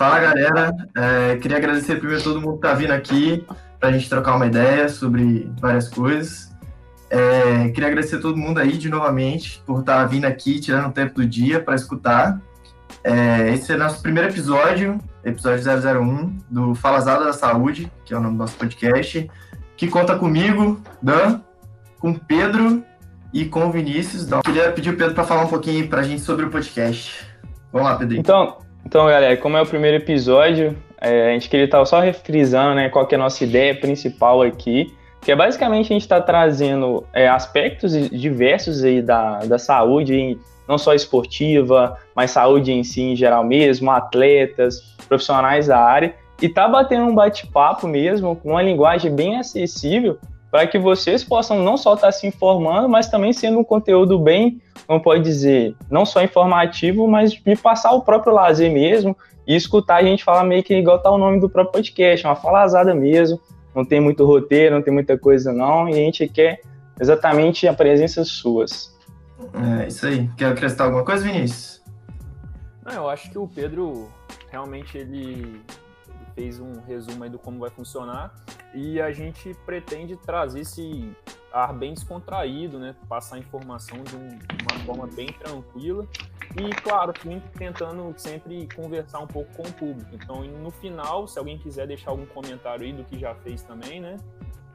Fala 0.00 0.18
galera, 0.18 0.74
é, 0.96 1.36
queria 1.36 1.58
agradecer 1.58 1.96
primeiro 1.96 2.24
todo 2.24 2.40
mundo 2.40 2.54
que 2.54 2.62
tá 2.62 2.72
vindo 2.72 2.90
aqui 2.90 3.44
para 3.78 3.90
a 3.90 3.92
gente 3.92 4.08
trocar 4.08 4.34
uma 4.34 4.46
ideia 4.46 4.88
sobre 4.88 5.52
várias 5.60 5.90
coisas. 5.90 6.50
É, 7.10 7.68
queria 7.68 7.88
agradecer 7.88 8.18
todo 8.18 8.34
mundo 8.34 8.60
aí 8.60 8.78
de 8.78 8.88
novamente 8.88 9.62
por 9.66 9.80
estar 9.80 9.96
tá 9.96 10.04
vindo 10.06 10.24
aqui, 10.24 10.58
tirando 10.58 10.88
o 10.88 10.90
tempo 10.90 11.16
do 11.16 11.26
dia 11.26 11.60
para 11.60 11.74
escutar. 11.74 12.40
É, 13.04 13.50
esse 13.50 13.74
é 13.74 13.76
nosso 13.76 14.00
primeiro 14.00 14.30
episódio, 14.30 14.98
episódio 15.22 15.62
001 15.70 16.38
do 16.48 16.74
Falazada 16.74 17.26
da 17.26 17.34
Saúde, 17.34 17.92
que 18.06 18.14
é 18.14 18.16
o 18.16 18.22
nome 18.22 18.36
do 18.36 18.38
nosso 18.38 18.56
podcast, 18.56 19.30
que 19.76 19.86
conta 19.86 20.16
comigo, 20.16 20.80
Dan, 21.02 21.42
com 21.98 22.14
Pedro 22.14 22.82
e 23.34 23.44
com 23.44 23.70
Vinícius. 23.70 24.22
Então, 24.22 24.40
queria 24.40 24.72
pedir 24.72 24.94
o 24.94 24.96
Pedro 24.96 25.14
para 25.14 25.24
falar 25.24 25.42
um 25.42 25.48
pouquinho 25.48 25.86
para 25.90 26.00
a 26.00 26.04
gente 26.04 26.22
sobre 26.22 26.46
o 26.46 26.48
podcast. 26.48 27.28
Vamos 27.70 27.86
lá, 27.86 27.96
Pedro. 27.96 28.16
Então, 28.16 28.69
então, 28.84 29.06
galera, 29.06 29.36
como 29.36 29.56
é 29.56 29.62
o 29.62 29.66
primeiro 29.66 29.96
episódio, 29.96 30.76
é, 31.00 31.30
a 31.30 31.32
gente 31.32 31.48
queria 31.48 31.64
estar 31.64 31.84
só 31.84 32.00
refrisando 32.00 32.74
né, 32.74 32.88
qual 32.88 33.08
é 33.10 33.14
a 33.14 33.18
nossa 33.18 33.42
ideia 33.44 33.74
principal 33.74 34.42
aqui, 34.42 34.94
que 35.20 35.30
é 35.30 35.36
basicamente 35.36 35.86
a 35.86 35.94
gente 35.94 36.02
está 36.02 36.20
trazendo 36.20 37.04
é, 37.12 37.28
aspectos 37.28 37.92
diversos 38.10 38.82
aí 38.82 39.02
da, 39.02 39.40
da 39.40 39.58
saúde, 39.58 40.38
não 40.66 40.78
só 40.78 40.94
esportiva, 40.94 41.98
mas 42.14 42.30
saúde 42.30 42.72
em 42.72 42.82
si 42.82 43.02
em 43.02 43.16
geral 43.16 43.44
mesmo, 43.44 43.90
atletas, 43.90 44.94
profissionais 45.08 45.66
da 45.66 45.78
área, 45.78 46.14
e 46.40 46.48
tá 46.48 46.66
batendo 46.66 47.04
um 47.04 47.14
bate-papo 47.14 47.86
mesmo, 47.86 48.34
com 48.36 48.50
uma 48.50 48.62
linguagem 48.62 49.14
bem 49.14 49.38
acessível, 49.38 50.18
para 50.50 50.66
que 50.66 50.78
vocês 50.78 51.22
possam 51.22 51.62
não 51.62 51.76
só 51.76 51.94
estar 51.94 52.08
tá 52.08 52.12
se 52.12 52.26
informando, 52.26 52.88
mas 52.88 53.08
também 53.08 53.32
sendo 53.32 53.58
um 53.58 53.64
conteúdo 53.64 54.18
bem, 54.18 54.60
como 54.86 55.02
pode 55.02 55.22
dizer, 55.22 55.74
não 55.90 56.04
só 56.04 56.22
informativo, 56.22 57.06
mas 57.06 57.32
de 57.32 57.56
passar 57.56 57.92
o 57.92 58.02
próprio 58.02 58.34
lazer 58.34 58.72
mesmo 58.72 59.16
e 59.46 59.54
escutar 59.54 59.96
a 59.96 60.02
gente 60.02 60.24
falar 60.24 60.44
meio 60.44 60.62
que 60.62 60.74
igual 60.74 60.98
tá 60.98 61.10
o 61.10 61.18
nome 61.18 61.40
do 61.40 61.48
próprio 61.48 61.72
podcast, 61.72 62.26
uma 62.26 62.36
falazada 62.36 62.94
mesmo, 62.94 63.40
não 63.74 63.84
tem 63.84 64.00
muito 64.00 64.24
roteiro, 64.24 64.74
não 64.74 64.82
tem 64.82 64.92
muita 64.92 65.16
coisa 65.16 65.52
não, 65.52 65.88
e 65.88 65.92
a 65.92 65.96
gente 65.96 66.26
quer 66.28 66.60
exatamente 67.00 67.68
a 67.68 67.72
presença 67.72 68.24
suas. 68.24 68.94
É, 69.82 69.88
isso 69.88 70.06
aí. 70.06 70.28
Quer 70.36 70.46
acrescentar 70.46 70.86
alguma 70.86 71.04
coisa, 71.04 71.24
Vinícius? 71.24 71.80
Não, 72.84 72.92
eu 72.92 73.08
acho 73.08 73.30
que 73.30 73.38
o 73.38 73.46
Pedro 73.46 74.08
realmente 74.50 74.98
ele 74.98 75.60
fez 76.40 76.58
um 76.58 76.80
resumo 76.80 77.22
aí 77.22 77.28
do 77.28 77.38
como 77.38 77.58
vai 77.58 77.68
funcionar 77.68 78.34
e 78.74 78.98
a 78.98 79.12
gente 79.12 79.52
pretende 79.66 80.16
trazer 80.16 80.60
esse 80.60 81.14
ar 81.52 81.74
bem 81.74 81.92
descontraído, 81.92 82.78
né? 82.78 82.96
Passar 83.08 83.38
informação 83.38 84.02
de, 84.02 84.16
um, 84.16 84.28
uma 84.28 84.84
forma 84.86 85.06
bem 85.08 85.26
tranquila 85.26 86.06
e, 86.56 86.70
claro, 86.82 87.12
tentando 87.58 88.14
sempre 88.16 88.66
conversar 88.74 89.18
um 89.18 89.26
pouco 89.26 89.52
com 89.54 89.62
o 89.62 89.72
público. 89.72 90.10
Então, 90.14 90.42
no 90.42 90.70
final, 90.70 91.28
se 91.28 91.38
alguém 91.38 91.58
quiser 91.58 91.86
deixar 91.86 92.10
algum 92.10 92.26
comentário 92.26 92.86
aí 92.86 92.92
do 92.92 93.04
que 93.04 93.18
já 93.18 93.34
fez 93.34 93.62
também, 93.62 94.00
né? 94.00 94.16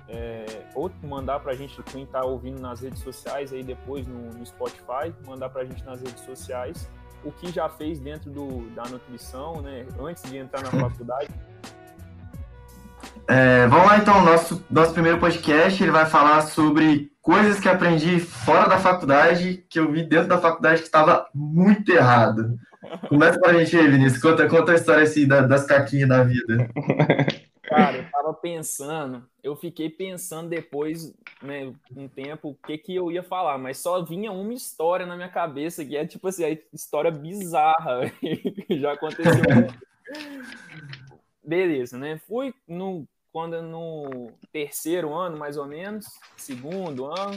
É, 0.07 0.45
ou 0.75 0.91
mandar 1.01 1.39
para 1.39 1.53
a 1.53 1.55
gente, 1.55 1.81
quem 1.81 2.03
está 2.03 2.23
ouvindo 2.23 2.61
nas 2.61 2.81
redes 2.81 3.01
sociais 3.01 3.51
aí 3.51 3.63
depois 3.63 4.05
no, 4.05 4.29
no 4.29 4.45
Spotify, 4.45 5.11
mandar 5.25 5.49
para 5.49 5.63
a 5.63 5.65
gente 5.65 5.83
nas 5.83 5.99
redes 5.99 6.23
sociais 6.23 6.87
o 7.25 7.31
que 7.31 7.51
já 7.51 7.67
fez 7.67 7.99
dentro 7.99 8.29
do, 8.29 8.61
da 8.75 8.83
nutrição, 8.83 9.61
né? 9.61 9.85
Antes 9.99 10.23
de 10.23 10.37
entrar 10.37 10.63
na 10.63 10.71
faculdade. 10.71 11.29
É, 13.27 13.65
vamos 13.67 13.87
lá 13.87 13.97
então, 13.97 14.23
nosso, 14.23 14.63
nosso 14.69 14.93
primeiro 14.93 15.19
podcast, 15.19 15.81
ele 15.81 15.91
vai 15.91 16.05
falar 16.05 16.41
sobre 16.41 17.11
coisas 17.21 17.59
que 17.59 17.67
aprendi 17.67 18.19
fora 18.19 18.69
da 18.69 18.77
faculdade, 18.77 19.65
que 19.67 19.79
eu 19.79 19.91
vi 19.91 20.03
dentro 20.03 20.27
da 20.27 20.37
faculdade 20.37 20.81
que 20.81 20.85
estava 20.85 21.27
muito 21.33 21.91
errado. 21.91 22.55
Começa 23.09 23.39
pra 23.39 23.53
gente 23.53 23.75
aí, 23.75 23.87
Vinícius, 23.87 24.21
conta, 24.21 24.47
conta 24.47 24.73
a 24.73 24.75
história 24.75 25.03
assim, 25.03 25.27
da, 25.27 25.41
das 25.41 25.65
caquinhas 25.65 26.07
da 26.07 26.23
vida. 26.23 26.69
Cara, 27.67 28.04
tava 28.25 28.33
pensando, 28.33 29.23
eu 29.43 29.55
fiquei 29.55 29.87
pensando 29.87 30.49
depois, 30.49 31.13
né, 31.41 31.71
um 31.95 32.07
tempo, 32.07 32.49
o 32.49 32.55
que 32.55 32.77
que 32.77 32.95
eu 32.95 33.11
ia 33.11 33.21
falar, 33.21 33.57
mas 33.59 33.77
só 33.77 34.03
vinha 34.03 34.31
uma 34.31 34.53
história 34.53 35.05
na 35.05 35.15
minha 35.15 35.29
cabeça, 35.29 35.85
que 35.85 35.95
é 35.95 36.07
tipo 36.07 36.27
assim, 36.27 36.43
a 36.43 36.57
história 36.73 37.11
bizarra, 37.11 38.09
que 38.09 38.65
já 38.81 38.93
aconteceu. 38.93 39.43
Beleza, 41.43 41.97
né? 41.97 42.17
Fui 42.17 42.53
no 42.67 43.07
quando 43.31 43.61
no 43.61 44.31
terceiro 44.51 45.13
ano, 45.13 45.37
mais 45.37 45.57
ou 45.57 45.65
menos, 45.65 46.05
segundo 46.37 47.05
ano, 47.05 47.35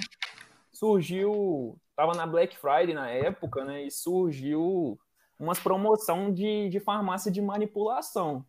surgiu, 0.73 1.77
tava 1.97 2.15
na 2.15 2.25
Black 2.25 2.57
Friday 2.57 2.95
na 2.95 3.11
época, 3.11 3.65
né, 3.65 3.83
e 3.83 3.91
surgiu 3.91 4.99
umas 5.39 5.59
promoção 5.59 6.33
de, 6.33 6.69
de 6.69 6.81
farmácia 6.81 7.31
de 7.31 7.43
manipulação. 7.43 8.45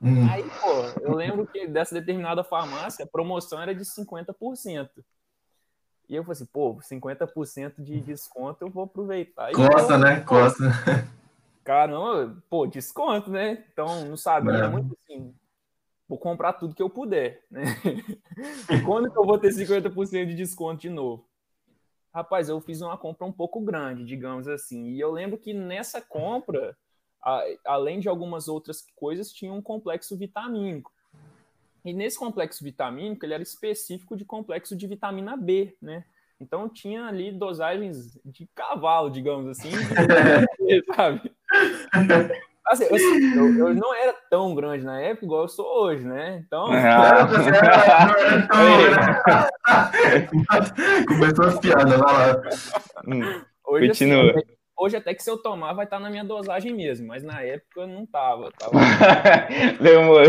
Hum. 0.00 0.28
Aí, 0.30 0.44
pô, 0.44 1.00
eu 1.00 1.14
lembro 1.14 1.46
que 1.46 1.66
dessa 1.66 1.94
determinada 1.94 2.44
farmácia, 2.44 3.04
a 3.04 3.08
promoção 3.08 3.60
era 3.60 3.74
de 3.74 3.84
50%. 3.84 4.90
E 6.08 6.14
eu 6.14 6.22
falei 6.22 6.32
assim, 6.32 6.46
pô, 6.46 6.76
50% 6.76 7.82
de 7.82 8.00
desconto 8.00 8.64
eu 8.64 8.70
vou 8.70 8.84
aproveitar. 8.84 9.50
Costa, 9.52 9.98
né? 9.98 10.20
Costa. 10.20 10.64
Caramba, 11.64 12.36
pô, 12.48 12.66
desconto, 12.66 13.28
né? 13.30 13.64
Então, 13.72 14.04
não 14.04 14.16
sabia 14.16 14.52
é. 14.52 14.68
muito 14.68 14.96
assim, 15.02 15.34
vou 16.08 16.16
comprar 16.16 16.52
tudo 16.52 16.74
que 16.74 16.82
eu 16.82 16.90
puder, 16.90 17.44
né? 17.50 17.64
E 18.70 18.82
quando 18.82 19.10
que 19.10 19.18
eu 19.18 19.24
vou 19.24 19.38
ter 19.38 19.48
50% 19.48 20.26
de 20.26 20.34
desconto 20.34 20.82
de 20.82 20.90
novo? 20.90 21.26
Rapaz, 22.14 22.48
eu 22.48 22.60
fiz 22.60 22.80
uma 22.80 22.96
compra 22.96 23.26
um 23.26 23.32
pouco 23.32 23.60
grande, 23.60 24.04
digamos 24.04 24.46
assim. 24.46 24.88
E 24.88 25.00
eu 25.00 25.10
lembro 25.10 25.38
que 25.38 25.52
nessa 25.52 26.00
compra, 26.00 26.76
a, 27.26 27.44
além 27.64 27.98
de 27.98 28.08
algumas 28.08 28.46
outras 28.46 28.86
coisas, 28.94 29.32
tinha 29.32 29.52
um 29.52 29.60
complexo 29.60 30.16
vitamínico. 30.16 30.92
E 31.84 31.92
nesse 31.92 32.16
complexo 32.16 32.62
vitamínico, 32.62 33.26
ele 33.26 33.34
era 33.34 33.42
específico 33.42 34.16
de 34.16 34.24
complexo 34.24 34.76
de 34.76 34.86
vitamina 34.86 35.36
B, 35.36 35.76
né? 35.82 36.04
Então 36.40 36.68
tinha 36.68 37.06
ali 37.06 37.32
dosagens 37.32 38.16
de 38.24 38.48
cavalo, 38.54 39.10
digamos 39.10 39.48
assim, 39.48 39.70
de... 40.60 40.84
sabe? 40.94 41.32
Assim, 42.66 42.84
eu, 42.84 43.58
eu, 43.58 43.74
não 43.74 43.94
era 43.94 44.12
tão 44.28 44.54
grande 44.54 44.84
na 44.84 45.00
época 45.00 45.24
igual 45.24 45.42
eu 45.42 45.48
sou 45.48 45.84
hoje, 45.84 46.04
né? 46.04 46.42
Então. 46.44 46.66
Ah. 46.72 47.26
Começou 51.06 51.44
as 51.46 51.58
piadas, 51.60 51.98
vai 51.98 52.12
lá. 52.12 52.42
Hoje, 53.64 53.88
Continua. 53.88 54.30
Assim, 54.30 54.56
hoje, 54.76 54.96
até 54.96 55.14
que 55.14 55.22
se 55.22 55.30
eu 55.30 55.38
tomar, 55.38 55.72
vai 55.72 55.84
estar 55.84 55.96
tá 55.96 56.02
na 56.02 56.10
minha 56.10 56.24
dosagem 56.24 56.74
mesmo, 56.74 57.06
mas 57.06 57.22
na 57.22 57.40
época 57.42 57.80
eu 57.80 57.86
não 57.86 58.04
tava. 58.06 58.52
tava... 58.52 58.72
demorou. 59.80 60.28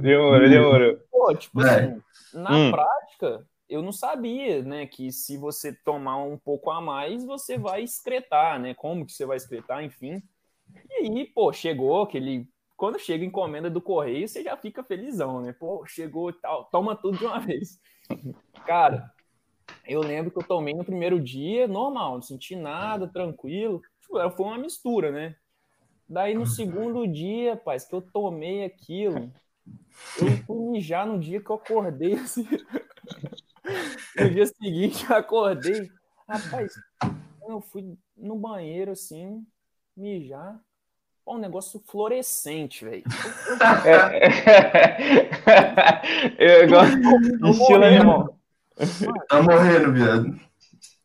demorou, 0.00 0.48
demorou. 0.48 0.98
Pô, 1.10 1.34
tipo 1.34 1.62
é. 1.62 1.70
assim, 1.70 2.02
na 2.34 2.56
hum. 2.56 2.70
prática, 2.70 3.46
eu 3.68 3.82
não 3.82 3.92
sabia, 3.92 4.62
né, 4.62 4.86
que 4.86 5.10
se 5.10 5.36
você 5.36 5.72
tomar 5.72 6.18
um 6.18 6.36
pouco 6.36 6.70
a 6.70 6.80
mais, 6.80 7.24
você 7.24 7.56
vai 7.56 7.82
excretar, 7.82 8.60
né? 8.60 8.74
Como 8.74 9.06
que 9.06 9.12
você 9.12 9.24
vai 9.24 9.36
excretar, 9.36 9.82
enfim. 9.82 10.22
E 10.90 10.94
aí, 10.94 11.26
pô, 11.26 11.52
chegou 11.52 12.02
aquele. 12.02 12.48
Quando 12.76 12.98
chega 12.98 13.24
encomenda 13.24 13.70
do 13.70 13.80
correio, 13.80 14.26
você 14.26 14.42
já 14.42 14.56
fica 14.56 14.82
felizão, 14.82 15.40
né? 15.40 15.52
Pô, 15.52 15.86
chegou 15.86 16.30
e 16.30 16.32
tal, 16.34 16.64
toma 16.66 16.96
tudo 16.96 17.18
de 17.18 17.24
uma 17.24 17.38
vez. 17.38 17.78
Cara, 18.66 19.13
eu 19.86 20.00
lembro 20.00 20.30
que 20.30 20.38
eu 20.38 20.46
tomei 20.46 20.74
no 20.74 20.84
primeiro 20.84 21.20
dia, 21.20 21.68
normal, 21.68 22.14
não 22.14 22.22
senti 22.22 22.56
nada, 22.56 23.06
tranquilo. 23.06 23.82
Tipo, 24.00 24.30
foi 24.30 24.46
uma 24.46 24.58
mistura, 24.58 25.10
né? 25.10 25.36
Daí 26.08 26.34
no 26.34 26.46
segundo 26.46 27.06
dia, 27.06 27.54
rapaz, 27.54 27.84
que 27.84 27.94
eu 27.94 28.02
tomei 28.02 28.64
aquilo, 28.64 29.32
eu 30.20 30.36
fui 30.46 30.58
mijar 30.70 31.06
no 31.06 31.18
dia 31.18 31.40
que 31.40 31.50
eu 31.50 31.56
acordei, 31.56 32.14
assim. 32.14 32.46
No 34.14 34.30
dia 34.30 34.46
seguinte 34.46 35.06
eu 35.08 35.16
acordei, 35.16 35.90
rapaz, 36.28 36.74
eu 37.48 37.62
fui 37.62 37.96
no 38.14 38.36
banheiro 38.36 38.92
assim, 38.92 39.42
mijar. 39.96 40.60
Pô, 41.24 41.34
um 41.34 41.38
negócio 41.38 41.82
fluorescente, 41.86 42.84
velho. 42.84 43.04
Eu 46.38 46.68
gosto 46.68 46.96
de 46.98 47.50
estilo 47.50 47.84
animal. 47.84 48.33
Tá 49.28 49.42
morrendo, 49.42 49.92
viado. 49.92 50.40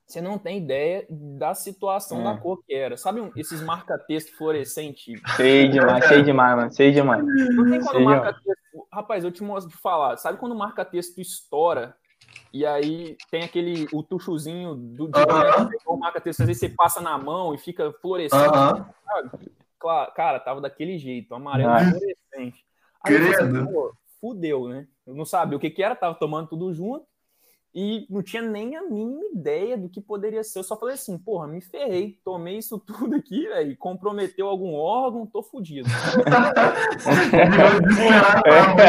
Você 0.05 0.21
não 0.21 0.39
tem 0.39 0.57
ideia 0.57 1.05
da 1.09 1.53
situação 1.53 2.21
é. 2.21 2.23
da 2.23 2.37
cor 2.37 2.63
que 2.65 2.73
era. 2.73 2.97
Sabe 2.97 3.31
esses 3.35 3.61
marca-texto 3.61 4.35
fluorescente? 4.35 5.13
Sei 5.35 5.69
demais, 5.69 6.05
sei 6.05 6.23
demais, 6.23 6.55
mano. 6.55 6.71
Sei 6.71 6.91
demais. 6.91 7.23
Não 7.23 7.69
tem 7.69 7.79
quando 7.79 8.01
marca-texto. 8.01 8.87
Rapaz, 8.91 9.23
eu 9.23 9.31
te 9.31 9.43
mostro 9.43 9.71
de 9.71 9.77
falar. 9.77 10.17
Sabe 10.17 10.39
quando 10.39 10.53
o 10.53 10.57
marca-texto 10.57 11.19
estoura 11.19 11.95
e 12.51 12.65
aí 12.65 13.15
tem 13.29 13.43
aquele 13.43 13.87
o 13.93 14.01
tuchozinho 14.01 14.73
do 14.75 15.07
de 15.07 15.19
uh 15.19 15.25
-huh. 15.25 15.99
marca 15.99 16.19
texto, 16.19 16.41
às 16.41 16.47
vezes 16.47 16.59
você 16.59 16.69
passa 16.69 16.99
na 16.99 17.17
mão 17.17 17.53
e 17.53 17.57
fica 17.57 17.93
fluorescente. 18.01 18.47
Uh 18.47 18.51
-huh. 18.51 18.85
Claro, 19.77 20.11
cara, 20.13 20.39
tava 20.39 20.59
daquele 20.59 20.97
jeito, 20.97 21.33
amarelo 21.33 21.69
ah. 21.69 21.79
fluorescente. 21.79 22.65
Aí 23.03 23.13
Querendo. 23.13 23.65
Pensei, 23.65 23.89
fudeu, 24.19 24.67
né? 24.67 24.87
Eu 25.05 25.15
não 25.15 25.25
sabia 25.25 25.55
o 25.55 25.59
que 25.59 25.69
que 25.69 25.83
era, 25.83 25.95
tava 25.95 26.15
tomando 26.15 26.49
tudo 26.49 26.73
junto. 26.73 27.05
E 27.73 28.07
não 28.09 28.23
tinha 28.23 28.41
nem 28.41 28.75
a 28.75 28.83
mínima 28.83 29.23
ideia 29.31 29.77
do 29.77 29.89
que 29.89 30.01
poderia 30.01 30.43
ser. 30.43 30.59
Eu 30.59 30.63
só 30.63 30.75
falei 30.77 30.95
assim, 30.95 31.17
porra, 31.17 31.47
me 31.47 31.61
ferrei, 31.61 32.19
tomei 32.23 32.57
isso 32.57 32.79
tudo 32.85 33.15
aqui, 33.15 33.47
velho, 33.47 33.77
comprometeu 33.77 34.47
algum 34.47 34.73
órgão, 34.73 35.27
tô 35.27 35.43
fudido. 35.43 35.87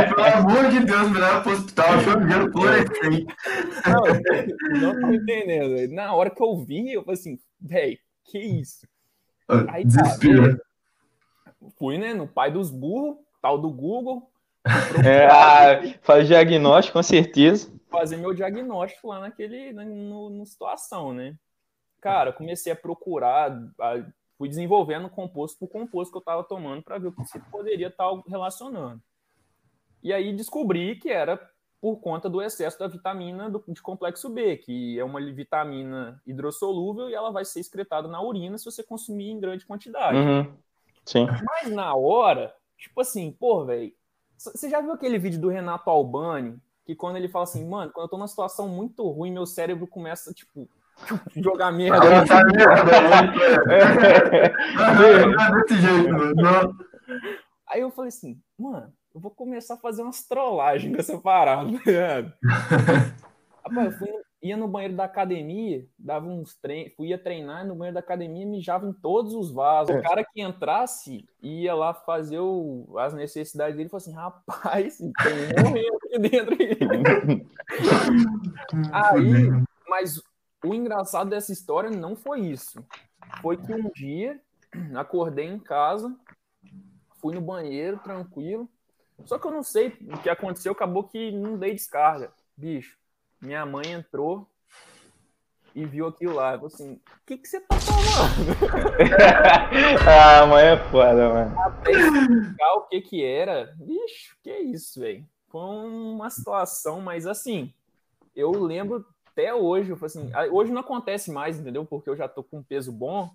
Pelo 0.08 0.24
amor 0.24 0.70
de 0.70 0.80
Deus, 0.80 1.10
me 1.10 1.18
leva 1.18 1.40
pro 1.42 1.52
hospital, 1.52 2.00
chovendo 2.00 2.52
fluorescente. 2.52 3.26
Não, 4.80 4.80
não 4.80 5.00
tô 5.00 5.12
entendendo. 5.12 5.76
Véio. 5.76 5.92
Na 5.92 6.14
hora 6.14 6.30
que 6.30 6.42
eu 6.42 6.56
vi, 6.64 6.92
eu 6.92 7.04
falei 7.04 7.20
assim, 7.20 7.38
velho, 7.60 7.98
que 8.24 8.38
isso? 8.38 8.86
Aí, 9.68 9.84
Desespero. 9.84 10.56
Tá, 10.56 10.62
fui, 11.76 11.98
né, 11.98 12.14
no 12.14 12.26
pai 12.26 12.50
dos 12.50 12.70
burros, 12.70 13.18
tal 13.42 13.58
do 13.58 13.70
Google. 13.70 14.28
É, 15.02 15.94
faz 16.02 16.26
diagnóstico, 16.26 16.98
com 16.98 17.02
certeza 17.02 17.79
fazer 17.90 18.16
meu 18.16 18.32
diagnóstico 18.32 19.08
lá 19.08 19.20
naquele, 19.20 19.72
na 19.72 19.84
no, 19.84 20.30
no 20.30 20.46
situação, 20.46 21.12
né? 21.12 21.36
Cara, 22.00 22.32
comecei 22.32 22.72
a 22.72 22.76
procurar, 22.76 23.52
a, 23.78 24.04
fui 24.38 24.48
desenvolvendo 24.48 25.10
composto 25.10 25.58
por 25.58 25.68
composto 25.68 26.12
que 26.12 26.16
eu 26.16 26.20
estava 26.20 26.42
tomando 26.42 26.82
para 26.82 26.98
ver 26.98 27.08
o 27.08 27.12
que 27.12 27.24
se 27.26 27.38
poderia 27.50 27.88
estar 27.88 28.08
tá 28.08 28.22
relacionando. 28.26 29.02
E 30.02 30.12
aí 30.12 30.34
descobri 30.34 30.96
que 30.96 31.10
era 31.10 31.38
por 31.80 31.96
conta 31.96 32.28
do 32.28 32.42
excesso 32.42 32.78
da 32.78 32.86
vitamina 32.86 33.48
do, 33.48 33.62
de 33.68 33.80
complexo 33.80 34.28
B, 34.28 34.58
que 34.58 34.98
é 34.98 35.04
uma 35.04 35.20
vitamina 35.32 36.20
hidrossolúvel 36.26 37.08
e 37.08 37.14
ela 37.14 37.30
vai 37.30 37.44
ser 37.44 37.60
excretada 37.60 38.06
na 38.06 38.22
urina 38.22 38.58
se 38.58 38.64
você 38.64 38.82
consumir 38.82 39.30
em 39.30 39.40
grande 39.40 39.66
quantidade. 39.66 40.16
Uhum. 40.16 40.54
Sim. 41.04 41.26
Mas 41.26 41.72
na 41.72 41.94
hora, 41.94 42.54
tipo 42.78 43.00
assim, 43.00 43.32
pô, 43.32 43.64
velho, 43.64 43.92
você 44.36 44.68
já 44.68 44.80
viu 44.80 44.92
aquele 44.92 45.18
vídeo 45.18 45.40
do 45.40 45.48
Renato 45.48 45.88
Albani 45.88 46.58
que 46.90 46.96
quando 46.96 47.16
ele 47.16 47.28
fala 47.28 47.44
assim, 47.44 47.64
mano, 47.68 47.92
quando 47.92 48.06
eu 48.06 48.08
tô 48.08 48.16
numa 48.16 48.26
situação 48.26 48.68
muito 48.68 49.08
ruim, 49.08 49.30
meu 49.30 49.46
cérebro 49.46 49.86
começa, 49.86 50.34
tipo, 50.34 50.68
jogar 51.36 51.70
merda. 51.70 51.96
Ah, 51.96 52.26
tá 55.36 55.50
desse 55.52 55.80
jeito, 55.80 56.10
mano. 56.10 56.76
Aí 57.68 57.80
eu 57.80 57.92
falei 57.92 58.08
assim, 58.08 58.40
mano, 58.58 58.92
eu 59.14 59.20
vou 59.20 59.30
começar 59.30 59.74
a 59.74 59.78
fazer 59.78 60.02
umas 60.02 60.26
trollagens 60.26 60.92
com 60.92 61.00
essa 61.00 61.16
parada, 61.18 61.70
tá 61.70 62.34
Rapaz, 63.64 63.92
eu 63.92 63.98
fui, 63.98 64.08
ia 64.42 64.56
no 64.56 64.66
banheiro 64.66 64.96
da 64.96 65.04
academia, 65.04 65.86
dava 65.98 66.26
uns 66.26 66.54
treinos, 66.56 66.94
ia 66.98 67.18
treinar 67.18 67.66
no 67.66 67.74
banheiro 67.74 67.94
da 67.94 68.00
academia, 68.00 68.46
mijava 68.46 68.86
em 68.86 68.92
todos 68.92 69.34
os 69.34 69.52
vasos. 69.52 69.94
O 69.94 70.02
cara 70.02 70.24
que 70.24 70.40
entrasse 70.40 71.28
ia 71.42 71.74
lá 71.74 71.92
fazer 71.92 72.38
o, 72.38 72.86
as 72.98 73.12
necessidades 73.12 73.76
dele 73.76 73.88
e 73.88 73.90
falou 73.90 74.02
assim: 74.02 74.14
rapaz, 74.14 74.96
tem 74.98 75.62
morrendo 75.62 75.96
aqui 75.96 76.18
dentro. 76.18 76.56
Aí, 78.92 79.64
mas 79.88 80.22
o 80.64 80.74
engraçado 80.74 81.28
dessa 81.30 81.52
história 81.52 81.90
não 81.90 82.16
foi 82.16 82.40
isso. 82.40 82.82
Foi 83.42 83.58
que 83.58 83.72
um 83.74 83.90
dia 83.90 84.40
acordei 84.94 85.46
em 85.46 85.58
casa, 85.58 86.14
fui 87.20 87.34
no 87.34 87.40
banheiro 87.42 87.98
tranquilo. 87.98 88.68
Só 89.26 89.38
que 89.38 89.46
eu 89.46 89.50
não 89.50 89.62
sei 89.62 89.88
o 90.00 90.18
que 90.22 90.30
aconteceu, 90.30 90.72
acabou 90.72 91.04
que 91.04 91.30
não 91.30 91.58
dei 91.58 91.74
descarga. 91.74 92.32
Bicho, 92.56 92.99
minha 93.40 93.64
mãe 93.64 93.92
entrou 93.92 94.46
e 95.74 95.84
viu 95.84 96.06
aquilo 96.06 96.34
lá. 96.34 96.52
Falou 96.52 96.66
assim: 96.66 96.94
o 96.94 97.00
que, 97.26 97.38
que 97.38 97.48
você 97.48 97.60
tá 97.60 97.76
falando? 97.76 98.56
ah, 100.42 100.46
mãe 100.46 100.66
é 100.66 100.76
foda, 100.90 101.28
mano. 101.28 101.60
Até 101.60 101.92
explicar 101.92 102.74
o 102.74 102.80
que 102.82 103.00
que 103.00 103.24
era. 103.24 103.72
Bicho, 103.76 104.36
que 104.42 104.52
isso, 104.52 105.00
velho. 105.00 105.24
Foi 105.48 105.60
uma 105.60 106.30
situação, 106.30 107.00
mas 107.00 107.26
assim, 107.26 107.72
eu 108.34 108.50
lembro 108.50 109.04
até 109.26 109.54
hoje. 109.54 109.92
Assim, 110.02 110.30
hoje 110.50 110.72
não 110.72 110.80
acontece 110.80 111.32
mais, 111.32 111.58
entendeu? 111.58 111.84
Porque 111.84 112.10
eu 112.10 112.16
já 112.16 112.28
tô 112.28 112.42
com 112.42 112.58
um 112.58 112.62
peso 112.62 112.92
bom. 112.92 113.30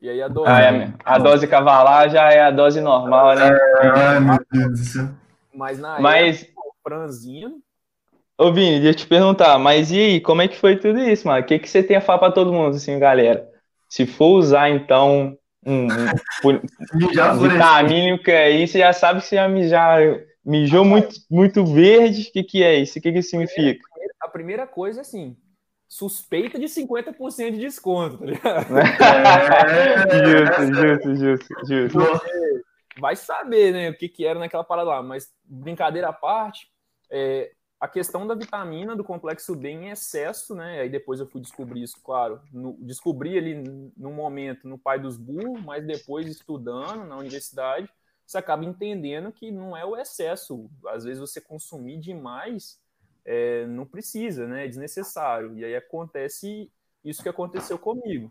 E 0.00 0.08
aí 0.08 0.20
a 0.20 0.28
dose. 0.28 0.50
Ah, 0.50 0.60
é, 0.60 0.92
a 1.04 1.18
dose 1.18 1.46
cavalar 1.46 2.10
já 2.10 2.32
é 2.32 2.40
a 2.40 2.50
dose 2.50 2.80
normal, 2.80 3.36
né? 3.36 3.50
Ai, 3.80 4.18
meu 4.18 4.38
Deus 4.50 4.70
do 4.70 4.84
céu. 4.84 5.08
Mas 5.54 5.78
na 5.78 6.00
mas... 6.00 6.42
época, 6.42 6.62
franzino, 6.82 7.62
Ô, 8.42 8.52
Vini, 8.52 8.80
deixa 8.80 8.88
eu 8.88 8.94
te 8.94 9.06
perguntar, 9.06 9.56
mas 9.56 9.92
e 9.92 10.00
aí, 10.00 10.20
como 10.20 10.42
é 10.42 10.48
que 10.48 10.56
foi 10.56 10.76
tudo 10.76 10.98
isso, 10.98 11.28
mano? 11.28 11.40
O 11.40 11.44
que, 11.46 11.60
que 11.60 11.70
você 11.70 11.80
tem 11.80 11.96
a 11.96 12.00
falar 12.00 12.18
pra 12.18 12.32
todo 12.32 12.52
mundo, 12.52 12.74
assim, 12.74 12.98
galera? 12.98 13.48
Se 13.88 14.04
for 14.04 14.36
usar, 14.36 14.68
então, 14.68 15.38
um, 15.64 15.86
um 15.86 15.86
vitamínico 17.38 18.28
aí, 18.28 18.66
você 18.66 18.80
já 18.80 18.92
sabe 18.92 19.20
que 19.20 19.26
você 19.26 19.36
já, 19.36 19.48
já 19.68 19.96
mijou 20.44 20.84
muito, 20.84 21.14
muito 21.30 21.64
verde, 21.64 22.22
o 22.22 22.32
que, 22.32 22.42
que 22.42 22.64
é 22.64 22.74
isso? 22.74 22.98
O 22.98 23.02
que, 23.02 23.12
que 23.12 23.22
significa? 23.22 23.80
A 24.20 24.26
primeira 24.26 24.66
coisa, 24.66 24.98
é 24.98 25.02
assim, 25.02 25.36
suspeita 25.86 26.58
de 26.58 26.66
50% 26.66 27.52
de 27.52 27.58
desconto, 27.58 28.18
tá 28.18 28.26
ligado? 28.26 28.66
justo, 30.26 30.74
justo, 30.74 31.14
justo, 31.14 31.46
justo. 31.92 32.26
Vai 32.98 33.14
saber, 33.14 33.72
né, 33.72 33.90
o 33.90 33.96
que, 33.96 34.08
que 34.08 34.26
era 34.26 34.40
naquela 34.40 34.64
parada 34.64 34.90
lá, 34.90 35.00
mas 35.00 35.30
brincadeira 35.44 36.08
à 36.08 36.12
parte, 36.12 36.66
é, 37.08 37.52
a 37.82 37.88
questão 37.88 38.28
da 38.28 38.36
vitamina 38.36 38.94
do 38.94 39.02
complexo 39.02 39.56
B 39.56 39.70
em 39.70 39.90
excesso, 39.90 40.54
né? 40.54 40.82
Aí 40.82 40.88
depois 40.88 41.18
eu 41.18 41.26
fui 41.26 41.40
descobrir 41.40 41.82
isso, 41.82 42.00
claro. 42.00 42.40
No, 42.52 42.74
descobri 42.74 43.36
ali 43.36 43.56
no 43.96 44.12
momento 44.12 44.68
no 44.68 44.78
pai 44.78 45.00
dos 45.00 45.16
burros, 45.16 45.60
mas 45.64 45.84
depois 45.84 46.28
estudando 46.28 47.04
na 47.04 47.16
universidade, 47.16 47.90
você 48.24 48.38
acaba 48.38 48.64
entendendo 48.64 49.32
que 49.32 49.50
não 49.50 49.76
é 49.76 49.84
o 49.84 49.96
excesso. 49.96 50.70
Às 50.86 51.02
vezes 51.02 51.18
você 51.18 51.40
consumir 51.40 51.98
demais 51.98 52.80
é, 53.24 53.66
não 53.66 53.84
precisa, 53.84 54.46
né? 54.46 54.64
É 54.64 54.68
desnecessário. 54.68 55.58
E 55.58 55.64
aí 55.64 55.74
acontece 55.74 56.70
isso 57.04 57.20
que 57.20 57.28
aconteceu 57.28 57.76
comigo. 57.76 58.30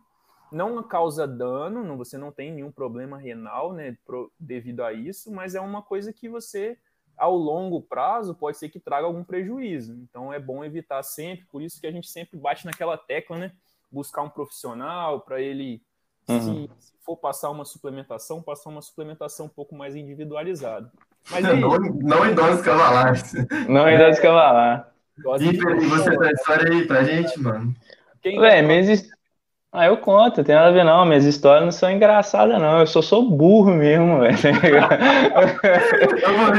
Não 0.50 0.82
causa 0.82 1.28
dano, 1.28 1.84
não, 1.84 1.98
você 1.98 2.18
não 2.18 2.32
tem 2.32 2.54
nenhum 2.54 2.72
problema 2.72 3.18
renal, 3.18 3.74
né? 3.74 3.98
Pro, 4.06 4.32
devido 4.40 4.82
a 4.82 4.94
isso, 4.94 5.30
mas 5.30 5.56
é 5.56 5.60
uma 5.60 5.82
coisa 5.82 6.14
que 6.14 6.30
você 6.30 6.80
ao 7.22 7.36
longo 7.38 7.84
prazo 7.84 8.34
pode 8.34 8.58
ser 8.58 8.70
que 8.70 8.80
traga 8.80 9.06
algum 9.06 9.24
prejuízo. 9.24 9.94
Então 10.02 10.34
é 10.34 10.40
bom 10.40 10.66
evitar 10.66 11.04
sempre, 11.04 11.46
por 11.52 11.62
isso 11.62 11.80
que 11.80 11.86
a 11.86 11.92
gente 11.92 12.10
sempre 12.10 12.36
bate 12.36 12.66
naquela 12.66 12.98
tecla, 12.98 13.38
né? 13.38 13.52
Buscar 13.92 14.24
um 14.24 14.30
profissional 14.30 15.22
para 15.22 15.40
ele, 15.40 15.84
uhum. 16.28 16.68
se, 16.68 16.88
se, 16.88 16.94
for 17.06 17.16
passar 17.16 17.52
uma 17.52 17.64
suplementação, 17.64 18.42
passar 18.42 18.72
uma 18.72 18.82
suplementação 18.82 19.46
um 19.46 19.50
pouco 19.50 19.76
mais 19.76 19.96
individualizada. 19.96 20.92
Mas 21.30 21.46
aí, 21.46 21.60
não, 21.62 21.78
não 21.78 22.26
em 22.26 22.34
doses 22.34 22.66
cavalares. 22.66 23.34
Não 23.70 23.88
em 23.88 24.00
doses 24.00 24.20
cavalares. 24.20 24.86
E 25.20 25.88
você 25.88 26.18
tem 26.18 26.32
história 26.32 26.74
aí 26.74 26.88
pra 26.88 27.04
gente, 27.04 27.40
mano? 27.40 27.76
Quem 28.24 28.40
Ué, 28.40 28.64
mesmo, 28.64 29.08
ah, 29.74 29.86
eu 29.86 29.96
conto, 29.98 30.44
tem 30.44 30.54
nada 30.54 30.68
a 30.68 30.72
ver 30.72 30.84
não, 30.84 31.06
minhas 31.06 31.24
histórias 31.24 31.64
não 31.64 31.72
são 31.72 31.90
engraçadas 31.90 32.60
não, 32.60 32.82
eu 32.82 32.88
só 32.88 33.02
sou 33.02 33.30
burro 33.30 33.72
mesmo, 33.72 34.20
velho. 34.22 34.36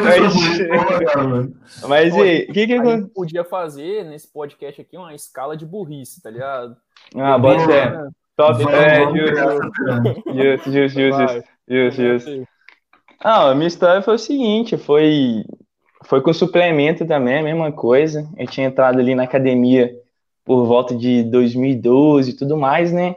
mas, 0.03 1.87
mas 1.87 2.17
e 2.17 2.47
o 2.49 2.53
que 2.55 2.67
que 2.67 2.73
eu... 2.73 3.09
podia 3.09 3.45
fazer 3.45 4.05
nesse 4.05 4.33
podcast 4.33 4.81
aqui 4.81 4.97
uma 4.97 5.15
escala 5.15 5.59
de 5.59 5.67
burrice, 5.67 6.23
tá 6.23 6.31
ligado? 6.31 6.75
Ah, 7.15 7.37
bota 7.37 7.67
fé. 7.67 7.93
Top, 8.35 8.63
é, 8.73 9.05
justo, 10.33 10.73
justo, 10.73 11.01
justo, 11.01 11.45
justo, 11.69 12.03
justo. 12.03 12.49
Ah, 13.21 13.51
a 13.51 13.55
minha 13.55 13.69
história 13.69 14.01
foi 14.01 14.15
o 14.15 14.19
seguinte, 14.19 14.79
foi, 14.79 15.45
foi 16.07 16.23
com 16.23 16.33
suplemento 16.33 17.07
também, 17.07 17.41
a 17.41 17.43
mesma 17.43 17.71
coisa, 17.71 18.27
eu 18.39 18.47
tinha 18.47 18.67
entrado 18.67 18.99
ali 18.99 19.15
na 19.15 19.25
academia 19.25 19.95
por 20.45 20.67
volta 20.67 20.95
de 20.95 21.23
2012 21.25 22.31
e 22.31 22.37
tudo 22.37 22.57
mais, 22.57 22.93
né? 22.93 23.17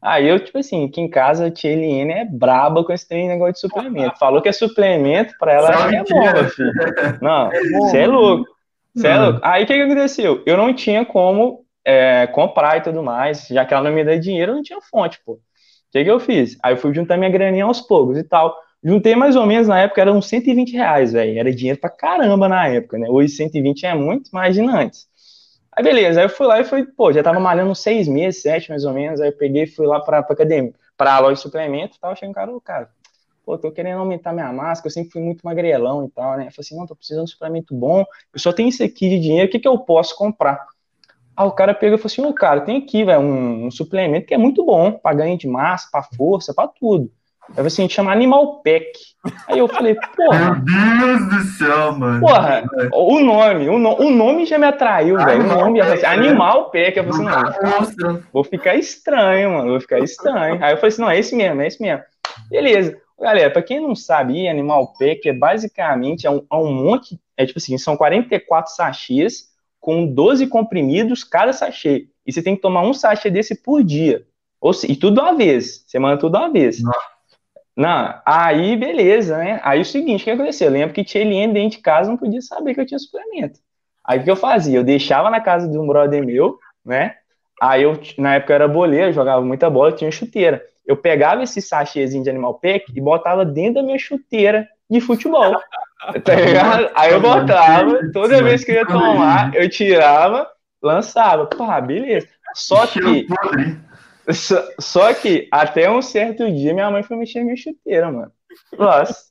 Aí 0.00 0.28
eu, 0.28 0.38
tipo 0.38 0.58
assim, 0.58 0.84
aqui 0.84 1.00
em 1.00 1.08
casa 1.08 1.46
a 1.46 1.50
tia 1.50 1.72
Eliane 1.72 2.12
é 2.12 2.24
braba 2.24 2.84
com 2.84 2.92
esse 2.92 3.12
negócio 3.12 3.54
de 3.54 3.60
suplemento. 3.60 4.18
Falou 4.18 4.40
que 4.40 4.48
é 4.48 4.52
suplemento, 4.52 5.34
pra 5.38 5.54
ela 5.54 5.88
que 5.88 5.96
é 5.96 6.04
bomba, 6.04 6.44
filho. 6.44 6.72
Não, 7.20 7.50
você 7.80 7.98
é 7.98 8.06
louco. 8.06 8.44
Você 8.94 9.08
é 9.08 9.18
louco. 9.18 9.40
Aí 9.42 9.64
o 9.64 9.66
que, 9.66 9.74
que 9.74 9.80
aconteceu? 9.80 10.42
Eu 10.46 10.56
não 10.56 10.72
tinha 10.74 11.04
como 11.04 11.64
é, 11.84 12.26
comprar 12.28 12.76
e 12.78 12.82
tudo 12.82 13.02
mais, 13.02 13.46
já 13.48 13.64
que 13.64 13.74
ela 13.74 13.88
não 13.88 13.96
me 13.96 14.04
dá 14.04 14.16
dinheiro, 14.16 14.52
eu 14.52 14.56
não 14.56 14.62
tinha 14.62 14.80
fonte, 14.80 15.18
pô. 15.24 15.32
O 15.32 15.38
que, 15.90 16.04
que 16.04 16.10
eu 16.10 16.20
fiz? 16.20 16.56
Aí 16.62 16.74
eu 16.74 16.76
fui 16.76 16.92
juntar 16.94 17.16
minha 17.16 17.30
graninha 17.30 17.64
aos 17.64 17.80
poucos 17.80 18.18
e 18.18 18.24
tal. 18.24 18.54
Juntei 18.84 19.16
mais 19.16 19.34
ou 19.34 19.46
menos 19.46 19.66
na 19.66 19.80
época, 19.80 20.00
era 20.00 20.12
uns 20.12 20.28
120 20.28 20.72
reais, 20.72 21.12
velho. 21.12 21.38
Era 21.38 21.52
dinheiro 21.52 21.80
pra 21.80 21.90
caramba 21.90 22.48
na 22.48 22.68
época, 22.68 22.98
né? 22.98 23.08
Hoje 23.08 23.30
120 23.30 23.86
é 23.86 23.94
muito, 23.94 24.28
imagina 24.30 24.80
antes. 24.80 25.06
Aí 25.76 25.84
beleza, 25.84 26.20
aí 26.20 26.24
eu 26.24 26.30
fui 26.30 26.46
lá 26.46 26.58
e 26.58 26.64
fui, 26.64 26.84
pô, 26.86 27.12
já 27.12 27.22
tava 27.22 27.38
malhando 27.38 27.74
seis 27.74 28.08
meses, 28.08 28.40
sete 28.40 28.70
mais 28.70 28.84
ou 28.86 28.94
menos, 28.94 29.20
aí 29.20 29.28
eu 29.28 29.36
peguei 29.36 29.64
e 29.64 29.66
fui 29.66 29.86
lá 29.86 30.00
pra, 30.00 30.22
pra 30.22 30.32
academia, 30.32 30.72
pra 30.96 31.18
loja 31.18 31.34
de 31.34 31.40
suplemento 31.40 31.96
e 31.96 32.00
tal, 32.00 32.12
achei 32.12 32.26
um 32.26 32.32
cara, 32.32 32.50
cara, 32.64 32.88
pô, 33.44 33.58
tô 33.58 33.70
querendo 33.70 33.98
aumentar 33.98 34.32
minha 34.32 34.50
máscara, 34.52 34.88
eu 34.88 34.92
sempre 34.92 35.10
fui 35.12 35.20
muito 35.20 35.42
magrelão 35.42 36.06
e 36.06 36.08
tal, 36.08 36.38
né, 36.38 36.46
eu 36.46 36.50
falei 36.50 36.54
assim, 36.60 36.76
não, 36.76 36.86
tô 36.86 36.96
precisando 36.96 37.26
de 37.26 37.32
suplemento 37.32 37.74
bom, 37.74 38.06
eu 38.32 38.40
só 38.40 38.54
tenho 38.54 38.70
isso 38.70 38.82
aqui 38.82 39.10
de 39.10 39.20
dinheiro, 39.20 39.48
o 39.48 39.50
que 39.50 39.58
que 39.58 39.68
eu 39.68 39.78
posso 39.78 40.16
comprar? 40.16 40.66
Aí 41.36 41.46
o 41.46 41.52
cara 41.52 41.74
pegou 41.74 41.96
e 41.96 41.98
falou 41.98 42.06
assim, 42.10 42.24
ô, 42.24 42.32
cara, 42.32 42.62
tem 42.62 42.78
aqui, 42.78 43.04
velho, 43.04 43.20
um, 43.20 43.66
um, 43.66 43.70
suplemento 43.70 44.26
que 44.26 44.32
é 44.32 44.38
muito 44.38 44.64
bom, 44.64 44.92
pra 44.92 45.12
ganho 45.12 45.36
de 45.36 45.46
massa, 45.46 45.88
pra 45.92 46.02
força, 46.02 46.54
pra 46.54 46.66
tudo. 46.66 47.12
Eu 47.48 47.54
falei 47.54 47.68
assim, 47.68 47.88
chama 47.88 48.12
Animal 48.12 48.62
Pack. 48.62 48.92
Aí 49.48 49.58
eu 49.58 49.68
falei, 49.68 49.94
porra. 50.16 50.62
Meu 50.64 50.98
Deus 50.98 51.28
do 51.28 51.44
céu, 51.56 51.92
mano. 51.92 52.20
Porra, 52.20 52.64
o 52.92 53.20
nome, 53.20 53.68
o, 53.68 53.78
no, 53.78 54.00
o 54.00 54.10
nome 54.10 54.46
já 54.46 54.58
me 54.58 54.66
atraiu, 54.66 55.16
velho. 55.16 55.44
O 55.44 55.46
nome, 55.46 55.80
assim, 55.80 56.04
Animal 56.04 56.70
Pack. 56.70 56.96
Eu 56.96 57.04
falei 57.04 57.28
assim, 57.28 57.96
não, 57.98 58.22
vou 58.32 58.44
ficar 58.44 58.74
estranho, 58.74 59.52
mano, 59.52 59.70
vou 59.70 59.80
ficar 59.80 60.00
estranho. 60.00 60.62
Aí 60.62 60.72
eu 60.72 60.76
falei 60.76 60.88
assim, 60.88 61.02
não, 61.02 61.10
é 61.10 61.18
esse 61.18 61.36
mesmo, 61.36 61.60
é 61.62 61.66
esse 61.66 61.80
mesmo. 61.80 62.02
Beleza. 62.50 62.96
Galera, 63.18 63.50
pra 63.50 63.62
quem 63.62 63.80
não 63.80 63.94
sabe, 63.94 64.46
Animal 64.46 64.92
Pack 64.98 65.28
é 65.28 65.32
basicamente 65.32 66.26
é 66.26 66.30
um, 66.30 66.44
é 66.50 66.56
um 66.56 66.70
monte, 66.70 67.18
é 67.36 67.46
tipo 67.46 67.58
assim, 67.58 67.78
são 67.78 67.96
44 67.96 68.74
sachês 68.74 69.48
com 69.80 70.06
12 70.06 70.46
comprimidos 70.48 71.24
cada 71.24 71.52
sachê. 71.52 72.08
E 72.26 72.32
você 72.32 72.42
tem 72.42 72.56
que 72.56 72.60
tomar 72.60 72.82
um 72.82 72.92
sachê 72.92 73.30
desse 73.30 73.54
por 73.62 73.82
dia. 73.82 74.26
Ou, 74.60 74.72
e 74.88 74.96
tudo 74.96 75.20
uma 75.20 75.34
vez. 75.34 75.84
Você 75.86 75.98
manda 75.98 76.18
tudo 76.18 76.36
uma 76.36 76.50
vez. 76.50 76.82
Nossa. 76.82 77.15
Não, 77.76 78.18
aí 78.24 78.74
beleza, 78.74 79.36
né? 79.36 79.60
Aí 79.62 79.80
o 79.80 79.84
seguinte, 79.84 80.22
o 80.22 80.24
que 80.24 80.30
aconteceu? 80.30 80.68
Eu 80.68 80.72
lembro 80.72 80.94
que 80.94 81.04
tinha 81.04 81.22
ele 81.22 81.52
dentro 81.52 81.76
de 81.76 81.82
casa, 81.82 82.08
não 82.08 82.16
podia 82.16 82.40
saber 82.40 82.74
que 82.74 82.80
eu 82.80 82.86
tinha 82.86 82.98
suplemento. 82.98 83.60
Aí 84.02 84.18
o 84.18 84.24
que 84.24 84.30
eu 84.30 84.36
fazia? 84.36 84.78
Eu 84.78 84.84
deixava 84.84 85.28
na 85.28 85.40
casa 85.40 85.68
de 85.68 85.76
um 85.76 85.86
brother 85.86 86.24
meu, 86.24 86.58
né? 86.84 87.16
Aí 87.60 87.82
eu, 87.82 87.98
na 88.16 88.36
época 88.36 88.52
eu 88.52 88.54
era 88.54 88.68
boleiro, 88.68 89.12
jogava 89.12 89.42
muita 89.42 89.68
bola, 89.68 89.92
tinha 89.92 90.10
chuteira. 90.10 90.62
Eu 90.86 90.96
pegava 90.96 91.42
esse 91.42 91.60
sachêzinho 91.60 92.22
de 92.22 92.30
Animal 92.30 92.54
Pack 92.54 92.84
e 92.94 93.00
botava 93.00 93.44
dentro 93.44 93.74
da 93.74 93.82
minha 93.82 93.98
chuteira 93.98 94.66
de 94.88 95.00
futebol. 95.00 95.60
tá 96.24 96.34
ligado? 96.34 96.90
Aí 96.94 97.12
eu 97.12 97.20
botava, 97.20 98.10
toda 98.12 98.42
vez 98.42 98.64
que 98.64 98.70
eu 98.70 98.76
ia 98.76 98.86
tomar, 98.86 99.54
eu 99.54 99.68
tirava, 99.68 100.48
lançava. 100.82 101.46
Pá, 101.46 101.80
beleza. 101.80 102.28
Só 102.54 102.86
que 102.86 103.26
só, 104.32 104.68
só, 104.80 105.14
que 105.14 105.48
até 105.50 105.90
um 105.90 106.02
certo 106.02 106.50
dia 106.52 106.74
minha 106.74 106.90
mãe 106.90 107.02
foi 107.02 107.16
mexer 107.16 107.40
na 107.40 107.46
minha 107.46 107.56
chuteira, 107.56 108.10
mano. 108.10 108.32
Nossa. 108.78 109.26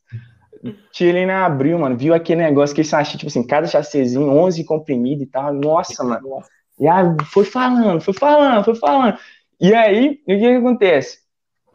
Helena 0.99 1.45
abriu, 1.45 1.77
mano, 1.77 1.97
viu 1.97 2.13
aquele 2.13 2.41
negócio, 2.41 2.75
que 2.75 2.83
sachê, 2.83 3.17
tipo 3.17 3.27
assim, 3.27 3.45
cada 3.45 3.67
chacezinho, 3.67 4.29
11 4.29 4.63
comprimido 4.63 5.23
e 5.23 5.27
tal. 5.27 5.53
Nossa, 5.53 6.03
mano. 6.03 6.41
E 6.79 6.87
aí 6.87 7.05
foi 7.31 7.45
falando, 7.45 8.01
foi 8.01 8.13
falando, 8.13 8.63
foi 8.63 8.75
falando. 8.75 9.17
E 9.59 9.73
aí, 9.73 10.21
o 10.23 10.25
que, 10.25 10.37
que 10.37 10.47
acontece? 10.47 11.19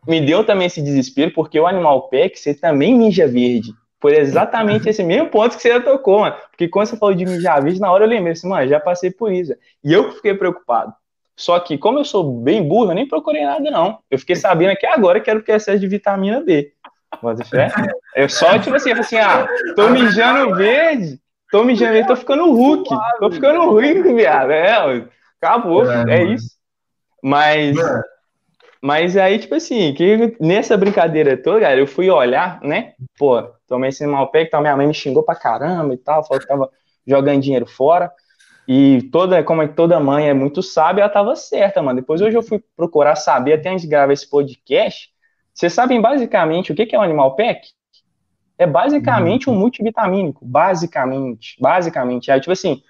Me 0.06 0.20
deu 0.20 0.44
também 0.44 0.66
esse 0.66 0.82
desespero, 0.82 1.32
porque 1.32 1.58
o 1.58 1.66
Animal 1.66 2.08
Pack, 2.08 2.38
você 2.38 2.54
também 2.54 2.96
mija 2.96 3.26
verde. 3.26 3.72
Foi 4.00 4.16
exatamente 4.16 4.88
esse 4.88 5.02
mesmo 5.02 5.28
ponto 5.28 5.56
que 5.56 5.62
você 5.62 5.68
já 5.68 5.80
tocou, 5.80 6.20
mano. 6.20 6.34
Porque 6.50 6.68
quando 6.68 6.86
você 6.86 6.96
falou 6.96 7.14
de 7.14 7.26
mijar 7.26 7.62
verde, 7.62 7.80
na 7.80 7.92
hora 7.92 8.04
eu 8.04 8.08
lembrei 8.08 8.32
assim, 8.32 8.48
mano, 8.48 8.66
já 8.66 8.80
passei 8.80 9.10
por 9.10 9.30
isso. 9.30 9.54
E 9.84 9.92
eu 9.92 10.10
fiquei 10.12 10.34
preocupado. 10.34 10.94
Só 11.40 11.58
que, 11.58 11.78
como 11.78 11.98
eu 11.98 12.04
sou 12.04 12.22
bem 12.22 12.62
burro, 12.62 12.90
eu 12.90 12.94
nem 12.94 13.08
procurei 13.08 13.46
nada, 13.46 13.70
não. 13.70 13.98
Eu 14.10 14.18
fiquei 14.18 14.36
sabendo 14.36 14.76
que 14.76 14.84
agora 14.84 15.22
quero 15.22 15.42
que 15.42 15.50
é 15.50 15.56
excesso 15.56 15.80
de 15.80 15.88
vitamina 15.88 16.38
B. 16.38 16.74
Pode 17.18 17.42
fé? 17.48 17.72
Eu 18.14 18.28
só, 18.28 18.58
tipo 18.58 18.76
assim, 18.76 18.92
assim, 18.92 19.16
ah, 19.16 19.48
tô 19.74 19.88
mijando 19.88 20.54
verde, 20.54 21.18
tô 21.50 21.64
mijando 21.64 21.92
verde, 21.92 22.08
tô 22.08 22.14
ficando 22.14 22.52
Hulk. 22.52 22.90
Tô 23.18 23.30
ficando 23.30 23.70
Hulk, 23.70 24.02
viado. 24.12 24.50
É, 24.50 25.06
acabou, 25.40 25.90
é, 25.90 26.18
é 26.18 26.24
isso. 26.24 26.58
Mas. 27.22 27.74
Mas 28.82 29.16
aí, 29.16 29.38
tipo 29.38 29.54
assim, 29.54 29.94
que 29.94 30.36
nessa 30.38 30.76
brincadeira 30.76 31.38
toda, 31.38 31.60
cara, 31.60 31.78
eu 31.78 31.86
fui 31.86 32.10
olhar, 32.10 32.60
né? 32.62 32.92
Pô, 33.18 33.42
tomei 33.66 33.88
esse 33.88 34.06
mal 34.06 34.30
pé, 34.30 34.44
que 34.44 34.58
minha 34.58 34.76
mãe 34.76 34.86
me 34.86 34.94
xingou 34.94 35.22
pra 35.22 35.34
caramba 35.34 35.94
e 35.94 35.98
tal, 35.98 36.22
falou 36.26 36.40
que 36.40 36.46
tava 36.46 36.70
jogando 37.06 37.40
dinheiro 37.40 37.66
fora. 37.66 38.12
E 38.68 39.08
toda, 39.10 39.42
como 39.42 39.62
é 39.62 39.68
que 39.68 39.74
toda 39.74 39.98
mãe 39.98 40.28
é 40.28 40.34
muito 40.34 40.62
sábia, 40.62 41.02
ela 41.02 41.08
estava 41.08 41.34
certa, 41.34 41.82
mano. 41.82 42.00
Depois 42.00 42.20
hoje 42.20 42.36
eu 42.36 42.42
fui 42.42 42.62
procurar 42.76 43.16
saber, 43.16 43.54
até 43.54 43.70
antes 43.70 43.82
de 43.82 43.88
gravar 43.88 44.12
esse 44.12 44.28
podcast. 44.28 45.10
Vocês 45.52 45.72
sabem 45.72 46.00
basicamente 46.00 46.72
o 46.72 46.74
que 46.74 46.94
é 46.94 46.98
um 46.98 47.02
animal 47.02 47.34
pack? 47.34 47.68
É 48.56 48.66
basicamente 48.66 49.48
um 49.48 49.54
multivitamínico, 49.54 50.44
basicamente, 50.44 51.56
basicamente. 51.60 52.30
Aí, 52.30 52.40
tipo 52.40 52.52
assim, 52.52 52.82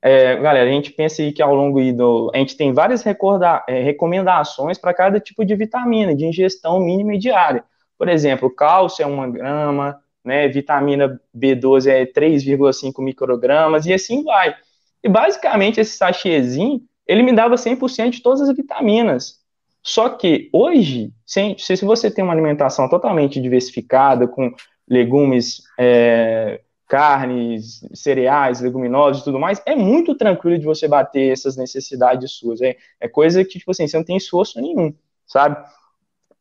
é, 0.00 0.36
galera, 0.36 0.68
a 0.70 0.72
gente 0.72 0.92
pensa 0.92 1.20
aí 1.20 1.32
que 1.32 1.42
ao 1.42 1.54
longo 1.54 1.80
do. 1.92 2.30
A 2.32 2.38
gente 2.38 2.56
tem 2.56 2.72
várias 2.72 3.02
recorda, 3.02 3.64
é, 3.68 3.82
recomendações 3.82 4.78
para 4.78 4.94
cada 4.94 5.18
tipo 5.18 5.44
de 5.44 5.54
vitamina, 5.56 6.14
de 6.14 6.24
ingestão 6.24 6.78
mínima 6.80 7.14
e 7.14 7.18
diária. 7.18 7.64
Por 7.98 8.08
exemplo, 8.08 8.48
cálcio 8.48 9.02
é 9.02 9.06
uma 9.06 9.28
grama, 9.28 10.00
né, 10.24 10.48
vitamina 10.48 11.20
B12 11.36 11.88
é 11.88 12.06
3,5 12.06 13.02
microgramas, 13.02 13.86
e 13.86 13.92
assim 13.92 14.22
vai. 14.22 14.54
E 15.02 15.08
basicamente 15.08 15.80
esse 15.80 15.96
sachêzinho, 15.96 16.80
ele 17.06 17.22
me 17.22 17.32
dava 17.32 17.56
100% 17.56 18.10
de 18.10 18.22
todas 18.22 18.40
as 18.40 18.54
vitaminas. 18.54 19.40
Só 19.82 20.08
que 20.08 20.50
hoje, 20.52 21.12
se, 21.24 21.54
se 21.58 21.84
você 21.84 22.10
tem 22.10 22.24
uma 22.24 22.32
alimentação 22.32 22.88
totalmente 22.88 23.40
diversificada, 23.40 24.26
com 24.26 24.52
legumes, 24.88 25.62
é, 25.78 26.60
carnes, 26.88 27.80
cereais, 27.94 28.60
leguminosos 28.60 29.22
e 29.22 29.24
tudo 29.24 29.38
mais, 29.38 29.60
é 29.66 29.74
muito 29.74 30.14
tranquilo 30.14 30.58
de 30.58 30.64
você 30.64 30.86
bater 30.88 31.32
essas 31.32 31.56
necessidades 31.56 32.32
suas. 32.32 32.60
É, 32.60 32.76
é 33.00 33.08
coisa 33.08 33.44
que, 33.44 33.58
tipo 33.58 33.70
assim, 33.70 33.86
você 33.86 33.96
não 33.96 34.04
tem 34.04 34.16
esforço 34.16 34.60
nenhum, 34.60 34.94
sabe? 35.26 35.56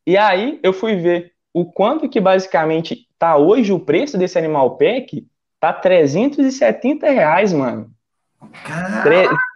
E 0.05 0.17
aí 0.17 0.59
eu 0.61 0.71
fui 0.71 0.95
ver 0.95 1.33
o 1.53 1.65
quanto 1.65 2.09
que 2.09 2.19
basicamente 2.19 3.07
tá 3.17 3.37
hoje 3.37 3.71
o 3.71 3.79
preço 3.79 4.17
desse 4.17 4.37
animal 4.37 4.77
pack, 4.77 5.25
tá 5.59 5.73
370 5.73 7.09
reais, 7.09 7.53
mano. 7.53 7.94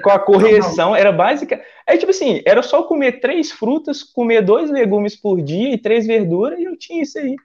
Com 0.03 0.09
a 0.09 0.19
correção, 0.19 0.95
era 0.95 1.11
básica. 1.11 1.61
É 1.85 1.97
tipo 1.97 2.11
assim, 2.11 2.41
era 2.45 2.61
só 2.61 2.83
comer 2.83 3.19
três 3.19 3.51
frutas, 3.51 4.03
comer 4.03 4.41
dois 4.41 4.69
legumes 4.69 5.15
por 5.15 5.41
dia 5.41 5.73
e 5.73 5.77
três 5.77 6.05
verduras, 6.05 6.59
e 6.59 6.63
eu 6.63 6.77
tinha 6.77 7.03
isso 7.03 7.17
aí. 7.17 7.35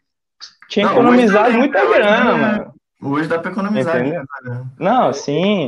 Tinha 0.68 0.86
não, 0.86 0.92
economizado 0.92 1.52
muita 1.52 1.84
grana, 1.86 2.36
mano. 2.36 2.74
Hoje 3.02 3.28
dá 3.28 3.38
pra 3.38 3.50
economizar. 3.50 4.02
Né, 4.02 4.24
não, 4.78 5.12
sim. 5.12 5.66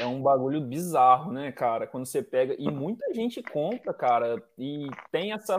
É 0.00 0.06
um 0.06 0.22
bagulho 0.22 0.60
bizarro, 0.60 1.32
né, 1.32 1.52
cara? 1.52 1.86
Quando 1.86 2.06
você 2.06 2.22
pega. 2.22 2.54
E 2.58 2.70
muita 2.70 3.12
gente 3.14 3.42
compra, 3.42 3.92
cara. 3.92 4.42
E 4.58 4.86
tem 5.10 5.32
essa 5.32 5.58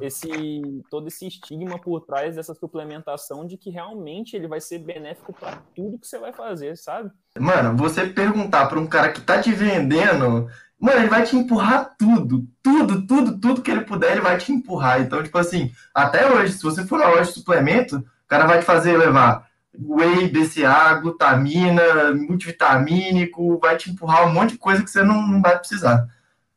esse 0.00 0.82
todo 0.90 1.08
esse 1.08 1.26
estigma 1.26 1.78
por 1.78 2.00
trás 2.00 2.36
dessa 2.36 2.54
suplementação 2.54 3.46
de 3.46 3.56
que 3.56 3.70
realmente 3.70 4.36
ele 4.36 4.48
vai 4.48 4.60
ser 4.60 4.78
benéfico 4.78 5.32
para 5.32 5.62
tudo 5.74 5.98
que 5.98 6.06
você 6.06 6.18
vai 6.18 6.32
fazer, 6.32 6.76
sabe? 6.76 7.10
Mano, 7.38 7.76
você 7.76 8.06
perguntar 8.06 8.66
para 8.66 8.78
um 8.78 8.86
cara 8.86 9.12
que 9.12 9.20
tá 9.20 9.40
te 9.40 9.52
vendendo, 9.52 10.48
mano, 10.78 10.98
ele 10.98 11.08
vai 11.08 11.24
te 11.24 11.36
empurrar 11.36 11.94
tudo, 11.98 12.46
tudo, 12.62 13.06
tudo, 13.06 13.38
tudo 13.38 13.62
que 13.62 13.70
ele 13.70 13.82
puder, 13.82 14.12
ele 14.12 14.20
vai 14.20 14.36
te 14.38 14.52
empurrar. 14.52 15.00
Então, 15.00 15.22
tipo 15.22 15.38
assim, 15.38 15.72
até 15.94 16.30
hoje, 16.30 16.54
se 16.54 16.62
você 16.62 16.84
for 16.84 16.98
na 16.98 17.08
loja 17.08 17.24
de 17.24 17.32
suplemento, 17.32 17.96
o 17.96 18.28
cara 18.28 18.46
vai 18.46 18.58
te 18.58 18.64
fazer 18.64 18.96
levar 18.96 19.48
whey, 19.78 20.28
BCA, 20.28 20.94
glutamina, 20.94 22.12
multivitamínico, 22.12 23.58
vai 23.58 23.76
te 23.76 23.90
empurrar 23.90 24.26
um 24.26 24.32
monte 24.32 24.52
de 24.52 24.58
coisa 24.58 24.82
que 24.82 24.90
você 24.90 25.02
não, 25.02 25.26
não 25.26 25.40
vai 25.40 25.58
precisar. 25.58 26.06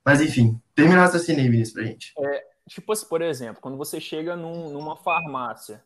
Mas 0.03 0.21
enfim, 0.21 0.59
termina 0.73 0.99
o 0.99 1.01
raciocínio 1.01 1.41
aí, 1.41 1.49
Vinícius, 1.49 1.73
pra 1.73 1.83
gente. 1.83 2.13
É, 2.17 2.43
tipo 2.73 2.93
assim, 2.93 3.07
por 3.07 3.21
exemplo, 3.21 3.61
quando 3.61 3.77
você 3.77 3.99
chega 3.99 4.35
num, 4.35 4.69
numa 4.69 4.95
farmácia, 4.95 5.83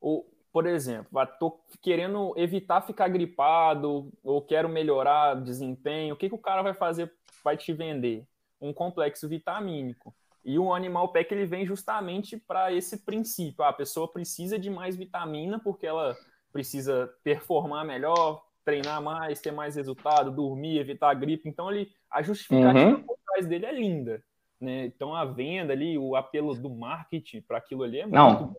ou, 0.00 0.30
por 0.52 0.66
exemplo, 0.66 1.10
tô 1.38 1.60
querendo 1.82 2.32
evitar 2.36 2.80
ficar 2.82 3.08
gripado, 3.08 4.12
ou 4.22 4.40
quero 4.40 4.68
melhorar 4.68 5.34
desempenho, 5.34 6.14
o 6.14 6.16
que, 6.16 6.28
que 6.28 6.34
o 6.34 6.38
cara 6.38 6.62
vai 6.62 6.74
fazer? 6.74 7.12
Vai 7.42 7.56
te 7.56 7.72
vender 7.72 8.24
um 8.60 8.72
complexo 8.72 9.28
vitamínico. 9.28 10.14
E 10.44 10.58
o 10.58 10.72
Animal 10.72 11.12
Pack 11.12 11.32
ele 11.32 11.44
vem 11.44 11.66
justamente 11.66 12.36
para 12.36 12.72
esse 12.72 12.98
princípio. 12.98 13.64
Ah, 13.64 13.68
a 13.68 13.72
pessoa 13.72 14.10
precisa 14.10 14.58
de 14.58 14.70
mais 14.70 14.96
vitamina 14.96 15.58
porque 15.58 15.86
ela 15.86 16.16
precisa 16.52 17.12
performar 17.22 17.84
melhor, 17.84 18.42
treinar 18.64 19.02
mais, 19.02 19.40
ter 19.40 19.50
mais 19.50 19.74
resultado, 19.74 20.30
dormir, 20.30 20.78
evitar 20.78 21.10
a 21.10 21.14
gripe. 21.14 21.48
Então, 21.48 21.70
ele, 21.70 21.92
a 22.10 22.22
justificativa 22.22 22.96
uhum. 22.96 23.02
por 23.02 23.18
trás 23.26 23.46
dele 23.46 23.66
é 23.66 23.72
linda. 23.72 24.22
Né? 24.60 24.86
Então 24.86 25.14
a 25.14 25.24
venda 25.24 25.72
ali, 25.72 25.96
o 25.96 26.16
apelo 26.16 26.54
do 26.54 26.68
marketing 26.68 27.40
para 27.40 27.58
aquilo 27.58 27.84
ali 27.84 28.00
é 28.00 28.02
muito 28.02 28.14
Não. 28.14 28.56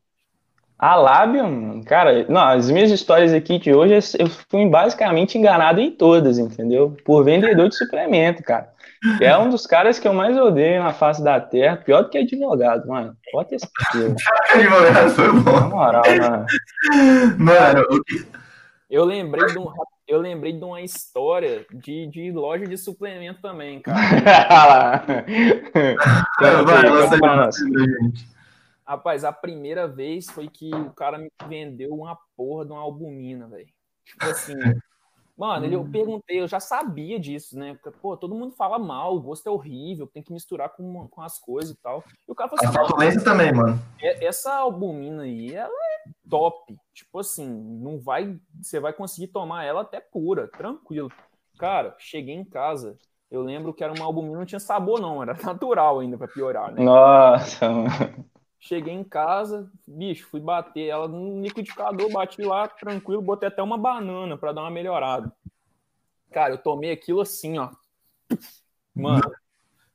A 0.80 0.96
Labium, 0.96 1.84
cara, 1.84 2.26
não, 2.30 2.40
as 2.40 2.72
minhas 2.72 2.90
histórias 2.90 3.34
aqui 3.34 3.60
de 3.60 3.74
hoje, 3.74 3.96
eu 4.18 4.28
fui 4.50 4.66
basicamente 4.66 5.38
enganado 5.38 5.82
em 5.82 5.92
todas, 5.92 6.38
entendeu? 6.38 6.96
Por 7.04 7.26
vendedor 7.26 7.68
de 7.68 7.76
suplemento, 7.76 8.42
cara. 8.42 8.72
é 9.20 9.38
um 9.38 9.50
dos 9.50 9.68
caras 9.68 10.00
que 10.00 10.08
eu 10.08 10.14
mais 10.14 10.38
odeio 10.38 10.82
na 10.82 10.94
face 10.94 11.22
da 11.22 11.38
terra, 11.38 11.76
pior 11.76 12.04
do 12.04 12.10
que 12.10 12.18
advogado, 12.18 12.88
mano. 12.88 13.14
Pode 13.30 13.50
ter 13.50 13.60
certeza. 13.60 14.16
advogado 14.54 15.10
foi 15.10 15.32
bom. 15.42 15.52
Na 15.52 15.68
moral, 15.68 16.04
mano. 16.18 16.46
Mano, 17.38 17.82
o 17.92 18.04
que 18.06 18.26
eu 18.90 19.04
lembrei 19.04 19.48
de, 19.48 19.60
um, 19.60 19.68
eu 20.10 20.20
lembrei 20.20 20.52
de 20.52 20.64
uma 20.64 20.82
história 20.82 21.68
de, 21.72 22.08
de 22.08 22.32
loja 22.32 22.66
de 22.66 22.76
suplemento 22.78 23.40
também, 23.42 23.80
cara. 23.84 25.24
Rapaz, 28.86 29.24
a 29.24 29.32
primeira 29.32 29.88
vez 29.88 30.26
foi 30.26 30.48
que 30.48 30.74
o 30.74 30.92
cara 30.92 31.20
me 31.20 31.30
vendeu 31.48 31.94
uma 31.94 32.18
porra 32.36 32.66
de 32.66 32.72
uma 32.72 32.82
albumina, 32.82 33.48
velho. 33.48 33.70
Tipo 34.04 34.26
assim. 34.26 34.56
Mano, 35.38 35.66
ele, 35.66 35.76
eu 35.76 35.82
hum. 35.82 35.92
perguntei, 35.92 36.42
eu 36.42 36.48
já 36.48 36.60
sabia 36.60 37.20
disso, 37.20 37.58
né? 37.58 37.78
Pô, 38.02 38.18
todo 38.18 38.36
mundo 38.36 38.52
fala 38.56 38.78
mal, 38.80 39.16
o 39.16 39.22
gosto 39.22 39.48
é 39.48 39.52
horrível, 39.52 40.08
tem 40.08 40.24
que 40.24 40.34
misturar 40.34 40.70
com, 40.70 41.08
com 41.08 41.22
as 41.22 41.40
coisas 41.40 41.72
e 41.72 41.78
tal. 41.78 42.04
E 42.28 42.32
o 42.32 42.36
cara 42.36 42.50
falou 42.50 43.00
assim. 43.00 43.20
A 43.20 43.24
também, 43.24 43.54
mano. 43.54 43.80
é, 44.02 44.26
essa 44.26 44.54
albumina 44.56 45.22
aí, 45.22 45.54
ela 45.54 45.70
é 45.70 46.12
top. 46.28 46.76
Tipo 47.00 47.20
assim, 47.20 47.48
não 47.48 47.98
vai. 47.98 48.38
Você 48.62 48.78
vai 48.78 48.92
conseguir 48.92 49.28
tomar 49.28 49.64
ela 49.64 49.82
até 49.82 50.02
pura, 50.02 50.50
tranquilo. 50.50 51.10
Cara, 51.58 51.96
cheguei 51.98 52.36
em 52.36 52.44
casa. 52.44 52.98
Eu 53.32 53.42
lembro 53.42 53.74
que 53.74 53.82
era 53.82 53.94
uma 53.94 54.04
albumina, 54.04 54.38
não 54.38 54.46
tinha 54.46 54.60
sabor, 54.60 55.00
não, 55.00 55.24
era 55.24 55.34
natural 55.42 56.00
ainda, 56.00 56.18
para 56.18 56.28
piorar, 56.28 56.74
né? 56.74 56.84
Nossa, 56.84 57.70
mano. 57.70 58.26
Cheguei 58.60 58.94
em 58.94 59.04
casa, 59.04 59.72
bicho, 59.88 60.28
fui 60.28 60.42
bater 60.42 60.88
ela 60.88 61.08
no 61.08 61.42
liquidificador, 61.42 62.12
bati 62.12 62.42
lá 62.42 62.68
tranquilo, 62.68 63.22
botei 63.22 63.48
até 63.48 63.64
uma 63.64 63.78
banana 63.78 64.38
para 64.38 64.52
dar 64.52 64.62
uma 64.62 64.70
melhorada. 64.70 65.32
Cara, 66.32 66.56
eu 66.56 66.58
tomei 66.58 66.92
aquilo 66.92 67.22
assim, 67.22 67.58
ó. 67.58 67.70
Mano, 68.94 69.32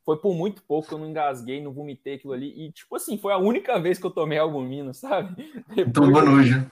foi 0.06 0.16
por 0.16 0.34
muito 0.34 0.62
pouco 0.62 0.88
que 0.88 0.94
eu 0.94 0.98
não 0.98 1.10
engasguei, 1.10 1.62
não 1.62 1.74
vomitei 1.74 2.14
aquilo 2.14 2.32
ali. 2.32 2.64
E, 2.64 2.72
tipo 2.72 2.96
assim, 2.96 3.18
foi 3.18 3.34
a 3.34 3.38
única 3.38 3.78
vez 3.78 3.98
que 3.98 4.06
eu 4.06 4.10
tomei 4.10 4.38
albumina, 4.38 4.94
sabe? 4.94 5.52
Tomou 5.92 6.24
nojo. 6.24 6.66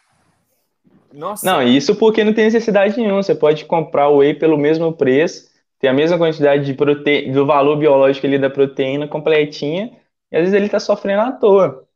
Nossa. 1.12 1.44
Não, 1.44 1.62
isso 1.62 1.94
porque 1.94 2.24
não 2.24 2.32
tem 2.32 2.44
necessidade 2.44 2.96
nenhuma. 2.96 3.22
Você 3.22 3.34
pode 3.34 3.64
comprar 3.64 4.08
o 4.08 4.18
whey 4.18 4.34
pelo 4.34 4.56
mesmo 4.56 4.92
preço, 4.92 5.50
tem 5.78 5.90
a 5.90 5.94
mesma 5.94 6.16
quantidade 6.16 6.64
de 6.64 6.74
prote... 6.74 7.30
do 7.30 7.44
valor 7.44 7.76
biológico 7.76 8.26
ali 8.26 8.38
da 8.38 8.48
proteína 8.48 9.06
completinha 9.06 9.96
e 10.30 10.36
às 10.36 10.42
vezes 10.42 10.54
ele 10.54 10.68
tá 10.68 10.80
sofrendo 10.80 11.22
à 11.22 11.32
toa. 11.32 11.86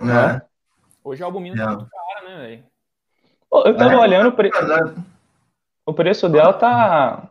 Né? 0.00 0.42
Hoje 1.04 1.22
a 1.22 1.26
albumina 1.26 1.56
tá 1.56 1.68
muito 1.68 1.90
cara, 1.90 2.28
né, 2.28 2.46
velho? 2.46 2.64
Eu 3.66 3.76
tava 3.76 3.92
é, 3.92 3.98
olhando 3.98 4.28
o, 4.30 4.32
pre... 4.32 4.50
o 5.84 5.92
preço 5.92 6.28
dela 6.28 6.52
tá. 6.52 7.28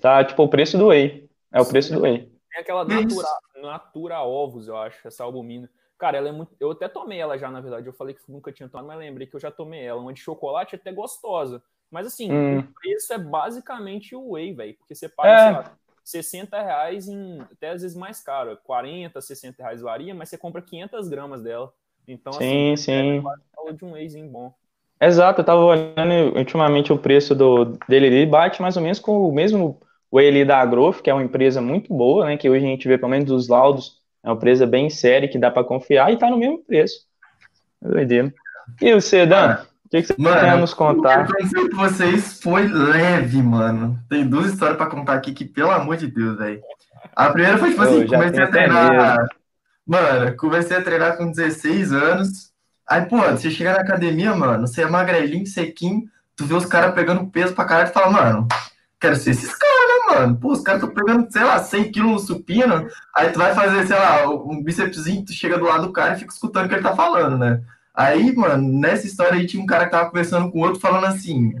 Tá 0.00 0.22
tipo 0.22 0.42
o 0.42 0.48
preço 0.48 0.78
do 0.78 0.88
whey. 0.88 1.28
É 1.52 1.60
o 1.60 1.66
preço 1.66 1.92
do 1.92 2.02
whey. 2.02 2.30
Tem 2.50 2.60
aquela 2.60 2.84
natura, 2.84 3.26
natura 3.62 4.20
ovos, 4.20 4.68
eu 4.68 4.76
acho, 4.76 5.06
essa 5.08 5.24
albumina. 5.24 5.68
Cara, 5.98 6.18
ela 6.18 6.28
é 6.28 6.32
muito. 6.32 6.54
Eu 6.58 6.72
até 6.72 6.88
tomei 6.88 7.18
ela 7.18 7.38
já, 7.38 7.50
na 7.50 7.60
verdade. 7.60 7.86
Eu 7.86 7.92
falei 7.92 8.14
que 8.14 8.20
nunca 8.28 8.52
tinha 8.52 8.68
tomado, 8.68 8.88
mas 8.88 8.98
lembrei 8.98 9.26
que 9.26 9.34
eu 9.34 9.40
já 9.40 9.50
tomei 9.50 9.84
ela. 9.84 10.00
Uma 10.00 10.12
de 10.12 10.20
chocolate 10.20 10.74
até 10.74 10.92
gostosa. 10.92 11.62
Mas 11.90 12.06
assim, 12.06 12.32
hum. 12.32 12.58
o 12.58 12.62
preço 12.74 13.12
é 13.12 13.18
basicamente 13.18 14.16
o 14.16 14.32
whey, 14.32 14.52
velho. 14.52 14.74
Porque 14.74 14.94
você 14.94 15.08
paga, 15.08 15.30
é. 15.30 15.38
sei 15.38 15.52
lá, 15.52 15.76
60 16.04 16.62
reais 16.62 17.08
em 17.08 17.40
até 17.40 17.70
às 17.70 17.82
vezes 17.82 17.96
mais 17.96 18.20
caro, 18.20 18.58
40, 18.64 19.20
60 19.20 19.62
reais 19.62 19.80
varia, 19.80 20.14
mas 20.14 20.28
você 20.28 20.36
compra 20.36 20.60
500 20.60 21.08
gramas 21.08 21.42
dela. 21.42 21.72
Então, 22.06 22.32
sim, 22.34 22.74
assim, 22.74 22.76
sim. 22.76 23.24
É 23.66 23.72
de 23.72 23.84
um 23.84 23.92
wheyzinho 23.92 24.28
bom. 24.28 24.52
Exato, 25.00 25.40
eu 25.40 25.44
tava 25.44 25.60
olhando 25.60 26.36
ultimamente 26.36 26.92
o 26.92 26.98
preço 26.98 27.34
do, 27.34 27.76
dele 27.88 28.06
ali, 28.06 28.26
bate 28.26 28.60
mais 28.60 28.76
ou 28.76 28.82
menos 28.82 28.98
com 28.98 29.28
o 29.28 29.32
mesmo 29.32 29.80
whey 30.12 30.28
ali 30.28 30.44
da 30.44 30.58
Agrof, 30.58 31.00
que 31.00 31.10
é 31.10 31.14
uma 31.14 31.24
empresa 31.24 31.60
muito 31.60 31.92
boa, 31.92 32.26
né, 32.26 32.36
que 32.36 32.48
hoje 32.48 32.64
a 32.64 32.68
gente 32.68 32.86
vê 32.86 32.96
pelo 32.96 33.10
menos 33.10 33.26
dos 33.26 33.48
laudos, 33.48 34.02
é 34.24 34.28
uma 34.28 34.34
empresa 34.34 34.66
bem 34.66 34.88
séria, 34.88 35.28
que 35.28 35.38
dá 35.38 35.50
para 35.50 35.62
confiar, 35.62 36.12
e 36.12 36.16
tá 36.16 36.28
no 36.30 36.38
mesmo 36.38 36.64
preço. 36.64 37.06
Doideira. 37.80 38.32
E 38.80 38.92
o 38.94 39.00
Sedan? 39.00 39.58
que, 40.02 40.02
que 40.02 40.08
você 40.08 40.14
mano, 40.20 40.40
tem 40.40 40.50
a 40.50 40.56
nos 40.56 40.74
contar? 40.74 41.28
O 41.28 41.48
que 41.48 41.56
eu 41.58 41.70
com 41.70 41.76
vocês 41.76 42.40
foi 42.40 42.66
leve, 42.66 43.40
mano. 43.42 43.98
Tem 44.08 44.26
duas 44.26 44.52
histórias 44.52 44.76
pra 44.76 44.86
contar 44.86 45.14
aqui 45.14 45.32
que, 45.32 45.44
pelo 45.44 45.70
amor 45.70 45.96
de 45.96 46.08
Deus, 46.08 46.36
velho. 46.36 46.60
A 47.14 47.30
primeira 47.30 47.58
foi, 47.58 47.70
tipo 47.70 47.82
assim, 47.82 48.06
comecei 48.06 48.42
a 48.42 48.48
treinar. 48.48 49.28
Mano, 49.86 50.36
comecei 50.36 50.76
a 50.76 50.82
treinar 50.82 51.16
com 51.16 51.30
16 51.30 51.92
anos. 51.92 52.52
Aí, 52.88 53.02
pô, 53.02 53.18
você 53.18 53.50
chega 53.50 53.72
na 53.72 53.80
academia, 53.80 54.34
mano, 54.34 54.66
você 54.66 54.82
é 54.82 54.86
magrelinho, 54.86 55.46
sequinho, 55.46 56.02
tu 56.36 56.44
vê 56.44 56.54
os 56.54 56.66
caras 56.66 56.94
pegando 56.94 57.26
peso 57.26 57.54
pra 57.54 57.64
caralho 57.64 57.88
e 57.88 57.92
fala, 57.92 58.10
mano, 58.10 58.48
quero 59.04 59.16
ser 59.16 59.30
esses 59.30 59.54
caras, 59.54 59.88
né, 59.88 60.14
mano? 60.14 60.36
Pô, 60.36 60.52
os 60.52 60.62
caras 60.62 60.82
estão 60.82 60.94
pegando, 60.94 61.30
sei 61.30 61.44
lá, 61.44 61.58
100 61.58 61.92
quilos 61.92 62.12
no 62.12 62.18
supino, 62.18 62.88
aí 63.14 63.30
tu 63.30 63.38
vai 63.38 63.54
fazer, 63.54 63.86
sei 63.86 63.96
lá, 63.96 64.26
um 64.26 64.62
bícepszinho, 64.62 65.24
tu 65.24 65.32
chega 65.32 65.58
do 65.58 65.66
lado 65.66 65.86
do 65.86 65.92
cara 65.92 66.14
e 66.14 66.18
fica 66.18 66.32
escutando 66.32 66.64
o 66.64 66.68
que 66.68 66.74
ele 66.74 66.82
tá 66.82 66.96
falando, 66.96 67.36
né? 67.36 67.60
Aí, 67.94 68.34
mano, 68.34 68.80
nessa 68.80 69.06
história 69.06 69.34
aí 69.34 69.46
tinha 69.46 69.62
um 69.62 69.66
cara 69.66 69.84
que 69.84 69.90
tava 69.90 70.08
conversando 70.08 70.50
com 70.50 70.58
o 70.58 70.62
outro 70.62 70.80
falando 70.80 71.04
assim: 71.04 71.52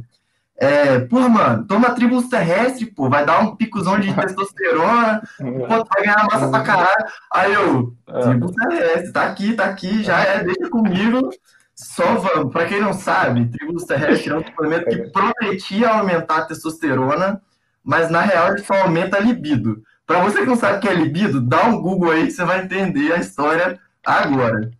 é, 0.56 0.98
porra, 1.00 1.28
mano, 1.28 1.66
toma 1.66 1.94
tribos 1.94 2.28
terrestre, 2.28 2.86
pô, 2.86 3.10
vai 3.10 3.26
dar 3.26 3.40
um 3.40 3.54
picozão 3.54 4.00
de 4.00 4.12
testosterona, 4.14 5.22
pô, 5.38 5.66
vai 5.68 6.02
ganhar 6.02 6.26
massa 6.32 6.48
pra 6.48 6.62
caralho. 6.62 7.06
Aí 7.32 7.52
eu, 7.52 7.94
tribos 8.22 8.52
terrestre, 8.52 9.12
tá 9.12 9.26
aqui, 9.26 9.52
tá 9.52 9.64
aqui, 9.66 10.02
já 10.02 10.18
é, 10.20 10.42
deixa 10.42 10.70
comigo, 10.70 11.30
só 11.74 12.16
vamos. 12.16 12.52
Pra 12.52 12.66
quem 12.66 12.80
não 12.80 12.92
sabe, 12.92 13.48
tribos 13.48 13.84
terrestre 13.84 14.30
é 14.30 14.36
um 14.36 14.44
suplemento 14.44 14.84
que 14.84 15.10
prometia 15.10 15.90
aumentar 15.90 16.38
a 16.38 16.44
testosterona, 16.44 17.42
mas 17.82 18.10
na 18.10 18.20
real 18.20 18.48
ele 18.48 18.64
só 18.64 18.74
aumenta 18.74 19.16
a 19.16 19.20
libido. 19.20 19.82
Pra 20.06 20.20
você 20.20 20.40
que 20.40 20.46
não 20.46 20.56
sabe 20.56 20.78
o 20.78 20.80
que 20.80 20.88
é 20.88 20.94
libido, 20.94 21.40
dá 21.40 21.64
um 21.64 21.80
Google 21.80 22.12
aí 22.12 22.26
que 22.26 22.32
você 22.32 22.44
vai 22.44 22.62
entender 22.62 23.12
a 23.12 23.18
história 23.18 23.78
agora. 24.04 24.70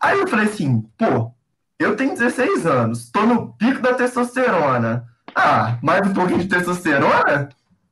Aí 0.00 0.18
eu 0.18 0.28
falei 0.28 0.46
assim, 0.46 0.82
pô, 0.96 1.32
eu 1.78 1.96
tenho 1.96 2.14
16 2.14 2.66
anos, 2.66 3.10
tô 3.10 3.26
no 3.26 3.52
pico 3.54 3.82
da 3.82 3.94
testosterona. 3.94 5.04
Ah, 5.34 5.78
mais 5.82 6.06
um 6.06 6.12
pouquinho 6.12 6.40
de 6.40 6.48
testosterona? 6.48 7.48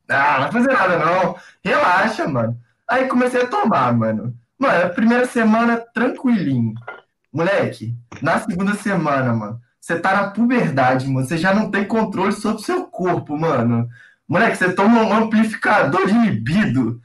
Ah, 0.09 0.33
não 0.35 0.41
vai 0.43 0.53
fazer 0.53 0.73
nada 0.73 0.99
não. 0.99 1.37
Relaxa, 1.65 2.27
mano. 2.27 2.57
Aí 2.89 3.07
comecei 3.07 3.43
a 3.43 3.47
tomar, 3.47 3.93
mano. 3.93 4.35
Mano, 4.59 4.95
primeira 4.95 5.27
semana 5.27 5.77
tranquilinho. 5.77 6.75
Moleque, 7.33 7.95
na 8.21 8.41
segunda 8.41 8.75
semana, 8.75 9.33
mano, 9.33 9.61
você 9.81 9.99
tá 9.99 10.15
na 10.15 10.31
puberdade, 10.31 11.09
mano. 11.09 11.27
Você 11.27 11.39
já 11.39 11.55
não 11.55 11.71
tem 11.71 11.85
controle 11.85 12.33
sobre 12.33 12.61
o 12.61 12.65
seu 12.65 12.85
corpo, 12.85 13.37
mano. 13.37 13.89
Moleque, 14.29 14.57
você 14.57 14.73
toma 14.73 15.03
um 15.03 15.13
amplificador 15.13 16.07
de 16.07 16.13
libido. 16.13 17.01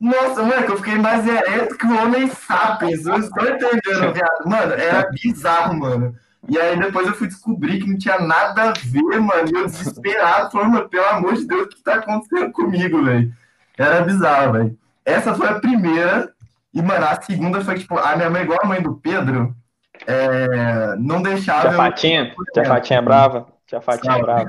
Nossa, 0.00 0.42
moleque, 0.42 0.70
eu 0.70 0.76
fiquei 0.76 0.96
mais 0.96 1.26
ereto 1.26 1.76
que 1.76 1.86
o 1.86 2.02
Homem 2.02 2.28
Sapiens. 2.28 3.04
Eu 3.06 3.16
estou 3.16 3.44
entendendo, 3.44 4.12
viado. 4.12 4.46
Mano, 4.46 4.72
era 4.74 5.08
bizarro, 5.10 5.78
mano. 5.78 6.14
E 6.48 6.58
aí 6.58 6.78
depois 6.78 7.06
eu 7.06 7.14
fui 7.14 7.26
descobrir 7.26 7.80
que 7.80 7.90
não 7.90 7.98
tinha 7.98 8.20
nada 8.20 8.70
a 8.70 8.72
ver, 8.72 9.20
mano. 9.20 9.48
E 9.48 9.54
eu 9.54 9.66
desesperado, 9.66 10.50
falando, 10.50 10.72
mano, 10.72 10.88
pelo 10.88 11.06
amor 11.06 11.34
de 11.34 11.46
Deus, 11.46 11.66
o 11.66 11.68
que 11.68 11.82
tá 11.82 11.94
acontecendo 11.94 12.52
comigo, 12.52 13.04
velho? 13.04 13.32
Era 13.76 14.02
bizarro, 14.02 14.52
velho. 14.52 14.78
Essa 15.04 15.34
foi 15.34 15.48
a 15.48 15.58
primeira. 15.58 16.32
E, 16.72 16.80
mano, 16.80 17.06
a 17.06 17.20
segunda 17.20 17.60
foi, 17.64 17.78
tipo, 17.78 17.98
a 17.98 18.14
minha 18.14 18.30
mãe, 18.30 18.42
igual 18.42 18.60
a 18.62 18.66
mãe 18.66 18.80
do 18.80 18.94
Pedro, 18.94 19.56
é, 20.08 20.96
não 20.96 21.20
deixava. 21.20 21.68
Tia 21.68 21.72
Fatinha, 21.72 22.34
tia 22.54 22.64
Fatinha 22.64 23.02
brava. 23.02 23.46
Tia 23.66 23.80
Fatinha 23.82 24.18
brava. 24.18 24.48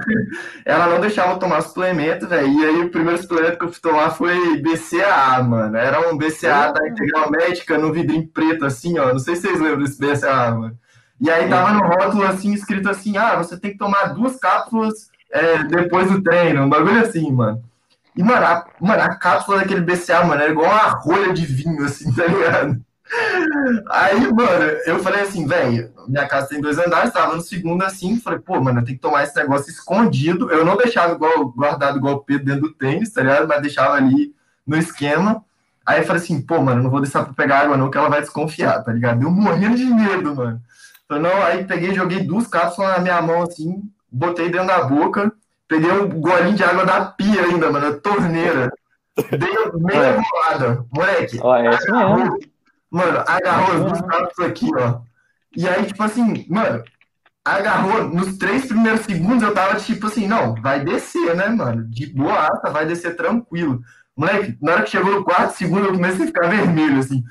Ela 0.65 0.87
não 0.87 1.01
deixava 1.01 1.33
eu 1.33 1.37
tomar 1.37 1.59
suplemento, 1.59 2.29
velho. 2.29 2.47
E 2.47 2.65
aí 2.65 2.81
o 2.81 2.89
primeiro 2.89 3.21
suplemento 3.21 3.59
que 3.59 3.65
eu 3.65 3.69
fui 3.69 3.81
tomar 3.81 4.11
foi 4.11 4.61
BCAA, 4.61 5.43
mano. 5.43 5.75
Era 5.75 6.09
um 6.09 6.17
BCA 6.17 6.71
da 6.71 6.87
Integral 6.87 7.29
Médica 7.29 7.77
no 7.77 7.91
vidrinho 7.91 8.25
preto, 8.29 8.65
assim, 8.65 8.97
ó. 8.97 9.11
Não 9.11 9.19
sei 9.19 9.35
se 9.35 9.41
vocês 9.41 9.59
lembram 9.59 9.83
desse 9.83 9.99
BCAA, 9.99 10.51
mano. 10.51 10.77
E 11.19 11.29
aí 11.29 11.49
tava 11.49 11.73
no 11.73 11.81
rótulo, 11.81 12.25
assim, 12.25 12.53
escrito 12.53 12.89
assim, 12.89 13.17
ah, 13.17 13.35
você 13.35 13.59
tem 13.59 13.71
que 13.71 13.77
tomar 13.77 14.13
duas 14.13 14.37
cápsulas 14.37 15.09
é, 15.29 15.61
depois 15.65 16.09
do 16.09 16.23
treino. 16.23 16.63
Um 16.63 16.69
bagulho 16.69 17.01
assim, 17.01 17.29
mano. 17.29 17.61
E, 18.15 18.23
mano 18.23 18.45
a, 18.45 18.65
mano, 18.79 19.03
a 19.03 19.15
cápsula 19.15 19.57
daquele 19.57 19.81
BCA, 19.81 20.23
mano, 20.23 20.41
era 20.41 20.51
igual 20.51 20.71
uma 20.71 20.87
rolha 20.87 21.33
de 21.33 21.45
vinho, 21.45 21.83
assim, 21.83 22.09
tá 22.15 22.25
ligado? 22.25 22.79
Aí, 23.89 24.19
mano, 24.31 24.65
eu 24.85 24.99
falei 24.99 25.21
assim, 25.21 25.47
velho, 25.47 25.91
minha 26.07 26.27
casa 26.27 26.47
tem 26.47 26.61
dois 26.61 26.77
andares, 26.77 27.11
tava 27.11 27.35
no 27.35 27.41
segundo 27.41 27.83
assim, 27.83 28.19
falei, 28.19 28.39
pô, 28.39 28.61
mano, 28.61 28.79
eu 28.79 28.85
tenho 28.85 28.97
que 28.97 29.01
tomar 29.01 29.23
esse 29.23 29.35
negócio 29.35 29.69
escondido. 29.69 30.51
Eu 30.51 30.63
não 30.63 30.77
deixava 30.77 31.13
igual, 31.13 31.49
guardado 31.49 31.97
igual 31.97 32.15
o 32.15 32.23
Pedro 32.23 32.45
dentro 32.45 32.61
do 32.61 32.73
tênis, 32.73 33.11
tá 33.11 33.21
ligado? 33.21 33.47
Mas 33.47 33.61
deixava 33.61 33.95
ali 33.95 34.33
no 34.65 34.77
esquema. 34.77 35.43
Aí 35.85 36.01
eu 36.01 36.05
falei 36.05 36.21
assim, 36.21 36.39
pô, 36.39 36.61
mano, 36.61 36.83
não 36.83 36.91
vou 36.91 37.01
deixar 37.01 37.23
pra 37.23 37.33
pegar 37.33 37.61
água 37.61 37.75
não, 37.75 37.89
que 37.89 37.97
ela 37.97 38.09
vai 38.09 38.21
desconfiar, 38.21 38.83
tá 38.83 38.91
ligado? 38.93 39.23
Eu 39.23 39.31
morrendo 39.31 39.75
de 39.75 39.85
medo, 39.85 40.35
mano. 40.35 40.61
Falei, 41.07 41.23
não, 41.23 41.43
aí 41.43 41.63
peguei, 41.63 41.95
joguei 41.95 42.19
duas 42.19 42.45
cápsulas 42.45 42.91
na 42.91 42.99
minha 42.99 43.21
mão 43.21 43.41
assim, 43.41 43.81
botei 44.11 44.49
dentro 44.49 44.67
da 44.67 44.83
boca, 44.83 45.31
peguei 45.67 45.91
um 45.91 46.07
golinho 46.21 46.55
de 46.55 46.63
água 46.63 46.85
da 46.85 47.05
pia 47.05 47.41
ainda, 47.41 47.71
mano, 47.71 47.99
torneira. 47.99 48.71
Dei 49.31 49.49
meia 49.73 50.21
bolada, 50.21 50.85
moleque. 50.91 51.39
Ó, 51.41 51.55
é 51.55 51.73
isso 51.73 51.91
mesmo. 51.91 52.37
Mano, 52.91 53.23
agarrou 53.27 53.85
duas 53.85 54.01
cápsulas 54.01 54.51
aqui, 54.51 54.69
ó. 54.75 55.01
E 55.55 55.67
aí, 55.67 55.85
tipo 55.85 56.01
assim, 56.03 56.45
mano, 56.49 56.83
agarrou 57.43 58.03
nos 58.09 58.37
três 58.37 58.65
primeiros 58.65 59.01
segundos, 59.01 59.43
eu 59.43 59.53
tava 59.53 59.79
tipo 59.79 60.07
assim, 60.07 60.27
não, 60.27 60.55
vai 60.55 60.83
descer, 60.83 61.35
né, 61.35 61.49
mano? 61.49 61.87
De 61.89 62.07
boa, 62.07 62.49
vai 62.71 62.85
descer 62.85 63.15
tranquilo. 63.15 63.81
Moleque, 64.15 64.57
na 64.61 64.73
hora 64.73 64.83
que 64.83 64.89
chegou 64.89 65.13
no 65.13 65.23
quarto 65.23 65.55
segundo, 65.55 65.85
eu 65.85 65.93
comecei 65.93 66.25
a 66.25 66.27
ficar 66.27 66.47
vermelho, 66.49 66.99
assim, 66.99 67.23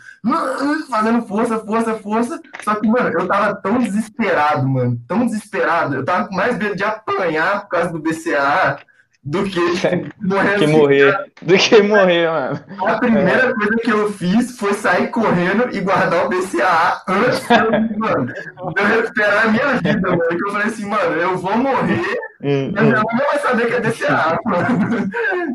fazendo 0.89 1.21
força, 1.27 1.59
força, 1.59 1.95
força. 1.97 2.41
Só 2.65 2.75
que, 2.77 2.89
mano, 2.89 3.11
eu 3.11 3.27
tava 3.27 3.55
tão 3.57 3.79
desesperado, 3.79 4.67
mano, 4.67 4.99
tão 5.07 5.27
desesperado. 5.27 5.95
Eu 5.95 6.05
tava 6.05 6.29
com 6.29 6.35
mais 6.35 6.57
medo 6.57 6.75
de 6.75 6.85
apanhar 6.85 7.61
por 7.63 7.69
causa 7.69 7.93
do 7.93 8.01
BCA 8.01 8.79
do 9.23 9.45
que 9.45 9.61
morrer. 10.21 10.59
que 10.59 10.67
morrer. 10.67 11.31
Do 11.43 11.59
que 11.59 11.83
morrer, 11.83 12.31
mano. 12.31 12.65
A 12.87 12.99
primeira 12.99 13.49
é. 13.49 13.53
coisa 13.53 13.77
que 13.77 13.91
eu 13.91 14.13
fiz 14.13 14.57
foi 14.59 14.75
sair 14.75 15.09
correndo 15.09 15.69
e 15.73 15.81
guardar 15.81 16.27
o 16.27 16.29
BCA 16.29 17.03
antes 17.09 17.47
mano, 17.99 18.27
de 18.27 18.83
eu 18.83 18.87
recuperar 18.87 19.47
a 19.47 19.49
minha 19.49 19.75
vida, 19.75 20.11
mano. 20.11 20.29
Que 20.29 20.35
eu 20.35 20.53
falei 20.53 20.67
assim, 20.67 20.87
mano, 20.87 21.17
eu 21.17 21.37
vou 21.37 21.57
morrer 21.59 22.19
hum, 22.43 22.73
e 22.75 22.79
a 22.79 22.83
minha 22.83 23.01
hum. 23.01 23.05
não 23.13 23.27
vai 23.27 23.39
saber 23.39 23.67
que 23.67 23.75
é 23.75 23.81
BCA, 23.81 24.39
mano. 24.47 25.11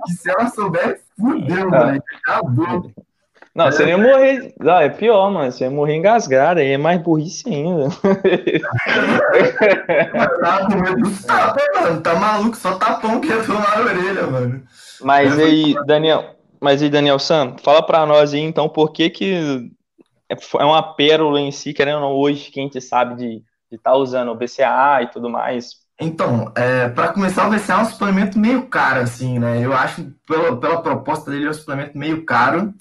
Que 0.05 0.13
se 0.13 0.29
ela 0.29 0.47
souber, 0.49 0.99
fudeu, 1.17 1.67
ah. 1.73 1.85
mano. 1.85 2.03
Acabou. 2.25 2.91
Não, 3.55 3.71
você 3.71 3.85
ia 3.85 3.97
morrer. 3.97 4.53
Não, 4.59 4.79
é 4.79 4.89
pior, 4.89 5.29
mano. 5.29 5.51
Você 5.51 5.63
ia 5.63 5.69
morrer 5.69 5.95
engasgado, 5.95 6.59
aí 6.59 6.71
é 6.71 6.77
mais 6.77 6.99
burrice 6.99 7.47
ainda. 7.47 7.87
tá 10.39 10.67
mano. 10.69 12.01
Tá 12.01 12.15
maluco, 12.15 12.57
só 12.57 12.75
tapão 12.75 13.21
que 13.21 13.27
ia 13.27 13.43
tomar 13.43 13.77
a 13.77 13.81
orelha, 13.81 14.25
mano. 14.25 14.63
Mas 15.01 15.37
aí, 15.37 15.75
Daniel, 15.85 16.35
mas 16.59 16.81
aí, 16.81 16.89
Daniel 16.89 17.19
Sam, 17.19 17.55
fala 17.61 17.85
pra 17.85 18.05
nós 18.05 18.33
aí, 18.33 18.39
então, 18.39 18.67
por 18.67 18.91
que 18.91 19.09
que 19.09 19.69
é 20.29 20.63
uma 20.63 20.81
pérola 20.95 21.39
em 21.39 21.51
si, 21.51 21.73
querendo 21.73 21.95
ou 21.97 22.01
não, 22.01 22.13
hoje, 22.13 22.49
que 22.49 22.59
a 22.59 22.63
gente 22.63 22.81
sabe 22.81 23.15
de 23.15 23.43
estar 23.69 23.91
tá 23.91 23.97
usando 23.97 24.31
o 24.31 24.35
BCA 24.35 25.01
e 25.03 25.07
tudo 25.07 25.29
mais? 25.29 25.83
Então, 25.99 26.51
é, 26.55 26.89
para 26.89 27.09
começar, 27.09 27.47
o 27.47 27.51
BCA 27.51 27.73
é 27.73 27.77
um 27.77 27.85
suplemento 27.85 28.39
meio 28.39 28.65
caro, 28.67 29.01
assim, 29.01 29.37
né? 29.37 29.63
Eu 29.63 29.73
acho, 29.73 30.11
pela, 30.27 30.57
pela 30.57 30.81
proposta 30.81 31.29
dele, 31.29 31.45
é 31.45 31.49
um 31.49 31.53
suplemento 31.53 31.95
meio 31.97 32.25
caro, 32.25 32.73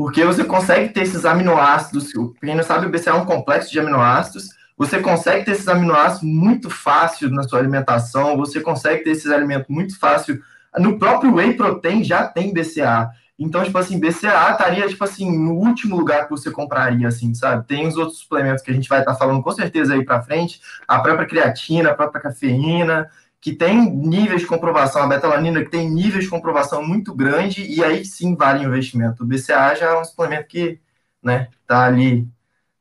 porque 0.00 0.24
você 0.24 0.42
consegue 0.42 0.94
ter 0.94 1.02
esses 1.02 1.26
aminoácidos, 1.26 2.10
quem 2.40 2.54
não 2.54 2.62
sabe, 2.62 2.86
o 2.86 2.88
BCA 2.88 3.10
é 3.10 3.12
um 3.12 3.26
complexo 3.26 3.70
de 3.70 3.78
aminoácidos, 3.78 4.48
você 4.74 4.98
consegue 4.98 5.44
ter 5.44 5.50
esses 5.50 5.68
aminoácidos 5.68 6.22
muito 6.22 6.70
fácil 6.70 7.28
na 7.28 7.42
sua 7.42 7.58
alimentação, 7.58 8.34
você 8.34 8.62
consegue 8.62 9.04
ter 9.04 9.10
esses 9.10 9.30
alimentos 9.30 9.68
muito 9.68 9.98
fácil. 9.98 10.40
No 10.78 10.98
próprio 10.98 11.34
whey 11.34 11.52
protein 11.52 12.02
já 12.02 12.26
tem 12.26 12.50
BCA. 12.50 13.10
Então, 13.38 13.62
tipo 13.62 13.76
assim, 13.76 14.00
BCA 14.00 14.52
estaria, 14.52 14.88
tipo 14.88 15.04
assim, 15.04 15.38
no 15.38 15.52
último 15.52 15.98
lugar 15.98 16.24
que 16.24 16.30
você 16.30 16.50
compraria, 16.50 17.06
assim, 17.06 17.34
sabe? 17.34 17.66
Tem 17.66 17.86
os 17.86 17.98
outros 17.98 18.20
suplementos 18.20 18.64
que 18.64 18.70
a 18.70 18.74
gente 18.74 18.88
vai 18.88 19.00
estar 19.00 19.12
tá 19.12 19.18
falando 19.18 19.42
com 19.42 19.52
certeza 19.52 19.92
aí 19.92 20.02
para 20.02 20.22
frente, 20.22 20.62
a 20.88 20.98
própria 21.00 21.28
creatina, 21.28 21.90
a 21.90 21.94
própria 21.94 22.22
cafeína, 22.22 23.10
que 23.40 23.52
tem 23.52 23.90
níveis 23.90 24.42
de 24.42 24.46
comprovação, 24.46 25.02
a 25.02 25.06
betalanina 25.06 25.64
que 25.64 25.70
tem 25.70 25.88
níveis 25.88 26.24
de 26.24 26.30
comprovação 26.30 26.86
muito 26.86 27.14
grande, 27.14 27.62
e 27.62 27.82
aí 27.82 28.04
sim 28.04 28.36
vale 28.36 28.66
o 28.66 28.68
investimento. 28.68 29.22
O 29.22 29.26
BCA 29.26 29.74
já 29.74 29.86
é 29.86 29.98
um 29.98 30.04
suplemento 30.04 30.46
que, 30.46 30.78
né, 31.22 31.48
tá 31.66 31.86
ali 31.86 32.28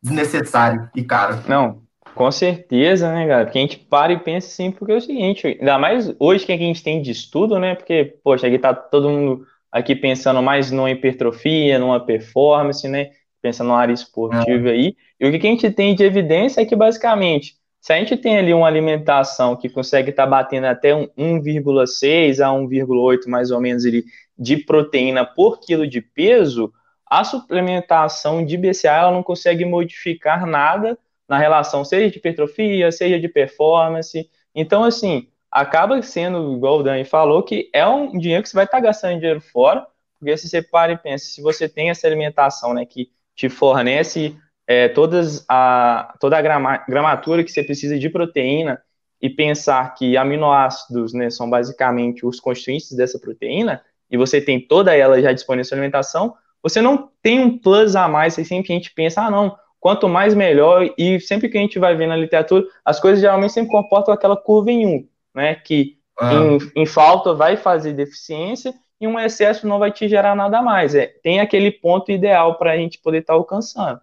desnecessário 0.01 0.89
e 0.93 1.03
caro. 1.03 1.41
Não, 1.47 1.81
com 2.13 2.31
certeza, 2.31 3.13
né, 3.13 3.25
cara? 3.27 3.45
Porque 3.45 3.57
a 3.57 3.61
gente 3.61 3.77
para 3.77 4.11
e 4.11 4.19
pensa 4.19 4.47
assim, 4.47 4.71
porque 4.71 4.91
é 4.91 4.97
o 4.97 5.01
seguinte, 5.01 5.47
ainda 5.47 5.79
mais 5.79 6.13
hoje 6.19 6.45
que 6.45 6.51
a 6.51 6.57
gente 6.57 6.83
tem 6.83 7.01
de 7.01 7.11
estudo, 7.11 7.57
né? 7.57 7.75
Porque, 7.75 8.17
poxa, 8.23 8.47
aqui 8.47 8.59
tá 8.59 8.73
todo 8.73 9.09
mundo 9.09 9.45
aqui 9.71 9.95
pensando 9.95 10.41
mais 10.41 10.71
numa 10.71 10.91
hipertrofia, 10.91 11.79
numa 11.79 12.05
performance, 12.05 12.87
né? 12.87 13.11
Pensando 13.41 13.69
na 13.69 13.77
área 13.77 13.93
esportiva 13.93 14.69
é. 14.69 14.71
aí. 14.71 14.95
E 15.19 15.27
o 15.27 15.31
que 15.31 15.47
a 15.47 15.49
gente 15.49 15.71
tem 15.71 15.95
de 15.95 16.03
evidência 16.03 16.59
é 16.59 16.65
que, 16.65 16.75
basicamente, 16.75 17.55
se 17.81 17.93
a 17.93 17.97
gente 17.97 18.17
tem 18.17 18.37
ali 18.37 18.53
uma 18.53 18.67
alimentação 18.67 19.55
que 19.55 19.69
consegue 19.69 20.09
estar 20.09 20.23
tá 20.23 20.29
batendo 20.29 20.65
até 20.65 20.93
um 20.93 21.07
1,6 21.17 22.39
a 22.39 22.49
1,8 22.49 23.27
mais 23.27 23.51
ou 23.51 23.61
menos 23.61 23.85
ali, 23.85 24.03
de 24.37 24.57
proteína 24.57 25.25
por 25.25 25.59
quilo 25.59 25.87
de 25.87 26.01
peso, 26.01 26.73
a 27.09 27.23
suplementação 27.23 28.45
de 28.45 28.57
BCA 28.57 28.91
ela 28.91 29.11
não 29.11 29.23
consegue 29.23 29.65
modificar 29.65 30.45
nada 30.45 30.97
na 31.27 31.37
relação, 31.37 31.83
seja 31.83 32.09
de 32.09 32.17
hipertrofia, 32.17 32.91
seja 32.91 33.19
de 33.19 33.27
performance. 33.27 34.29
Então, 34.53 34.83
assim, 34.83 35.27
acaba 35.51 36.01
sendo, 36.01 36.55
igual 36.55 36.79
o 36.79 36.83
Dani 36.83 37.03
falou, 37.05 37.43
que 37.43 37.69
é 37.73 37.85
um 37.87 38.17
dinheiro 38.17 38.43
que 38.43 38.49
você 38.49 38.55
vai 38.55 38.65
estar 38.65 38.77
tá 38.77 38.83
gastando 38.83 39.19
dinheiro 39.19 39.41
fora, 39.41 39.85
porque 40.19 40.35
se 40.37 40.49
você 40.49 40.61
para 40.61 40.91
e 40.91 40.97
pensa, 40.97 41.25
se 41.25 41.41
você 41.41 41.67
tem 41.69 41.89
essa 41.89 42.05
alimentação 42.05 42.73
né, 42.73 42.85
que 42.85 43.09
te 43.35 43.47
fornece 43.47 44.35
é, 44.69 44.87
todas 44.87 45.43
a, 45.49 46.13
toda 46.19 46.37
a 46.37 46.41
grama, 46.43 46.77
gramatura 46.87 47.43
que 47.43 47.51
você 47.51 47.63
precisa 47.63 47.97
de 47.97 48.07
proteína 48.07 48.79
e 49.19 49.27
pensar 49.27 49.95
que 49.95 50.15
aminoácidos 50.15 51.11
né, 51.11 51.31
são 51.31 51.49
basicamente 51.49 52.23
os 52.23 52.39
constituintes 52.39 52.95
dessa 52.95 53.17
proteína, 53.17 53.81
e 54.11 54.15
você 54.15 54.39
tem 54.39 54.59
toda 54.59 54.95
ela 54.95 55.19
já 55.19 55.33
disponível 55.33 55.61
na 55.61 55.63
sua 55.63 55.75
alimentação, 55.75 56.35
você 56.61 56.81
não 56.81 57.09
tem 57.23 57.39
um 57.39 57.57
plus 57.57 57.95
a 57.95 58.07
mais, 58.07 58.35
você 58.35 58.45
sempre 58.45 58.71
a 58.71 58.75
gente 58.75 58.93
pensa, 58.93 59.23
ah, 59.23 59.31
não, 59.31 59.57
quanto 59.79 60.07
mais 60.07 60.35
melhor, 60.35 60.87
e 60.95 61.19
sempre 61.19 61.49
que 61.49 61.57
a 61.57 61.61
gente 61.61 61.79
vai 61.79 61.95
ver 61.95 62.05
na 62.05 62.15
literatura, 62.15 62.63
as 62.85 62.99
coisas 62.99 63.19
geralmente 63.19 63.53
sempre 63.53 63.71
comportam 63.71 64.13
aquela 64.13 64.37
curva 64.37 64.69
em 64.69 64.85
um, 64.85 65.07
né, 65.33 65.55
que 65.55 65.97
ah. 66.19 66.31
em, 66.31 66.83
em, 66.83 66.85
falta 66.85 67.33
vai 67.33 67.57
fazer 67.57 67.93
deficiência, 67.93 68.71
e 69.01 69.07
um 69.07 69.19
excesso 69.19 69.67
não 69.67 69.79
vai 69.79 69.91
te 69.91 70.07
gerar 70.07 70.35
nada 70.35 70.61
mais, 70.61 70.93
é, 70.93 71.07
tem 71.07 71.39
aquele 71.39 71.71
ponto 71.71 72.11
ideal 72.11 72.55
para 72.59 72.73
a 72.73 72.77
gente 72.77 72.99
poder 72.99 73.19
estar 73.19 73.33
tá 73.33 73.39
alcançando. 73.39 73.99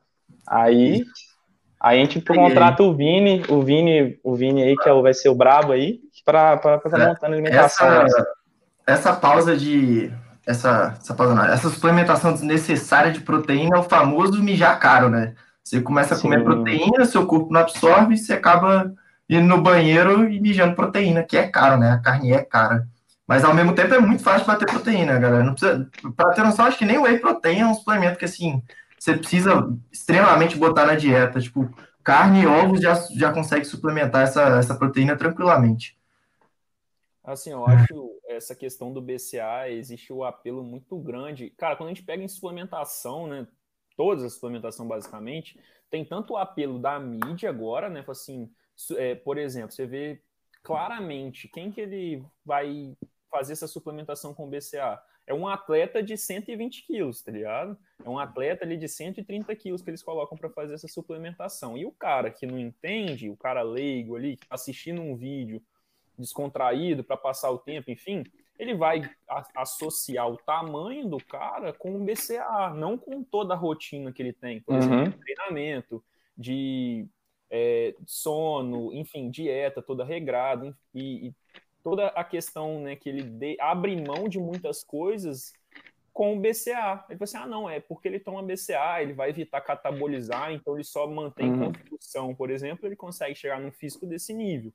Aí, 0.47 1.05
aí 1.81 1.99
a 1.99 2.05
gente 2.05 2.21
contrata 2.21 2.83
o 2.83 2.95
Vini, 2.95 3.43
o 3.49 3.63
Vini, 3.63 4.19
o 4.23 4.35
Vini 4.35 4.63
aí, 4.63 4.77
que 4.77 4.89
é, 4.89 5.03
vai 5.03 5.15
ser 5.15 5.29
o 5.29 5.35
brabo 5.35 5.73
aí, 5.73 5.99
para 6.25 6.55
estar 6.55 6.79
tá 6.79 6.99
é, 6.99 7.09
montando 7.09 7.33
alimentação. 7.35 8.03
Essa, 8.03 8.27
essa 8.87 9.13
pausa 9.13 9.57
de. 9.57 10.13
Essa, 10.47 10.95
essa, 11.01 11.13
pausa 11.13 11.35
não, 11.35 11.45
essa 11.45 11.69
suplementação 11.69 12.33
desnecessária 12.33 13.11
de 13.11 13.21
proteína 13.21 13.77
é 13.77 13.81
o 13.81 13.85
famoso 13.85 14.41
mijar 14.41 14.79
caro, 14.79 15.09
né? 15.09 15.35
Você 15.63 15.81
começa 15.81 16.15
a 16.15 16.21
comer 16.21 16.39
Sim. 16.39 16.45
proteína, 16.45 17.05
seu 17.05 17.27
corpo 17.27 17.53
não 17.53 17.61
absorve, 17.61 18.15
e 18.15 18.19
você 18.19 18.35
acaba 18.35 18.93
indo 19.29 19.47
no 19.47 19.61
banheiro 19.61 20.31
e 20.31 20.41
mijando 20.41 20.77
proteína, 20.77 21.25
que 21.25 21.37
é 21.37 21.49
caro, 21.49 21.77
né? 21.77 21.91
A 21.91 21.99
carne 21.99 22.33
é 22.33 22.45
cara. 22.45 22.87
Mas 23.27 23.43
ao 23.43 23.53
mesmo 23.53 23.73
tempo 23.73 23.93
é 23.93 23.99
muito 23.99 24.23
fácil 24.23 24.45
para 24.45 24.57
ter 24.57 24.67
proteína, 24.67 25.19
galera. 25.19 25.43
Não 25.43 25.55
precisa, 25.55 25.89
para 26.17 26.31
ter 26.31 26.45
noção, 26.45 26.67
acho 26.67 26.79
que 26.79 26.85
nem 26.85 26.99
o 26.99 27.03
whey 27.03 27.19
protein 27.19 27.61
é 27.61 27.67
um 27.67 27.75
suplemento 27.75 28.19
que 28.19 28.25
assim, 28.25 28.63
você 29.07 29.17
precisa 29.17 29.73
extremamente 29.93 30.59
botar 30.59 30.85
na 30.85 30.97
dieta. 30.97 31.41
Tipo, 31.41 31.71
carne 32.03 32.43
e 32.43 32.47
ovos 32.47 32.81
já, 32.81 32.95
já 33.15 33.33
consegue 33.33 33.65
suplementar 33.65 34.23
essa, 34.23 34.59
essa 34.59 34.75
proteína 34.75 35.17
tranquilamente. 35.17 35.97
Assim, 37.23 37.53
eu 37.53 37.65
acho 37.65 38.21
essa 38.27 38.55
questão 38.55 38.93
do 38.93 39.01
BCA, 39.01 39.69
existe 39.69 40.13
o 40.13 40.19
um 40.19 40.25
apelo 40.25 40.63
muito 40.65 40.99
grande. 40.99 41.51
Cara, 41.51 41.77
quando 41.77 41.91
a 41.91 41.95
gente 41.95 42.05
pega 42.05 42.23
em 42.23 42.29
suplementação, 42.29 43.29
né? 43.29 43.47
Todas 43.97 44.25
as 44.25 44.35
suplementação, 44.35 44.87
basicamente, 44.87 45.59
tem 45.89 46.05
tanto 46.05 46.35
o 46.35 46.37
apelo 46.37 46.79
da 46.79 46.99
mídia 46.99 47.49
agora, 47.49 47.89
né? 47.89 48.05
Assim, 48.09 48.51
é, 48.97 49.15
por 49.15 49.39
exemplo, 49.39 49.73
você 49.73 49.87
vê 49.87 50.21
claramente 50.63 51.49
quem 51.49 51.71
que 51.71 51.81
ele 51.81 52.25
vai 52.45 52.97
fazer 53.31 53.53
essa 53.53 53.69
suplementação 53.69 54.35
com 54.35 54.51
BCA 54.51 55.01
é 55.27 55.35
um 55.35 55.49
atleta 55.49 56.03
de 56.03 56.17
120 56.17 56.87
quilos, 56.87 57.21
tá 57.21 57.33
ligado? 57.33 57.77
É 58.05 58.09
um 58.09 58.19
atleta 58.19 58.65
ali 58.65 58.77
de 58.77 58.89
130 58.89 59.55
quilos 59.57 59.83
que 59.83 59.91
eles 59.91 60.03
colocam 60.03 60.39
para 60.39 60.49
fazer 60.51 60.75
essa 60.75 60.87
suplementação. 60.87 61.77
E 61.77 61.85
o 61.85 61.91
cara 61.91 62.31
que 62.31 62.47
não 62.47 62.59
entende, 62.59 63.29
o 63.29 63.37
cara 63.37 63.63
leigo 63.63 64.17
ali, 64.17 64.37
tá 64.37 64.47
assistindo 64.51 65.03
um 65.03 65.17
vídeo 65.17 65.61
descontraído 66.17 67.03
para 67.03 67.17
passar 67.17 67.51
o 67.51 67.59
tempo, 67.59 67.91
enfim, 67.91 68.25
ele 68.59 68.75
vai 68.75 69.03
associar 69.55 70.29
o 70.29 70.39
tamanho 70.39 71.07
do 71.09 71.19
cara 71.19 71.73
com 71.73 71.95
o 71.95 72.05
BCA, 72.05 72.73
não 72.75 72.97
com 72.97 73.23
toda 73.23 73.53
a 73.53 73.57
rotina 73.57 74.13
que 74.13 74.23
ele 74.23 74.33
tem, 74.33 74.61
por 74.61 74.77
exemplo, 74.77 74.97
uhum. 74.97 75.11
treinamento, 75.13 76.03
de 76.37 77.07
é, 77.51 77.95
sono, 78.07 78.93
enfim, 78.93 79.31
dieta 79.31 79.83
toda 79.83 80.05
regrada 80.05 80.77
e, 80.95 81.29
e 81.29 81.35
toda 81.87 82.09
a 82.09 82.25
questão 82.25 82.81
né, 82.81 82.97
que 82.97 83.09
ele 83.09 83.23
de, 83.23 83.57
abre 83.61 83.95
mão 84.05 84.29
de 84.29 84.41
muitas 84.41 84.83
coisas 84.83 85.53
com 86.13 86.37
o 86.37 86.41
BCA. 86.41 87.05
Ele 87.09 87.17
fala 87.17 87.23
assim: 87.23 87.37
ah, 87.37 87.47
não, 87.47 87.71
é 87.71 87.79
porque 87.79 88.09
ele 88.09 88.19
toma 88.19 88.43
BCA, 88.43 89.01
ele 89.01 89.13
vai 89.13 89.31
evitar 89.31 89.61
catabolizar, 89.61 90.51
então 90.51 90.75
ele 90.75 90.83
só 90.83 91.07
mantém 91.07 91.49
uhum. 91.49 91.73
construção, 91.73 92.35
por 92.35 92.51
exemplo, 92.51 92.89
ele 92.89 92.97
consegue 92.97 93.37
chegar 93.37 93.61
num 93.61 93.71
físico 93.71 94.05
desse 94.05 94.35
nível. 94.35 94.73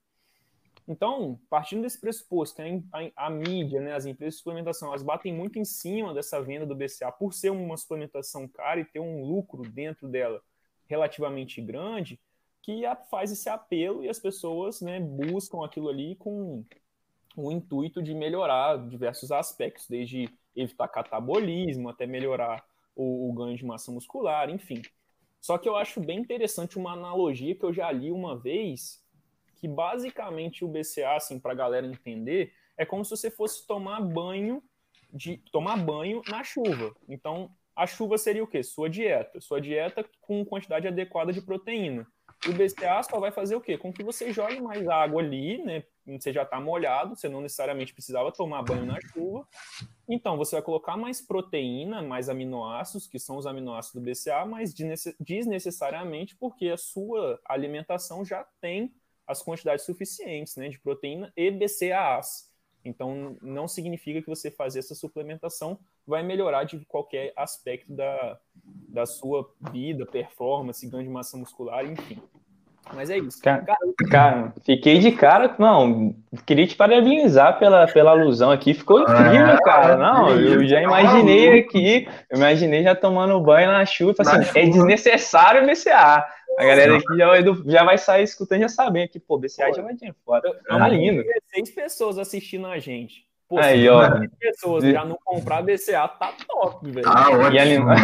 Então, 0.87 1.37
partindo 1.49 1.81
desse 1.81 1.99
pressuposto 1.99 2.61
a, 2.93 3.25
a, 3.27 3.29
mídia, 3.29 3.81
né, 3.81 3.93
as 3.93 4.05
empresas 4.05 4.35
de 4.35 4.37
suplementação, 4.39 4.87
elas 4.87 5.03
batem 5.03 5.33
muito 5.33 5.59
em 5.59 5.65
cima 5.65 6.13
dessa 6.13 6.41
venda 6.41 6.65
do 6.65 6.75
BCA 6.75 7.11
por 7.11 7.33
ser 7.33 7.49
uma 7.49 7.75
suplementação 7.75 8.47
cara 8.47 8.79
e 8.79 8.85
ter 8.85 9.01
um 9.01 9.25
lucro 9.25 9.63
dentro 9.63 10.07
dela 10.07 10.41
relativamente 10.87 11.61
grande, 11.61 12.17
que 12.61 12.83
faz 13.09 13.33
esse 13.33 13.49
apelo 13.49 14.01
e 14.01 14.07
as 14.07 14.17
pessoas 14.17 14.79
né, 14.79 14.97
buscam 14.97 15.65
aquilo 15.65 15.89
ali 15.89 16.15
com 16.15 16.63
o 17.35 17.51
intuito 17.51 18.01
de 18.01 18.13
melhorar 18.13 18.77
diversos 18.87 19.31
aspectos, 19.31 19.87
desde 19.87 20.29
evitar 20.55 20.87
catabolismo 20.87 21.89
até 21.89 22.05
melhorar 22.05 22.63
o, 22.95 23.29
o 23.29 23.33
ganho 23.33 23.55
de 23.55 23.65
massa 23.65 23.91
muscular, 23.91 24.49
enfim. 24.49 24.81
Só 25.39 25.57
que 25.57 25.67
eu 25.67 25.75
acho 25.75 25.99
bem 25.99 26.19
interessante 26.19 26.77
uma 26.77 26.93
analogia 26.93 27.55
que 27.55 27.63
eu 27.63 27.73
já 27.73 27.91
li 27.91 28.11
uma 28.11 28.37
vez, 28.37 29.03
que 29.55 29.67
basicamente 29.67 30.63
o 30.63 30.67
BCA, 30.67 31.15
assim, 31.15 31.39
para 31.39 31.51
a 31.51 31.55
galera 31.55 31.87
entender, 31.87 32.53
é 32.77 32.85
como 32.85 33.03
se 33.03 33.11
você 33.11 33.31
fosse 33.31 33.65
tomar 33.65 34.01
banho 34.01 34.61
de 35.13 35.37
tomar 35.51 35.77
banho 35.77 36.21
na 36.27 36.43
chuva. 36.43 36.95
Então, 37.07 37.51
a 37.75 37.85
chuva 37.85 38.17
seria 38.17 38.43
o 38.43 38.47
quê? 38.47 38.63
Sua 38.63 38.89
dieta. 38.89 39.41
Sua 39.41 39.59
dieta 39.59 40.05
com 40.21 40.45
quantidade 40.45 40.87
adequada 40.87 41.33
de 41.33 41.41
proteína. 41.41 42.07
O 42.47 42.53
BCA 42.53 43.03
só 43.03 43.19
vai 43.19 43.31
fazer 43.31 43.55
o 43.55 43.61
quê? 43.61 43.77
Com 43.77 43.93
que 43.93 44.03
você 44.03 44.33
jogue 44.33 44.59
mais 44.59 44.87
água 44.87 45.21
ali, 45.21 45.63
né? 45.63 45.83
você 46.19 46.33
já 46.33 46.41
está 46.43 46.59
molhado, 46.59 47.15
você 47.15 47.29
não 47.29 47.41
necessariamente 47.41 47.93
precisava 47.93 48.31
tomar 48.31 48.63
banho 48.63 48.85
na 48.85 48.99
chuva. 48.99 49.47
Então, 50.09 50.35
você 50.37 50.55
vai 50.55 50.63
colocar 50.63 50.97
mais 50.97 51.21
proteína, 51.21 52.01
mais 52.01 52.29
aminoácidos, 52.29 53.07
que 53.07 53.19
são 53.19 53.37
os 53.37 53.45
aminoácidos 53.45 54.01
do 54.01 54.09
BCA, 54.09 54.45
mas 54.45 54.73
desnecessariamente 55.19 56.35
porque 56.35 56.69
a 56.69 56.77
sua 56.77 57.39
alimentação 57.45 58.25
já 58.25 58.43
tem 58.59 58.93
as 59.27 59.41
quantidades 59.41 59.85
suficientes 59.85 60.55
né, 60.55 60.67
de 60.67 60.79
proteína 60.79 61.31
e 61.37 61.51
BCAAs. 61.51 62.51
Então, 62.83 63.37
não 63.41 63.67
significa 63.67 64.21
que 64.21 64.27
você 64.27 64.49
fazer 64.49 64.79
essa 64.79 64.95
suplementação 64.95 65.79
vai 66.05 66.23
melhorar 66.23 66.63
de 66.63 66.79
qualquer 66.85 67.33
aspecto 67.35 67.93
da, 67.93 68.37
da 68.89 69.05
sua 69.05 69.49
vida, 69.71 70.05
performance, 70.05 70.87
ganho 70.87 71.03
de 71.03 71.09
massa 71.09 71.37
muscular, 71.37 71.85
enfim. 71.85 72.21
Mas 72.93 73.09
é 73.09 73.17
isso. 73.17 73.41
Cara, 73.41 73.63
cara, 74.09 74.53
fiquei 74.65 74.99
de 74.99 75.11
cara. 75.11 75.55
Não, 75.57 76.15
queria 76.45 76.67
te 76.67 76.75
parabenizar 76.75 77.57
pela, 77.59 77.87
pela 77.87 78.11
alusão 78.11 78.51
aqui. 78.51 78.73
Ficou 78.73 79.01
incrível, 79.01 79.47
é, 79.47 79.61
cara. 79.61 79.95
Não, 79.95 80.29
eu 80.29 80.67
já 80.67 80.81
imaginei 80.81 81.59
aqui. 81.59 82.07
Eu 82.29 82.37
imaginei 82.37 82.83
já 82.83 82.95
tomando 82.95 83.39
banho 83.39 83.71
na 83.71 83.85
chuva. 83.85 84.15
Assim, 84.19 84.37
na 84.37 84.61
é 84.61 84.65
desnecessário 84.65 85.65
BCA. 85.65 86.25
A 86.57 86.65
galera 86.65 86.97
aqui 86.97 87.17
já 87.17 87.27
vai, 87.27 87.43
já 87.65 87.83
vai 87.83 87.97
sair 87.97 88.23
escutando 88.23 88.61
já 88.61 88.69
sabendo 88.69 89.09
que, 89.09 89.19
pô, 89.19 89.37
BCA 89.37 89.67
pô, 89.67 89.73
já 89.73 89.81
vai 89.81 89.95
ter 89.95 90.13
fora. 90.25 90.53
Tá 90.67 90.87
lindo. 90.89 91.23
Seis 91.53 91.69
pessoas 91.69 92.17
assistindo 92.17 92.67
a 92.67 92.77
gente. 92.77 93.25
Pô, 93.51 93.59
aí, 93.59 93.89
ó. 93.89 94.01
pessoas 94.39 94.81
já 94.81 95.03
não 95.03 95.17
comprar 95.25 95.61
BCA, 95.61 96.07
tá 96.07 96.33
top, 96.47 96.89
velho. 96.89 97.05
Ah, 97.05 97.31
ótimo, 97.31 97.51
e, 97.51 97.59
anima... 97.59 97.95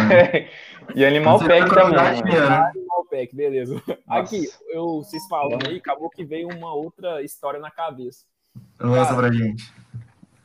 e 0.94 1.06
Animal 1.06 1.38
Pack 1.38 1.70
também. 1.70 2.36
Animal 2.36 3.06
Pack, 3.10 3.34
beleza. 3.34 3.74
Nossa. 3.74 3.98
Aqui, 4.06 4.46
eu, 4.68 4.98
vocês 4.98 5.26
falando 5.26 5.66
aí, 5.66 5.78
acabou 5.78 6.10
que 6.10 6.22
veio 6.22 6.48
uma 6.48 6.74
outra 6.74 7.22
história 7.22 7.58
na 7.58 7.70
cabeça. 7.70 8.26
Lança 8.78 9.16
pra 9.16 9.32
gente. 9.32 9.72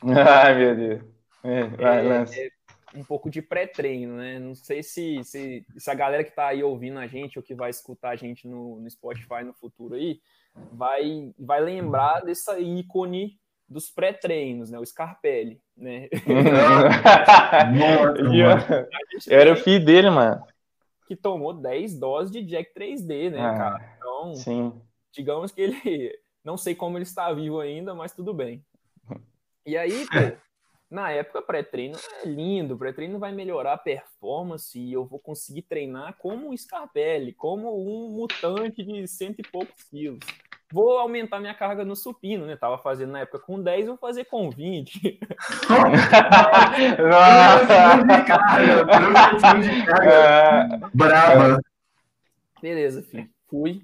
Ai, 0.02 0.54
meu 0.54 0.74
Deus. 0.74 1.02
É, 1.42 1.64
vai, 1.64 1.98
é, 1.98 2.08
lança. 2.08 2.34
É 2.40 2.48
um 2.94 3.04
pouco 3.04 3.28
de 3.28 3.42
pré-treino, 3.42 4.16
né? 4.16 4.38
Não 4.38 4.54
sei 4.54 4.82
se, 4.82 5.22
se, 5.22 5.66
se, 5.76 5.90
a 5.90 5.94
galera 5.94 6.24
que 6.24 6.34
tá 6.34 6.46
aí 6.46 6.62
ouvindo 6.64 6.98
a 6.98 7.06
gente 7.06 7.38
ou 7.38 7.42
que 7.42 7.54
vai 7.54 7.68
escutar 7.68 8.08
a 8.08 8.16
gente 8.16 8.48
no, 8.48 8.80
no 8.80 8.90
Spotify 8.90 9.44
no 9.44 9.52
futuro 9.52 9.96
aí 9.96 10.18
vai, 10.72 11.30
vai 11.38 11.60
lembrar 11.60 12.20
dessa 12.20 12.58
ícone 12.58 13.38
dos 13.74 13.90
pré-treinos, 13.90 14.70
né? 14.70 14.78
O 14.78 14.86
Scarpelli, 14.86 15.60
né? 15.76 16.08
eu 19.26 19.36
era 19.36 19.52
o 19.52 19.56
filho 19.56 19.84
dele, 19.84 20.10
mano. 20.10 20.46
Que 21.08 21.16
tomou 21.16 21.52
10 21.52 21.98
doses 21.98 22.30
de 22.30 22.44
Jack 22.44 22.72
3D, 22.72 23.32
né, 23.32 23.44
ah, 23.44 23.54
cara? 23.54 23.96
Então, 23.96 24.36
sim. 24.36 24.80
digamos 25.12 25.50
que 25.50 25.60
ele. 25.60 26.16
Não 26.44 26.56
sei 26.56 26.76
como 26.76 26.96
ele 26.96 27.02
está 27.02 27.32
vivo 27.32 27.58
ainda, 27.58 27.92
mas 27.94 28.12
tudo 28.12 28.32
bem. 28.32 28.64
E 29.66 29.76
aí, 29.76 30.06
pô, 30.06 30.14
na 30.88 31.10
época, 31.10 31.42
pré-treino 31.42 31.98
é 32.22 32.28
lindo, 32.28 32.78
pré-treino 32.78 33.18
vai 33.18 33.32
melhorar 33.32 33.72
a 33.72 33.78
performance 33.78 34.78
e 34.78 34.92
eu 34.92 35.04
vou 35.04 35.18
conseguir 35.18 35.62
treinar 35.62 36.16
como 36.18 36.50
um 36.50 36.56
Scarpelli, 36.56 37.32
como 37.32 37.76
um 37.76 38.10
mutante 38.10 38.84
de 38.84 39.04
cento 39.08 39.40
e 39.40 39.42
poucos 39.42 39.82
quilos 39.84 40.20
vou 40.74 40.98
aumentar 40.98 41.38
minha 41.38 41.54
carga 41.54 41.84
no 41.84 41.94
supino, 41.94 42.46
né? 42.46 42.56
Tava 42.56 42.78
fazendo 42.78 43.12
na 43.12 43.20
época 43.20 43.38
com 43.38 43.62
10, 43.62 43.86
vou 43.86 43.96
fazer 43.96 44.24
com 44.24 44.50
20. 44.50 45.20
Brava. 50.92 51.60
Beleza, 52.60 53.04
filho. 53.04 53.30
Fui. 53.48 53.82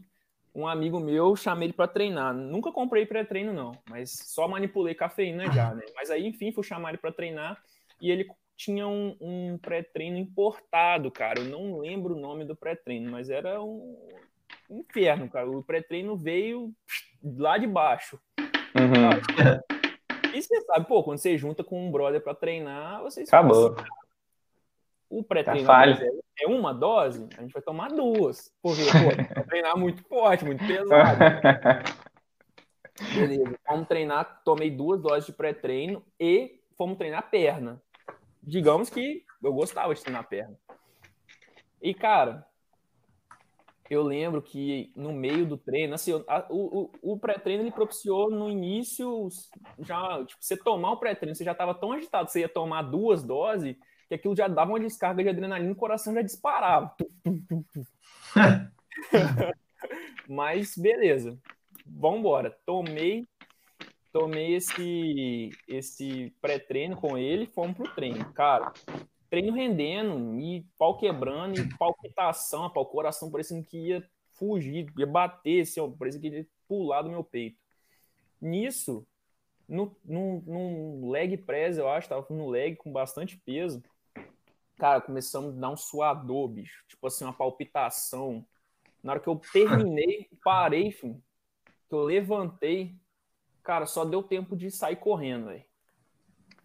Um 0.52 0.66
amigo 0.66 0.98
meu, 0.98 1.36
chamei 1.36 1.66
ele 1.66 1.72
para 1.72 1.86
treinar. 1.86 2.34
Nunca 2.34 2.72
comprei 2.72 3.06
pré-treino, 3.06 3.52
não, 3.52 3.70
mas 3.88 4.10
só 4.10 4.48
manipulei 4.48 4.96
cafeína 4.96 5.48
já, 5.52 5.72
né? 5.72 5.84
Mas 5.94 6.10
aí, 6.10 6.26
enfim, 6.26 6.50
fui 6.50 6.64
chamar 6.64 6.88
ele 6.88 6.98
para 6.98 7.12
treinar 7.12 7.62
e 8.00 8.10
ele 8.10 8.26
tinha 8.56 8.88
um, 8.88 9.16
um 9.20 9.56
pré-treino 9.58 10.18
importado, 10.18 11.08
cara. 11.08 11.38
Eu 11.38 11.44
não 11.44 11.78
lembro 11.78 12.16
o 12.16 12.20
nome 12.20 12.44
do 12.44 12.56
pré-treino, 12.56 13.12
mas 13.12 13.30
era 13.30 13.62
um, 13.62 13.96
inferno, 14.68 15.28
cara. 15.28 15.50
O 15.50 15.62
pré-treino 15.62 16.16
veio 16.16 16.72
lá 17.22 17.58
de 17.58 17.66
baixo. 17.66 18.18
Uhum. 18.38 19.60
E 20.32 20.42
você 20.42 20.60
sabe, 20.62 20.86
pô, 20.86 21.02
quando 21.02 21.18
você 21.18 21.36
junta 21.36 21.64
com 21.64 21.86
um 21.86 21.90
brother 21.90 22.22
para 22.22 22.34
treinar, 22.34 23.02
vocês 23.02 23.28
Acabou. 23.28 23.74
Assim, 23.74 23.84
o 25.08 25.24
pré-treino 25.24 25.66
tá 25.66 25.84
é 26.40 26.46
uma 26.46 26.72
dose, 26.72 27.28
a 27.36 27.42
gente 27.42 27.52
vai 27.52 27.62
tomar 27.62 27.88
duas. 27.88 28.52
Porque, 28.62 28.82
pô, 28.84 28.88
vai 29.34 29.44
treinar 29.44 29.76
muito 29.76 30.02
forte, 30.04 30.44
muito 30.44 30.64
pesado. 30.64 31.18
Beleza, 33.14 33.58
vamos 33.68 33.88
treinar, 33.88 34.42
tomei 34.44 34.70
duas 34.70 35.00
doses 35.00 35.26
de 35.26 35.32
pré-treino 35.32 36.04
e 36.18 36.60
fomos 36.76 36.96
treinar 36.96 37.28
perna. 37.28 37.82
Digamos 38.42 38.88
que 38.88 39.24
eu 39.42 39.52
gostava 39.52 39.94
de 39.94 40.00
treinar 40.00 40.28
perna. 40.28 40.56
E, 41.82 41.92
cara, 41.92 42.46
eu 43.90 44.04
lembro 44.04 44.40
que 44.40 44.92
no 44.94 45.12
meio 45.12 45.44
do 45.44 45.58
treino, 45.58 45.94
assim, 45.94 46.12
a, 46.28 46.46
o, 46.48 46.92
o, 47.02 47.18
pré-treino 47.18 47.64
ele 47.64 47.72
propiciou 47.72 48.30
no 48.30 48.48
início, 48.48 49.28
já, 49.80 50.24
tipo, 50.24 50.40
você 50.40 50.56
tomar 50.56 50.92
o 50.92 50.96
pré-treino, 50.96 51.34
você 51.34 51.42
já 51.42 51.50
estava 51.50 51.74
tão 51.74 51.90
agitado, 51.92 52.30
você 52.30 52.40
ia 52.40 52.48
tomar 52.48 52.82
duas 52.82 53.24
doses, 53.24 53.76
que 54.08 54.14
aquilo 54.14 54.36
já 54.36 54.46
dava 54.46 54.70
uma 54.70 54.78
descarga 54.78 55.24
de 55.24 55.28
adrenalina, 55.28 55.72
o 55.72 55.76
coração 55.76 56.14
já 56.14 56.22
disparava. 56.22 56.94
Mas 60.28 60.76
beleza, 60.78 61.36
vamos 61.84 62.20
embora. 62.20 62.56
Tomei, 62.64 63.26
tomei 64.12 64.54
esse 64.54 65.50
esse 65.66 66.32
pré-treino 66.40 66.96
com 66.96 67.18
ele, 67.18 67.46
fomos 67.46 67.76
pro 67.76 67.92
treino, 67.92 68.32
cara 68.34 68.72
treino 69.30 69.52
rendendo, 69.52 70.38
e 70.38 70.66
pau 70.76 70.98
quebrando, 70.98 71.58
e 71.58 71.78
palpitação, 71.78 72.66
o 72.66 72.84
coração 72.84 73.30
parecendo 73.30 73.64
que 73.64 73.78
ia 73.78 74.10
fugir, 74.32 74.92
ia 74.98 75.06
bater, 75.06 75.62
assim, 75.62 75.80
ó, 75.80 75.88
parecia 75.88 76.20
que 76.20 76.28
ia 76.28 76.46
pular 76.66 77.02
do 77.02 77.10
meu 77.10 77.22
peito. 77.22 77.58
Nisso, 78.40 79.06
no, 79.68 79.96
no, 80.04 80.40
no 80.40 81.10
leg 81.10 81.36
press, 81.36 81.78
eu 81.78 81.88
acho, 81.88 82.08
tava 82.08 82.26
no 82.30 82.48
leg 82.48 82.74
com 82.74 82.90
bastante 82.90 83.36
peso. 83.38 83.82
Cara, 84.76 85.00
começamos 85.00 85.56
a 85.56 85.60
dar 85.60 85.70
um 85.70 85.76
suador, 85.76 86.48
bicho. 86.48 86.84
Tipo 86.88 87.06
assim, 87.06 87.24
uma 87.24 87.32
palpitação. 87.32 88.44
Na 89.02 89.12
hora 89.12 89.20
que 89.20 89.28
eu 89.28 89.40
terminei, 89.52 90.28
parei, 90.42 90.88
enfim, 90.88 91.22
que 91.88 91.94
eu 91.94 92.02
levantei, 92.02 92.96
cara, 93.62 93.86
só 93.86 94.04
deu 94.04 94.22
tempo 94.22 94.56
de 94.56 94.70
sair 94.70 94.96
correndo, 94.96 95.46
velho. 95.46 95.64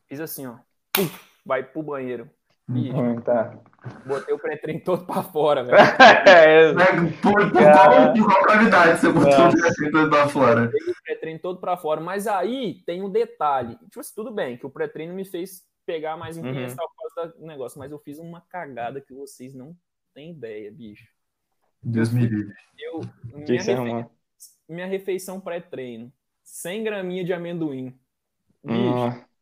Fiz 0.08 0.20
assim, 0.20 0.48
ó. 0.48 0.58
Pum, 0.94 1.08
vai 1.46 1.62
pro 1.62 1.84
banheiro. 1.84 2.30
Bicho, 2.68 2.98
hum, 2.98 3.22
tá. 3.22 3.60
Botei 4.08 4.34
o 4.34 4.40
pré-treino 4.40 4.82
todo 4.82 5.06
pra 5.06 5.22
fora, 5.22 5.62
velho. 5.64 5.78
é, 5.78 6.74
por, 7.22 7.52
por 7.52 7.52
qual, 7.52 8.14
qual 8.14 8.44
qualidade 8.44 9.00
você 9.00 9.12
botou 9.12 9.32
é. 9.32 9.50
o 9.50 9.52
pré-treino 9.52 9.92
todo 9.92 10.10
pra 10.10 10.28
fora? 10.28 10.66
Botei 10.66 10.92
o 10.92 11.04
pré-treino 11.04 11.40
todo 11.40 11.60
pra 11.60 11.78
fora. 11.78 12.02
Mas 12.02 12.26
aí 12.26 12.82
tem 12.86 13.04
um 13.04 13.10
detalhe. 13.10 13.76
Tipo 13.76 14.00
assim, 14.00 14.14
tudo 14.16 14.32
bem, 14.32 14.58
que 14.58 14.66
o 14.66 14.70
pré-treino 14.72 15.14
me 15.14 15.24
fez 15.24 15.64
pegar 15.86 16.18
mais 16.18 16.38
intenso 16.38 16.76
uhum. 16.76 16.88
por 16.88 17.14
causa 17.14 17.38
do 17.38 17.46
negócio, 17.46 17.78
mas 17.78 17.92
eu 17.92 18.00
fiz 18.00 18.18
uma 18.18 18.42
cagada 18.42 19.00
que 19.00 19.14
vocês 19.14 19.54
não 19.54 19.78
têm 20.16 20.32
ideia, 20.32 20.72
bicho. 20.72 21.08
Deus 21.84 22.12
me 22.12 22.26
livre. 22.26 22.56
Eu, 22.80 23.02
minha, 23.32 23.62
refe... 23.62 24.10
minha 24.68 24.88
refeição 24.88 25.40
pré-treino, 25.40 26.12
100 26.44 26.84
graminha 26.84 27.24
de 27.24 27.32
amendoim. 27.32 27.96
Bicho. 28.64 28.82
Uhum 28.82 29.35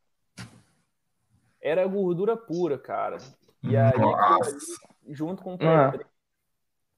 era 1.64 1.84
gordura 1.86 2.36
pura, 2.36 2.78
cara. 2.78 3.16
E 3.62 3.74
aí, 3.74 3.92
junto 5.08 5.42
com 5.42 5.54
o 5.54 5.58
pré 5.58 5.92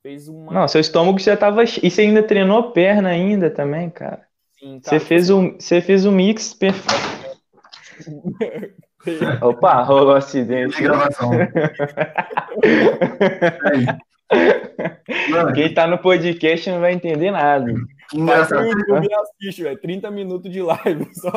fez 0.02 0.28
uma. 0.28 0.52
Não, 0.52 0.68
seu 0.68 0.80
estômago 0.80 1.18
já 1.18 1.36
tava. 1.36 1.64
E 1.64 1.90
você 1.90 2.02
ainda 2.02 2.22
treinou 2.22 2.72
perna 2.72 3.08
ainda 3.08 3.50
também, 3.50 3.88
cara. 3.88 4.26
Sim, 4.58 4.80
cara. 4.80 4.98
Você 4.98 5.04
fez 5.04 5.30
um, 5.30 5.58
você 5.58 5.80
fez 5.80 6.04
um 6.04 6.12
mix 6.12 6.52
perfeito. 6.52 7.40
Opa, 9.40 9.82
rolou 9.82 10.14
um 10.14 10.16
acidente. 10.16 10.82
gravação. 10.82 11.30
Quem 15.54 15.72
tá 15.72 15.86
no 15.86 15.98
podcast 15.98 16.68
não 16.70 16.80
vai 16.80 16.92
entender 16.92 17.30
nada. 17.30 17.72
Engraçado. 18.12 18.62
O 18.62 18.66
YouTube 18.66 19.08
assiste, 19.14 19.62
velho. 19.62 19.80
30 19.80 20.10
minutos 20.10 20.50
de 20.50 20.60
live. 20.60 21.08
Só... 21.14 21.30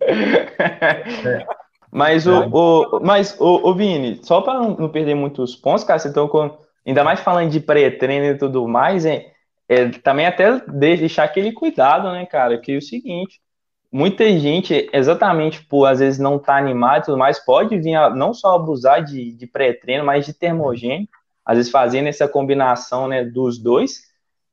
É. 0.00 1.44
Mas, 1.94 2.26
o, 2.26 2.48
o, 2.50 3.00
mas 3.00 3.36
o, 3.38 3.70
o 3.70 3.72
Vini, 3.72 4.18
só 4.24 4.40
para 4.40 4.58
não, 4.58 4.88
perder 4.88 5.14
muitos 5.14 5.54
pontos, 5.54 5.84
cara, 5.84 6.00
você 6.00 6.12
com, 6.12 6.58
ainda 6.84 7.04
mais 7.04 7.20
falando 7.20 7.52
de 7.52 7.60
pré-treino 7.60 8.26
e 8.26 8.36
tudo 8.36 8.66
mais, 8.66 9.06
é, 9.06 9.26
é, 9.68 9.88
também 9.90 10.26
até 10.26 10.58
deixar 10.66 11.22
aquele 11.22 11.52
cuidado, 11.52 12.10
né, 12.10 12.26
cara, 12.26 12.58
que 12.58 12.72
é 12.72 12.76
o 12.76 12.82
seguinte, 12.82 13.40
muita 13.92 14.28
gente, 14.36 14.90
exatamente 14.92 15.64
por 15.64 15.86
às 15.86 16.00
vezes 16.00 16.18
não 16.18 16.34
estar 16.34 16.54
tá 16.54 16.58
animado 16.58 17.02
e 17.02 17.04
tudo 17.04 17.16
mais, 17.16 17.38
pode 17.38 17.78
vir 17.78 17.94
a, 17.94 18.10
não 18.10 18.34
só 18.34 18.56
abusar 18.56 19.04
de, 19.04 19.30
de 19.30 19.46
pré-treino, 19.46 20.04
mas 20.04 20.26
de 20.26 20.34
termogênio, 20.34 21.08
às 21.46 21.58
vezes 21.58 21.70
fazendo 21.70 22.08
essa 22.08 22.26
combinação, 22.26 23.06
né, 23.06 23.24
dos 23.24 23.56
dois, 23.56 24.00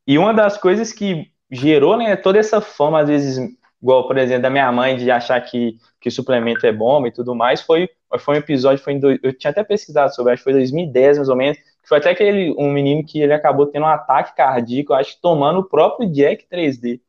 e 0.06 0.16
uma 0.16 0.32
das 0.32 0.60
coisas 0.60 0.94
que 0.94 1.26
gerou, 1.50 1.98
né, 1.98 2.16
toda 2.16 2.38
essa 2.38 2.62
fama, 2.62 3.00
às 3.00 3.08
vezes, 3.10 3.40
igual, 3.82 4.08
por 4.08 4.18
exemplo, 4.18 4.44
da 4.44 4.50
minha 4.50 4.72
mãe, 4.72 4.96
de 4.96 5.10
achar 5.10 5.40
que 5.42 5.78
que 6.02 6.10
o 6.10 6.12
suplemento 6.12 6.66
é 6.66 6.72
bom 6.72 7.06
e 7.06 7.12
tudo 7.12 7.36
mais, 7.36 7.62
foi, 7.62 7.88
foi 8.20 8.36
um 8.36 8.40
episódio, 8.40 8.84
foi 8.84 8.94
em, 8.94 9.00
eu 9.22 9.32
tinha 9.38 9.52
até 9.52 9.64
pesquisado 9.64 10.14
sobre, 10.14 10.34
acho 10.34 10.42
que 10.42 10.46
foi 10.46 10.54
2010 10.54 11.18
mais 11.18 11.30
ou 11.30 11.36
menos, 11.36 11.58
que 11.58 11.88
foi 11.88 12.00
até 12.00 12.10
aquele, 12.10 12.54
um 12.58 12.72
menino 12.72 13.06
que 13.06 13.22
ele 13.22 13.34
acabou 13.34 13.68
tendo 13.68 13.84
um 13.84 13.88
ataque 13.88 14.36
cardíaco, 14.36 14.94
acho 14.94 15.16
que 15.16 15.22
tomando 15.22 15.60
o 15.60 15.64
próprio 15.64 16.12
Jack 16.12 16.48
3D. 16.52 17.00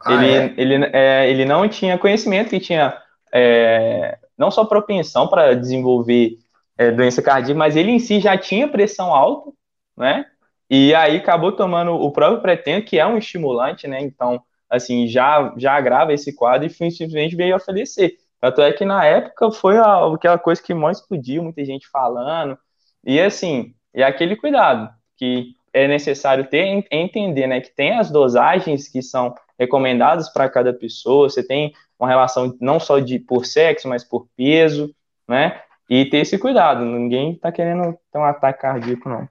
Ah, 0.00 0.14
ele, 0.14 0.32
é? 0.32 0.54
ele, 0.56 0.90
é, 0.92 1.30
ele 1.30 1.44
não 1.44 1.68
tinha 1.68 1.98
conhecimento 1.98 2.50
que 2.50 2.60
tinha 2.60 2.96
é, 3.32 4.16
não 4.38 4.52
só 4.52 4.64
propensão 4.64 5.26
para 5.26 5.54
desenvolver 5.54 6.38
é, 6.78 6.92
doença 6.92 7.20
cardíaca, 7.20 7.58
mas 7.58 7.74
ele 7.74 7.90
em 7.90 7.98
si 7.98 8.20
já 8.20 8.38
tinha 8.38 8.68
pressão 8.68 9.12
alta, 9.12 9.50
né? 9.96 10.24
E 10.70 10.94
aí 10.94 11.16
acabou 11.16 11.50
tomando 11.50 11.92
o 11.92 12.12
próprio 12.12 12.40
pretendo, 12.40 12.84
que 12.84 13.00
é 13.00 13.06
um 13.06 13.18
estimulante, 13.18 13.88
né? 13.88 14.00
Então, 14.00 14.40
assim, 14.70 15.06
já, 15.06 15.52
já 15.56 15.74
agrava 15.74 16.12
esse 16.12 16.34
quadro 16.34 16.66
e 16.66 16.70
simplesmente 16.70 17.36
veio 17.36 17.56
a 17.56 17.60
falecer. 17.60 18.16
Tanto 18.40 18.60
é 18.60 18.72
que 18.72 18.84
na 18.84 19.04
época 19.04 19.50
foi 19.50 19.76
a, 19.78 20.06
aquela 20.14 20.38
coisa 20.38 20.62
que 20.62 20.74
mais 20.74 20.98
explodiu, 20.98 21.42
muita 21.42 21.64
gente 21.64 21.88
falando. 21.88 22.56
E 23.04 23.20
assim, 23.20 23.74
e 23.94 24.02
aquele 24.02 24.36
cuidado 24.36 24.90
que 25.16 25.54
é 25.72 25.88
necessário 25.88 26.48
ter, 26.48 26.86
entender, 26.90 27.46
né, 27.46 27.60
que 27.60 27.74
tem 27.74 27.98
as 27.98 28.10
dosagens 28.10 28.88
que 28.88 29.02
são 29.02 29.34
recomendadas 29.58 30.28
para 30.32 30.48
cada 30.48 30.72
pessoa, 30.72 31.28
você 31.28 31.42
tem 31.42 31.72
uma 31.98 32.08
relação 32.08 32.56
não 32.60 32.78
só 32.78 33.00
de 33.00 33.18
por 33.18 33.44
sexo, 33.44 33.88
mas 33.88 34.04
por 34.04 34.28
peso, 34.36 34.94
né? 35.26 35.60
E 35.90 36.04
ter 36.04 36.18
esse 36.18 36.38
cuidado. 36.38 36.84
Ninguém 36.84 37.32
está 37.32 37.50
querendo 37.50 37.98
ter 38.12 38.18
um 38.18 38.24
ataque 38.24 38.60
cardíaco, 38.60 39.08
não. 39.08 39.26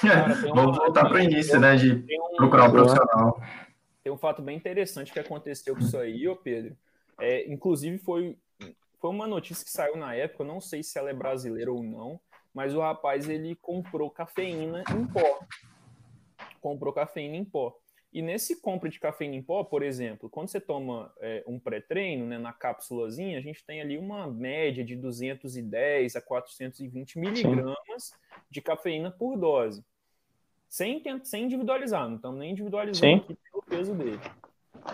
Cara, 0.00 0.34
Vamos 0.54 0.76
voltar 0.76 1.06
para 1.06 1.16
o 1.16 1.20
início, 1.20 1.58
né? 1.58 1.74
De 1.76 1.92
um, 1.92 2.36
procurar 2.36 2.64
um 2.64 2.70
profissional. 2.70 3.40
Tem 4.04 4.12
um 4.12 4.18
fato 4.18 4.42
bem 4.42 4.54
interessante 4.54 5.10
que 5.10 5.18
aconteceu 5.18 5.74
com 5.74 5.80
isso 5.80 5.96
aí, 5.96 6.28
ô 6.28 6.36
Pedro. 6.36 6.76
É, 7.18 7.50
inclusive, 7.50 7.96
foi, 7.96 8.36
foi 9.00 9.10
uma 9.10 9.26
notícia 9.26 9.64
que 9.64 9.70
saiu 9.70 9.96
na 9.96 10.14
época, 10.14 10.42
eu 10.42 10.46
não 10.46 10.60
sei 10.60 10.82
se 10.82 10.98
ela 10.98 11.08
é 11.08 11.14
brasileira 11.14 11.72
ou 11.72 11.82
não, 11.82 12.20
mas 12.52 12.74
o 12.74 12.80
rapaz 12.80 13.30
ele 13.30 13.56
comprou 13.56 14.10
cafeína 14.10 14.84
em 14.94 15.06
pó. 15.06 15.40
Comprou 16.60 16.92
cafeína 16.92 17.36
em 17.36 17.46
pó. 17.46 17.74
E 18.12 18.20
nesse 18.20 18.60
compra 18.60 18.90
de 18.90 19.00
cafeína 19.00 19.36
em 19.36 19.42
pó, 19.42 19.64
por 19.64 19.82
exemplo, 19.82 20.28
quando 20.28 20.48
você 20.48 20.60
toma 20.60 21.10
é, 21.20 21.42
um 21.46 21.58
pré-treino, 21.58 22.26
né, 22.26 22.36
na 22.36 22.52
cápsulazinha, 22.52 23.38
a 23.38 23.40
gente 23.40 23.64
tem 23.64 23.80
ali 23.80 23.96
uma 23.96 24.26
média 24.26 24.84
de 24.84 24.94
210 24.96 26.14
a 26.14 26.20
420 26.20 27.18
miligramas 27.18 28.12
de 28.50 28.60
cafeína 28.60 29.10
por 29.10 29.38
dose. 29.38 29.82
Sem, 30.68 31.02
sem 31.24 31.44
individualizar, 31.44 32.06
não 32.06 32.16
estamos 32.16 32.38
nem 32.38 32.52
individualizando 32.52 33.36
peso 33.68 33.94
dele. 33.94 34.20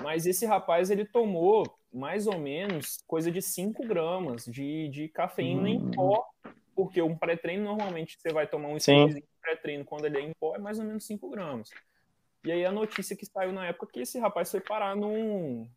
Mas 0.02 0.26
esse 0.26 0.46
rapaz, 0.46 0.90
ele 0.90 1.04
tomou 1.04 1.64
mais 1.92 2.26
ou 2.26 2.38
menos 2.38 3.02
coisa 3.06 3.30
de 3.30 3.42
5 3.42 3.86
gramas 3.86 4.44
de, 4.44 4.88
de 4.88 5.08
cafeína 5.08 5.62
hum. 5.62 5.66
em 5.68 5.90
pó, 5.90 6.24
porque 6.74 7.02
um 7.02 7.16
pré-treino, 7.16 7.64
normalmente, 7.64 8.16
você 8.18 8.32
vai 8.32 8.46
tomar 8.46 8.68
um 8.68 8.78
pré-treino 9.40 9.84
quando 9.84 10.06
ele 10.06 10.18
é 10.18 10.20
em 10.20 10.32
pó, 10.38 10.54
é 10.54 10.58
mais 10.58 10.78
ou 10.78 10.84
menos 10.84 11.04
5 11.04 11.28
gramas. 11.30 11.70
E 12.44 12.50
aí 12.50 12.64
a 12.64 12.72
notícia 12.72 13.16
que 13.16 13.26
saiu 13.26 13.52
na 13.52 13.66
época 13.66 13.92
que 13.92 14.00
esse 14.00 14.18
rapaz 14.18 14.50
foi 14.50 14.60
parar 14.60 14.96
num, 14.96 15.68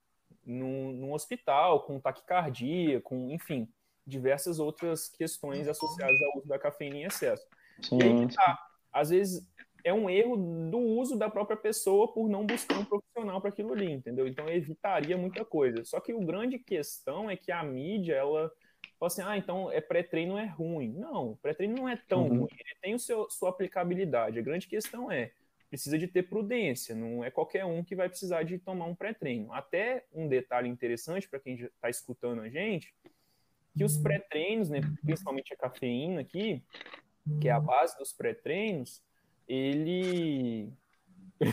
num, 0.45 0.93
num 0.93 1.13
hospital 1.13 1.81
com 1.81 1.99
taquicardia, 1.99 3.01
com, 3.01 3.29
enfim, 3.31 3.67
diversas 4.05 4.59
outras 4.59 5.09
questões 5.09 5.67
associadas 5.67 6.21
ao 6.21 6.37
uso 6.37 6.47
da 6.47 6.59
cafeína 6.59 6.97
em 6.97 7.03
excesso. 7.03 7.45
Sim. 7.81 7.97
E 7.99 8.03
aí 8.03 8.33
tá, 8.33 8.59
às 8.93 9.09
vezes 9.09 9.45
é 9.83 9.93
um 9.93 10.09
erro 10.09 10.37
do 10.69 10.77
uso 10.77 11.17
da 11.17 11.29
própria 11.29 11.57
pessoa 11.57 12.11
por 12.11 12.29
não 12.29 12.45
buscar 12.45 12.79
um 12.79 12.85
profissional 12.85 13.41
para 13.41 13.49
aquilo 13.49 13.73
ali, 13.73 13.91
entendeu? 13.91 14.27
Então 14.27 14.49
evitaria 14.49 15.17
muita 15.17 15.43
coisa. 15.43 15.83
Só 15.83 15.99
que 15.99 16.13
o 16.13 16.21
grande 16.21 16.57
questão 16.57 17.29
é 17.29 17.35
que 17.35 17.51
a 17.51 17.61
mídia, 17.63 18.15
ela 18.15 18.49
fala 18.97 19.07
assim, 19.07 19.21
ah, 19.21 19.37
então 19.37 19.71
é 19.71 19.81
pré-treino 19.81 20.37
é 20.37 20.45
ruim. 20.45 20.93
Não, 20.93 21.37
pré-treino 21.41 21.75
não 21.75 21.89
é 21.89 21.97
tão 22.07 22.23
uhum. 22.27 22.39
ruim, 22.39 22.49
ele 22.51 22.79
tem 22.81 22.95
o 22.95 22.99
seu, 22.99 23.29
sua 23.29 23.49
aplicabilidade. 23.49 24.39
A 24.39 24.43
grande 24.43 24.67
questão 24.67 25.11
é, 25.11 25.31
precisa 25.69 25.97
de 25.97 26.07
ter 26.07 26.23
prudência, 26.23 26.95
não 26.95 27.23
é 27.23 27.29
qualquer 27.29 27.65
um 27.65 27.83
que 27.83 27.95
vai 27.95 28.07
precisar 28.07 28.43
de 28.43 28.57
tomar 28.59 28.85
um 28.85 28.95
pré-treino. 28.95 29.51
Até 29.51 30.05
um 30.13 30.29
detalhe 30.29 30.69
interessante 30.69 31.27
para 31.27 31.39
quem 31.39 31.55
está 31.55 31.89
escutando 31.89 32.41
a 32.41 32.49
gente, 32.49 32.93
que 33.75 33.83
os 33.83 33.97
pré-treinos, 33.97 34.69
né, 34.69 34.79
principalmente 35.03 35.53
a 35.53 35.57
cafeína 35.57 36.21
aqui, 36.21 36.63
que 37.41 37.49
é 37.49 37.51
a 37.51 37.59
base 37.59 37.97
dos 37.97 38.13
pré-treinos, 38.13 39.01
ele 39.47 40.73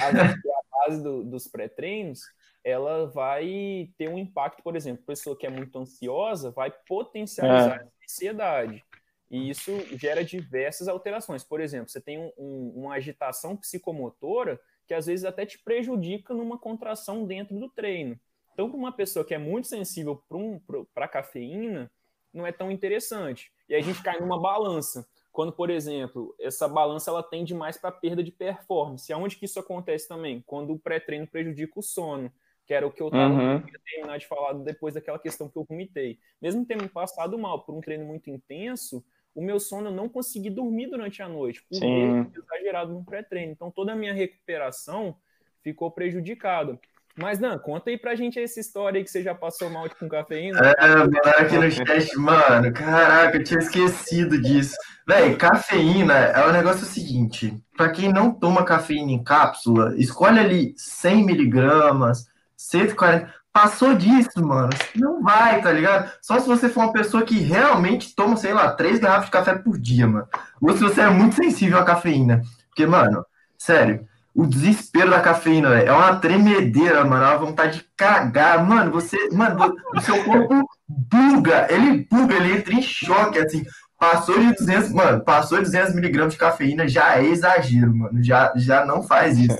a 0.00 0.86
base 0.86 1.02
do, 1.02 1.24
dos 1.24 1.48
pré-treinos, 1.48 2.20
ela 2.62 3.06
vai 3.06 3.90
ter 3.96 4.08
um 4.08 4.18
impacto, 4.18 4.62
por 4.62 4.76
exemplo, 4.76 5.04
pessoa 5.06 5.36
que 5.36 5.46
é 5.46 5.50
muito 5.50 5.78
ansiosa 5.78 6.50
vai 6.50 6.72
potencializar 6.86 7.76
é. 7.76 7.82
a 7.82 8.04
ansiedade. 8.04 8.84
E 9.30 9.50
isso 9.50 9.72
gera 9.96 10.24
diversas 10.24 10.88
alterações. 10.88 11.42
Por 11.42 11.60
exemplo, 11.60 11.88
você 11.88 12.00
tem 12.00 12.18
um, 12.18 12.32
um, 12.38 12.72
uma 12.76 12.94
agitação 12.94 13.56
psicomotora 13.56 14.60
que 14.86 14.94
às 14.94 15.06
vezes 15.06 15.24
até 15.24 15.44
te 15.44 15.58
prejudica 15.58 16.32
numa 16.32 16.58
contração 16.58 17.24
dentro 17.24 17.58
do 17.58 17.68
treino. 17.68 18.18
Então, 18.52 18.70
para 18.70 18.78
uma 18.78 18.92
pessoa 18.92 19.24
que 19.24 19.34
é 19.34 19.38
muito 19.38 19.66
sensível 19.66 20.22
para 20.28 20.38
um, 20.38 20.60
a 20.94 21.08
cafeína, 21.08 21.90
não 22.32 22.46
é 22.46 22.52
tão 22.52 22.70
interessante. 22.70 23.52
E 23.68 23.74
a 23.74 23.80
gente 23.80 24.02
cai 24.02 24.18
numa 24.20 24.40
balança. 24.40 25.06
Quando, 25.36 25.52
por 25.52 25.68
exemplo, 25.68 26.34
essa 26.40 26.66
balança 26.66 27.10
ela 27.10 27.22
tende 27.22 27.52
mais 27.52 27.76
para 27.76 27.92
perda 27.92 28.24
de 28.24 28.32
performance. 28.32 29.12
Aonde 29.12 29.36
que 29.36 29.44
isso 29.44 29.60
acontece 29.60 30.08
também? 30.08 30.42
Quando 30.46 30.72
o 30.72 30.78
pré-treino 30.78 31.26
prejudica 31.26 31.78
o 31.78 31.82
sono, 31.82 32.32
que 32.64 32.72
era 32.72 32.86
o 32.86 32.90
que 32.90 33.02
eu 33.02 33.08
estava 33.08 33.34
uhum. 33.34 33.62
terminar 33.84 34.18
de 34.18 34.26
falar 34.26 34.54
depois 34.54 34.94
daquela 34.94 35.18
questão 35.18 35.46
que 35.46 35.58
eu 35.58 35.66
vomitei. 35.68 36.18
Mesmo 36.40 36.64
tendo 36.64 36.88
passado 36.88 37.36
mal 37.36 37.66
por 37.66 37.74
um 37.74 37.82
treino 37.82 38.06
muito 38.06 38.30
intenso, 38.30 39.04
o 39.34 39.42
meu 39.42 39.60
sono 39.60 39.88
eu 39.88 39.92
não 39.92 40.08
consegui 40.08 40.48
dormir 40.48 40.86
durante 40.86 41.20
a 41.20 41.28
noite, 41.28 41.62
por 41.68 41.80
ter 41.80 42.30
exagerado 42.34 42.94
no 42.94 43.04
pré-treino. 43.04 43.52
Então 43.52 43.70
toda 43.70 43.92
a 43.92 43.94
minha 43.94 44.14
recuperação 44.14 45.18
ficou 45.62 45.90
prejudicada. 45.90 46.80
Mas, 47.18 47.38
não, 47.38 47.58
conta 47.58 47.90
aí 47.90 47.98
pra 47.98 48.14
gente 48.14 48.38
essa 48.38 48.60
história 48.60 48.98
aí 48.98 49.04
que 49.04 49.10
você 49.10 49.22
já 49.22 49.34
passou 49.34 49.70
mal 49.70 49.88
com 49.98 50.08
cafeína. 50.08 50.58
É, 50.78 50.96
mano, 50.96 51.10
aqui 51.38 51.56
no 51.56 51.70
chat, 51.70 52.16
mano, 52.16 52.72
caraca, 52.72 53.38
eu 53.38 53.44
tinha 53.44 53.58
esquecido 53.58 54.40
disso. 54.40 54.76
Véi, 55.06 55.34
cafeína 55.34 56.14
é 56.14 56.46
o 56.46 56.52
negócio 56.52 56.84
seguinte, 56.84 57.58
pra 57.76 57.88
quem 57.88 58.12
não 58.12 58.30
toma 58.30 58.64
cafeína 58.64 59.12
em 59.12 59.24
cápsula, 59.24 59.94
escolhe 59.96 60.38
ali 60.38 60.74
100 60.76 61.24
miligramas, 61.24 62.26
140, 62.56 63.32
Passou 63.56 63.94
disso, 63.94 64.46
mano. 64.46 64.68
Não 64.94 65.22
vai, 65.22 65.62
tá 65.62 65.72
ligado? 65.72 66.12
Só 66.20 66.38
se 66.38 66.46
você 66.46 66.68
for 66.68 66.80
uma 66.80 66.92
pessoa 66.92 67.24
que 67.24 67.38
realmente 67.38 68.14
toma, 68.14 68.36
sei 68.36 68.52
lá, 68.52 68.70
três 68.72 68.98
garrafas 68.98 69.24
de 69.24 69.30
café 69.30 69.54
por 69.54 69.78
dia, 69.78 70.06
mano. 70.06 70.28
Ou 70.60 70.76
se 70.76 70.80
você 70.80 71.00
é 71.00 71.08
muito 71.08 71.36
sensível 71.36 71.78
à 71.78 71.82
cafeína. 71.82 72.42
Porque, 72.68 72.84
mano, 72.84 73.24
sério, 73.56 74.06
o 74.36 74.46
desespero 74.46 75.10
da 75.10 75.20
cafeína 75.20 75.70
véio, 75.70 75.88
é 75.88 75.92
uma 75.92 76.16
tremedeira, 76.16 77.02
mano. 77.06 77.24
É 77.24 77.28
uma 77.28 77.38
vontade 77.38 77.78
de 77.78 77.86
cagar. 77.96 78.62
Mano, 78.64 78.92
você. 78.92 79.16
Mano, 79.32 79.74
o 79.94 80.00
seu 80.02 80.22
corpo 80.24 80.68
buga. 80.86 81.66
Ele 81.70 82.06
buga, 82.10 82.34
ele 82.34 82.58
entra 82.58 82.74
em 82.74 82.82
choque, 82.82 83.38
assim. 83.38 83.64
Passou 83.98 84.38
de 84.38 84.52
200, 84.52 84.92
mano, 84.92 85.24
passou 85.24 85.56
de 85.56 85.64
200 85.64 85.94
miligramas 85.94 86.34
de 86.34 86.38
cafeína 86.38 86.86
já 86.86 87.16
é 87.16 87.24
exagero, 87.24 87.96
mano. 87.96 88.22
Já, 88.22 88.52
já 88.54 88.84
não 88.84 89.02
faz 89.02 89.38
isso. 89.38 89.56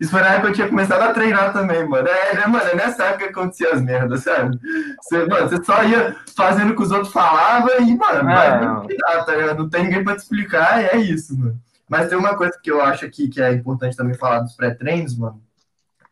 Isso 0.00 0.10
foi, 0.10 0.22
na 0.22 0.28
época 0.28 0.40
que 0.40 0.48
eu 0.48 0.54
tinha 0.54 0.68
começado 0.68 1.02
a 1.02 1.12
treinar 1.12 1.52
também, 1.52 1.86
mano. 1.86 2.08
É, 2.08 2.34
né, 2.34 2.46
mano, 2.46 2.64
é 2.70 2.74
nessa 2.74 3.04
época 3.04 3.24
que 3.24 3.38
acontecia 3.38 3.70
as 3.70 3.82
merdas, 3.82 4.22
sabe? 4.22 4.58
Você, 5.02 5.26
mano, 5.26 5.46
você 5.46 5.62
só 5.62 5.84
ia 5.84 6.16
fazendo 6.34 6.70
o 6.70 6.74
que 6.74 6.82
os 6.82 6.90
outros 6.90 7.12
falavam 7.12 7.68
e, 7.80 7.94
mano, 7.94 8.30
é, 8.30 8.60
não. 8.64 8.86
tá 8.86 9.54
Não 9.58 9.68
tem 9.68 9.84
ninguém 9.84 10.02
pra 10.02 10.16
te 10.16 10.20
explicar 10.20 10.82
é 10.82 10.96
isso, 10.96 11.38
mano. 11.38 11.60
Mas 11.92 12.08
tem 12.08 12.16
uma 12.16 12.34
coisa 12.34 12.58
que 12.58 12.70
eu 12.70 12.80
acho 12.80 13.04
aqui 13.04 13.28
que 13.28 13.42
é 13.42 13.52
importante 13.52 13.94
também 13.94 14.14
falar 14.14 14.38
dos 14.38 14.56
pré-treinos, 14.56 15.14
mano, 15.14 15.42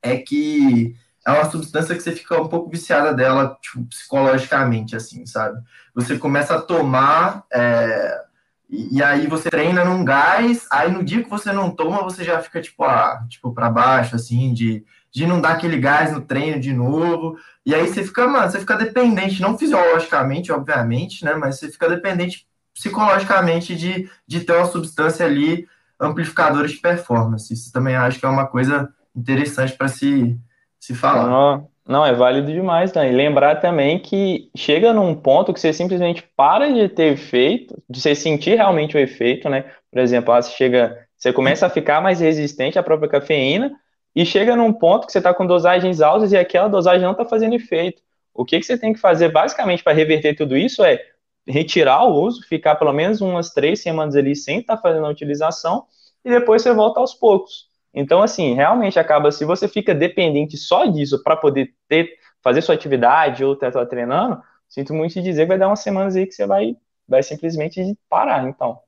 é 0.03 0.19
que 0.19 0.95
é 1.27 1.31
uma 1.31 1.51
substância 1.51 1.95
que 1.95 2.03
você 2.03 2.13
fica 2.13 2.39
um 2.39 2.49
pouco 2.49 2.69
viciada 2.69 3.15
dela, 3.15 3.57
tipo, 3.63 3.87
psicologicamente, 3.87 4.95
assim, 4.95 5.25
sabe? 5.25 5.59
Você 5.95 6.19
começa 6.19 6.55
a 6.55 6.61
tomar, 6.61 7.47
é, 7.51 8.25
e, 8.69 9.03
aí 9.03 9.27
você 9.27 9.49
treina 9.49 9.83
num 9.83 10.05
gás, 10.05 10.67
aí 10.71 10.93
no 10.93 11.03
dia 11.03 11.23
que 11.23 11.31
você 11.31 11.51
não 11.51 11.71
toma, 11.71 12.03
você 12.03 12.25
já 12.25 12.43
fica, 12.43 12.61
tipo, 12.61 12.85
ah, 12.85 13.25
tipo, 13.27 13.51
para 13.55 13.71
baixo, 13.71 14.15
assim, 14.15 14.53
de, 14.53 14.85
de 15.11 15.27
não 15.27 15.41
dar 15.41 15.53
aquele 15.53 15.79
gás 15.79 16.13
no 16.13 16.21
treino 16.21 16.61
de 16.61 16.75
novo, 16.75 17.39
e 17.65 17.75
aí 17.75 17.89
você 17.89 18.05
fica, 18.05 18.29
mano, 18.29 18.51
você 18.51 18.61
fica 18.61 18.77
dependente, 18.77 19.41
não 19.41 19.57
fisiologicamente, 19.57 20.53
obviamente, 20.53 21.25
né, 21.25 21.33
mas 21.33 21.59
você 21.59 21.71
fica 21.71 21.89
dependente 21.89 22.50
psicologicamente 22.75 23.75
de, 23.75 24.09
de 24.27 24.41
ter 24.41 24.53
uma 24.53 24.67
substância 24.67 25.27
ali 25.27 25.67
amplificadora 25.99 26.67
de 26.67 26.77
performance. 26.77 27.53
Isso 27.53 27.73
também 27.73 27.95
acho 27.95 28.19
que 28.19 28.27
é 28.27 28.29
uma 28.29 28.47
coisa 28.47 28.89
interessante 29.15 29.77
para 29.77 29.89
se 29.89 30.39
se 30.81 30.95
falar. 30.95 31.27
Não, 31.27 31.69
não, 31.87 32.07
é 32.07 32.15
válido 32.15 32.51
demais, 32.51 32.93
né? 32.95 33.13
E 33.13 33.15
lembrar 33.15 33.57
também 33.57 33.99
que 33.99 34.51
chega 34.57 34.93
num 34.95 35.15
ponto 35.15 35.53
que 35.53 35.61
você 35.61 35.73
simplesmente 35.73 36.25
para 36.35 36.73
de 36.73 36.89
ter 36.89 37.13
efeito, 37.13 37.81
de 37.89 38.01
você 38.01 38.15
sentir 38.15 38.57
realmente 38.57 38.97
o 38.97 39.01
efeito, 39.01 39.49
né? 39.49 39.67
Por 39.91 40.01
exemplo, 40.01 40.35
você 40.35 40.51
chega, 40.53 41.07
você 41.17 41.33
começa 41.33 41.67
a 41.67 41.71
ficar 41.71 42.01
mais 42.01 42.21
resistente 42.21 42.79
à 42.79 42.83
própria 42.83 43.11
cafeína 43.11 43.73
e 44.17 44.25
chega 44.25 44.57
num 44.57 44.73
ponto 44.73 45.07
que 45.07 45.13
você 45.13 45.19
está 45.19 45.35
com 45.35 45.47
dosagens 45.47 46.01
altas 46.01 46.33
e 46.33 46.37
aquela 46.37 46.69
dosagem 46.69 47.03
não 47.03 47.13
está 47.13 47.27
fazendo 47.27 47.55
efeito. 47.55 48.03
O 48.33 48.45
que, 48.45 48.59
que 48.59 48.65
você 48.65 48.79
tem 48.79 48.93
que 48.95 48.99
fazer 48.99 49.31
basicamente 49.31 49.83
para 49.83 49.93
reverter 49.93 50.35
tudo 50.35 50.57
isso 50.57 50.83
é 50.83 50.99
retirar 51.47 52.05
o 52.05 52.23
uso, 52.23 52.43
ficar 52.47 52.77
pelo 52.77 52.93
menos 52.93 53.21
umas 53.21 53.51
três 53.51 53.83
semanas 53.83 54.17
ali 54.17 54.37
sem 54.37 54.61
estar 54.61 54.77
tá 54.77 54.83
fazendo 54.83 55.07
a 55.07 55.11
utilização 55.11 55.87
e 56.25 56.31
depois 56.31 56.63
você 56.63 56.73
volta 56.73 57.01
aos 57.01 57.15
poucos 57.15 57.69
Então, 57.93 58.23
assim, 58.23 58.55
realmente 58.55 58.99
acaba, 58.99 59.33
se 59.33 59.45
você 59.45 59.67
fica 59.67 59.95
dependente 59.95 60.57
só 60.57 60.85
disso 60.85 61.23
para 61.23 61.37
poder 61.37 61.75
ter, 61.89 62.11
fazer 62.43 62.63
sua 62.63 62.75
atividade 62.75 63.45
ou 63.45 63.55
estar 63.55 63.87
treinando, 63.87 64.41
sinto 64.69 64.95
muito 64.95 65.15
te 65.15 65.23
dizer 65.23 65.43
que 65.43 65.49
vai 65.49 65.59
dar 65.59 65.69
umas 65.69 65.81
semanas 65.81 66.15
aí 66.15 66.27
que 66.27 66.33
você 66.33 66.47
vai, 66.47 66.77
vai 67.09 67.23
simplesmente 67.23 67.97
parar, 68.09 68.49
então. 68.49 68.79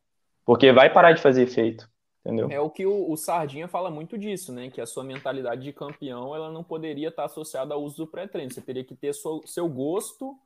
Porque 0.44 0.72
vai 0.72 0.92
parar 0.92 1.12
de 1.12 1.22
fazer 1.22 1.42
efeito. 1.42 1.90
Entendeu? 2.24 2.48
É 2.52 2.60
o 2.60 2.70
que 2.70 2.86
o, 2.86 3.10
o, 3.10 3.16
Sardinha 3.16 3.66
fala 3.66 3.90
muito 3.90 4.16
disso, 4.16 4.52
né? 4.52 4.70
Que 4.70 4.80
a 4.80 4.86
sua 4.86 5.02
mentalidade 5.02 5.62
de 5.62 5.72
campeão 5.72 6.34
ela 6.36 6.52
não 6.52 6.62
poderia 6.62 7.08
estar 7.08 7.24
associada 7.24 7.74
ao 7.74 7.82
uso 7.82 7.96
do 7.96 8.06
pré-treino. 8.06 8.52
Você 8.52 8.60
teria 8.60 8.84
que 8.84 8.94
ter 8.94 9.12
seu, 9.12 9.40
seu 9.44 9.68
gosto 9.68 10.38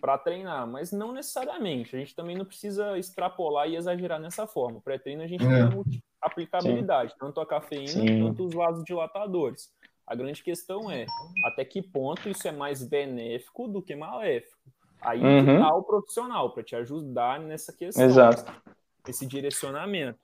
para 0.00 0.18
treinar, 0.18 0.66
mas 0.66 0.92
não 0.92 1.12
necessariamente. 1.12 1.94
A 1.94 1.98
gente 1.98 2.14
também 2.14 2.36
não 2.36 2.44
precisa 2.44 2.98
extrapolar 2.98 3.68
e 3.68 3.76
exagerar 3.76 4.20
nessa 4.20 4.46
forma. 4.46 4.80
Pré-treino 4.80 5.22
a 5.22 5.26
gente 5.26 5.44
é. 5.44 5.68
tem 5.68 6.02
aplicabilidade, 6.20 7.12
Sim. 7.12 7.18
tanto 7.18 7.40
a 7.40 7.46
cafeína 7.46 7.88
Sim. 7.88 8.22
quanto 8.22 8.46
os 8.46 8.54
vasodilatadores. 8.54 9.72
A 10.06 10.14
grande 10.14 10.42
questão 10.42 10.90
é 10.90 11.06
até 11.44 11.64
que 11.64 11.82
ponto 11.82 12.28
isso 12.28 12.46
é 12.46 12.52
mais 12.52 12.86
benéfico 12.86 13.66
do 13.68 13.80
que 13.80 13.96
maléfico. 13.96 14.58
Aí 15.00 15.20
uhum. 15.20 15.58
tá 15.58 15.74
o 15.74 15.82
profissional 15.82 16.50
para 16.52 16.62
te 16.62 16.76
ajudar 16.76 17.40
nessa 17.40 17.72
questão, 17.72 18.04
Exato. 18.04 18.52
esse 19.06 19.26
direcionamento. 19.26 20.18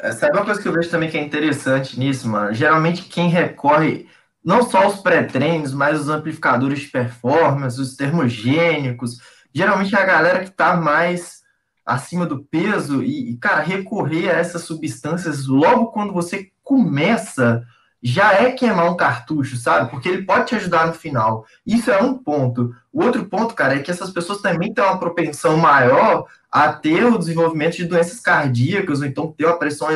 É, 0.00 0.12
sabe 0.12 0.36
uma 0.36 0.44
coisa 0.44 0.60
que 0.60 0.66
eu 0.66 0.72
vejo 0.72 0.90
também 0.90 1.10
que 1.10 1.16
é 1.16 1.22
interessante 1.22 1.98
nisso, 1.98 2.28
mano? 2.28 2.52
Geralmente 2.52 3.08
quem 3.08 3.28
recorre 3.28 4.08
não 4.46 4.62
só 4.62 4.86
os 4.86 5.00
pré-treinos, 5.00 5.74
mas 5.74 6.00
os 6.00 6.08
amplificadores 6.08 6.78
de 6.78 6.86
performance, 6.86 7.80
os 7.80 7.96
termogênicos, 7.96 9.18
geralmente 9.52 9.92
é 9.92 9.98
a 9.98 10.06
galera 10.06 10.38
que 10.38 10.50
está 10.50 10.76
mais 10.76 11.42
acima 11.84 12.24
do 12.24 12.44
peso 12.44 13.02
e, 13.02 13.36
cara, 13.38 13.60
recorrer 13.60 14.30
a 14.30 14.38
essas 14.38 14.62
substâncias 14.62 15.48
logo 15.48 15.86
quando 15.86 16.12
você 16.12 16.52
começa 16.62 17.66
já 18.00 18.34
é 18.34 18.52
queimar 18.52 18.88
um 18.88 18.96
cartucho, 18.96 19.56
sabe? 19.56 19.90
Porque 19.90 20.08
ele 20.08 20.22
pode 20.22 20.46
te 20.46 20.54
ajudar 20.54 20.86
no 20.86 20.92
final. 20.92 21.44
Isso 21.66 21.90
é 21.90 22.00
um 22.00 22.16
ponto. 22.16 22.72
O 22.92 23.02
outro 23.02 23.24
ponto, 23.24 23.52
cara, 23.52 23.74
é 23.74 23.78
que 23.80 23.90
essas 23.90 24.10
pessoas 24.10 24.40
também 24.40 24.72
têm 24.72 24.84
uma 24.84 24.98
propensão 24.98 25.56
maior 25.56 26.24
a 26.48 26.72
ter 26.72 27.04
o 27.04 27.18
desenvolvimento 27.18 27.76
de 27.76 27.84
doenças 27.84 28.20
cardíacas, 28.20 29.00
ou 29.00 29.06
então 29.06 29.32
ter 29.32 29.46
uma 29.46 29.58
pressão 29.58 29.88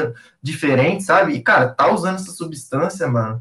diferente, 0.43 1.05
sabe? 1.05 1.35
E, 1.35 1.41
cara, 1.41 1.69
tá 1.69 1.93
usando 1.93 2.17
essa 2.17 2.33
substância, 2.33 3.07
mano, 3.07 3.41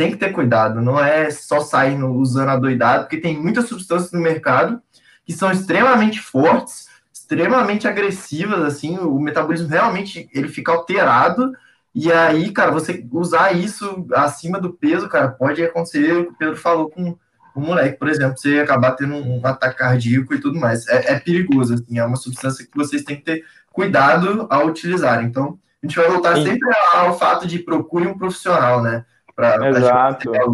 tem 0.00 0.10
que 0.10 0.16
ter 0.16 0.32
cuidado. 0.32 0.80
Não 0.80 0.98
é 0.98 1.30
só 1.30 1.60
sair 1.60 2.02
usando 2.02 2.48
a 2.48 2.56
doidada, 2.56 3.02
porque 3.02 3.18
tem 3.18 3.38
muitas 3.38 3.68
substâncias 3.68 4.10
no 4.12 4.18
mercado 4.18 4.80
que 5.26 5.32
são 5.34 5.52
extremamente 5.52 6.18
fortes, 6.18 6.88
extremamente 7.12 7.86
agressivas, 7.86 8.62
assim, 8.62 8.96
o 8.98 9.20
metabolismo 9.20 9.68
realmente 9.68 10.26
ele 10.32 10.48
fica 10.48 10.72
alterado 10.72 11.52
e 11.94 12.10
aí, 12.10 12.50
cara, 12.50 12.70
você 12.70 13.06
usar 13.12 13.52
isso 13.52 14.06
acima 14.14 14.58
do 14.58 14.72
peso, 14.72 15.06
cara, 15.06 15.28
pode 15.28 15.62
acontecer 15.62 16.16
o 16.16 16.24
que 16.24 16.30
o 16.30 16.36
Pedro 16.38 16.56
falou 16.56 16.88
com 16.88 17.14
o 17.54 17.60
moleque, 17.60 17.98
por 17.98 18.08
exemplo, 18.08 18.38
você 18.38 18.58
acabar 18.58 18.92
tendo 18.92 19.16
um 19.16 19.44
ataque 19.44 19.76
cardíaco 19.76 20.32
e 20.32 20.40
tudo 20.40 20.58
mais. 20.58 20.88
É, 20.88 21.12
é 21.12 21.20
perigoso, 21.20 21.74
assim, 21.74 21.98
é 21.98 22.04
uma 22.04 22.16
substância 22.16 22.64
que 22.64 22.74
vocês 22.74 23.04
têm 23.04 23.16
que 23.16 23.24
ter 23.24 23.44
cuidado 23.70 24.46
ao 24.48 24.66
utilizar. 24.66 25.22
Então, 25.22 25.58
a 25.82 25.86
gente 25.86 25.96
vai 25.96 26.08
voltar 26.08 26.36
Sim. 26.36 26.44
sempre 26.44 26.70
ao 26.94 27.18
fato 27.18 27.46
de 27.46 27.58
procure 27.58 28.06
um 28.06 28.16
profissional, 28.16 28.82
né? 28.82 29.04
Pra, 29.40 29.68
Exato. 29.68 30.30
Pra 30.30 30.44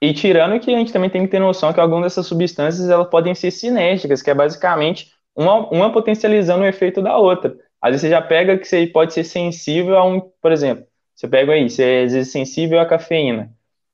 e 0.00 0.12
tirando 0.12 0.60
que 0.60 0.74
a 0.74 0.78
gente 0.78 0.92
também 0.92 1.08
tem 1.08 1.22
que 1.22 1.28
ter 1.28 1.38
noção 1.38 1.72
que 1.72 1.80
algumas 1.80 2.04
dessas 2.04 2.26
substâncias 2.26 2.90
elas 2.90 3.08
podem 3.08 3.34
ser 3.34 3.50
sinérgicas, 3.50 4.20
que 4.20 4.30
é 4.30 4.34
basicamente 4.34 5.12
uma, 5.34 5.66
uma 5.70 5.90
potencializando 5.90 6.62
o 6.62 6.66
efeito 6.66 7.00
da 7.00 7.16
outra. 7.16 7.56
Às 7.80 7.92
vezes 7.92 8.00
você 8.02 8.10
já 8.10 8.20
pega 8.20 8.58
que 8.58 8.66
você 8.66 8.86
pode 8.86 9.14
ser 9.14 9.24
sensível 9.24 9.96
a 9.96 10.04
um, 10.04 10.20
por 10.20 10.52
exemplo, 10.52 10.84
você 11.14 11.26
pega 11.26 11.52
aí, 11.52 11.70
você 11.70 11.82
é 11.82 12.02
às 12.04 12.12
vezes 12.12 12.32
sensível 12.32 12.80
à 12.80 12.86
cafeína. 12.86 13.50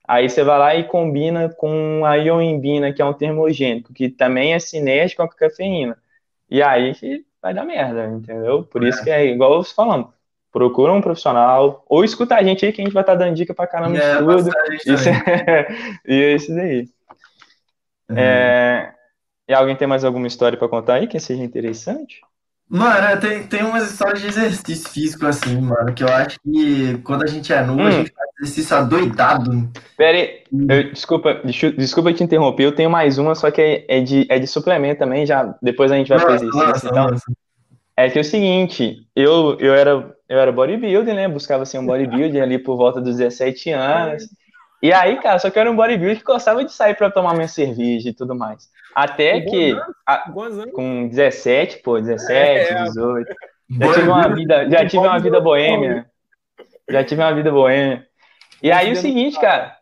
Aí 0.06 0.28
você 0.28 0.42
vai 0.42 0.58
lá 0.58 0.74
e 0.74 0.82
combina 0.82 1.48
com 1.48 2.04
a 2.04 2.16
ioimbina, 2.16 2.92
que 2.92 3.00
é 3.00 3.04
um 3.04 3.12
termogênico, 3.12 3.92
que 3.92 4.08
também 4.08 4.54
é 4.54 4.58
sinérgico 4.58 5.22
com 5.22 5.32
a 5.32 5.36
cafeína. 5.36 5.96
E 6.50 6.60
aí 6.60 6.92
vai 7.40 7.54
dar 7.54 7.64
merda, 7.64 8.06
entendeu? 8.06 8.64
Por 8.64 8.82
isso 8.82 9.00
é. 9.02 9.04
que 9.04 9.10
é 9.10 9.26
igual 9.26 9.62
você 9.62 9.72
falando. 9.72 10.12
Procura 10.52 10.92
um 10.92 11.00
profissional, 11.00 11.84
ou 11.88 12.04
escuta 12.04 12.34
a 12.34 12.42
gente 12.42 12.64
aí 12.66 12.72
que 12.72 12.80
a 12.80 12.84
gente 12.84 12.92
vai 12.92 13.02
estar 13.02 13.16
tá 13.16 13.24
dando 13.24 13.36
dica 13.36 13.54
pra 13.54 13.66
caramba 13.66 13.98
de 13.98 14.02
é, 14.02 14.16
tudo. 14.16 14.50
Isso 14.86 15.08
é, 15.08 15.68
e 16.06 16.22
é 16.22 16.34
isso 16.34 16.54
daí. 16.54 16.88
Uhum. 18.08 18.16
É, 18.16 18.92
e 19.48 19.54
alguém 19.54 19.76
tem 19.76 19.86
mais 19.86 20.04
alguma 20.04 20.26
história 20.26 20.58
para 20.58 20.68
contar 20.68 20.94
aí 20.94 21.06
que 21.06 21.20
seja 21.20 21.42
interessante? 21.42 22.20
Mano, 22.68 23.20
tem, 23.20 23.42
tem 23.48 23.64
umas 23.64 23.90
histórias 23.90 24.20
de 24.20 24.28
exercício 24.28 24.88
físico, 24.90 25.26
assim, 25.26 25.60
mano, 25.60 25.92
que 25.92 26.04
eu 26.04 26.08
acho 26.08 26.38
que 26.40 26.98
quando 26.98 27.24
a 27.24 27.26
gente 27.26 27.52
é 27.52 27.60
novo, 27.62 27.82
hum. 27.82 27.86
a 27.86 27.90
gente 27.90 28.12
faz 28.12 28.28
exercício 28.40 28.76
adoidado. 28.76 29.68
Pera 29.96 30.16
aí, 30.16 30.44
eu, 30.52 30.92
desculpa, 30.92 31.42
desculpa 31.76 32.12
te 32.12 32.22
interromper, 32.22 32.64
eu 32.64 32.74
tenho 32.74 32.88
mais 32.88 33.18
uma, 33.18 33.34
só 33.34 33.50
que 33.50 33.60
é, 33.60 33.84
é, 33.88 34.00
de, 34.00 34.24
é 34.30 34.38
de 34.38 34.46
suplemento 34.46 35.00
também, 35.00 35.26
já, 35.26 35.52
depois 35.60 35.90
a 35.90 35.96
gente 35.96 36.10
vai 36.10 36.20
fazer 36.20 36.46
isso. 36.46 36.86
Então, 36.86 37.08
é 37.96 38.08
que 38.08 38.18
é 38.18 38.20
o 38.20 38.24
seguinte, 38.24 39.04
eu, 39.16 39.58
eu, 39.58 39.74
era, 39.74 40.16
eu 40.30 40.38
era 40.38 40.52
bodybuilder, 40.52 41.12
né, 41.12 41.28
buscava 41.28 41.66
ser 41.66 41.78
um 41.78 41.84
bodybuilder 41.84 42.40
ali 42.40 42.56
por 42.56 42.76
volta 42.76 43.00
dos 43.00 43.16
17 43.16 43.70
anos, 43.72 44.28
e 44.80 44.92
aí, 44.92 45.20
cara, 45.20 45.38
só 45.38 45.50
que 45.50 45.58
eu 45.58 45.60
era 45.60 45.70
um 45.70 45.76
bodybuilder 45.76 46.18
que 46.18 46.24
gostava 46.24 46.64
de 46.64 46.72
sair 46.72 46.94
para 46.94 47.10
tomar 47.10 47.34
minha 47.34 47.48
cerveja 47.48 48.08
e 48.08 48.14
tudo 48.14 48.34
mais. 48.34 48.70
Até 48.94 49.40
que 49.40 49.76
a, 50.06 50.32
com 50.72 51.08
17, 51.08 51.78
pô, 51.82 52.00
17, 52.00 52.32
é, 52.32 52.82
18. 52.84 53.34
Já 53.70 53.92
tive 53.92 54.08
uma 54.08 54.28
vida, 54.34 54.70
já 54.70 54.86
tive 54.86 55.06
uma 55.06 55.18
vida 55.18 55.40
boêmia. 55.40 56.06
Já 56.88 57.04
tive 57.04 57.22
uma 57.22 57.34
vida 57.34 57.50
boêmia. 57.50 58.06
E 58.62 58.72
aí 58.72 58.90
o 58.92 58.96
seguinte, 58.96 59.38
cara. 59.38 59.76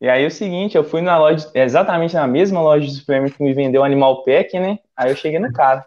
E 0.00 0.08
aí 0.08 0.26
o 0.26 0.30
seguinte, 0.30 0.76
eu 0.76 0.84
fui 0.84 1.00
na 1.00 1.18
loja, 1.18 1.50
exatamente 1.54 2.14
na 2.14 2.26
mesma 2.26 2.60
loja 2.60 2.86
de 2.86 2.94
suplemento 2.94 3.36
que 3.36 3.42
me 3.42 3.54
vendeu 3.54 3.80
o 3.80 3.84
Animal 3.84 4.24
Pack, 4.24 4.58
né? 4.58 4.78
Aí 4.96 5.10
eu 5.10 5.16
cheguei 5.16 5.38
no 5.38 5.52
cara. 5.52 5.84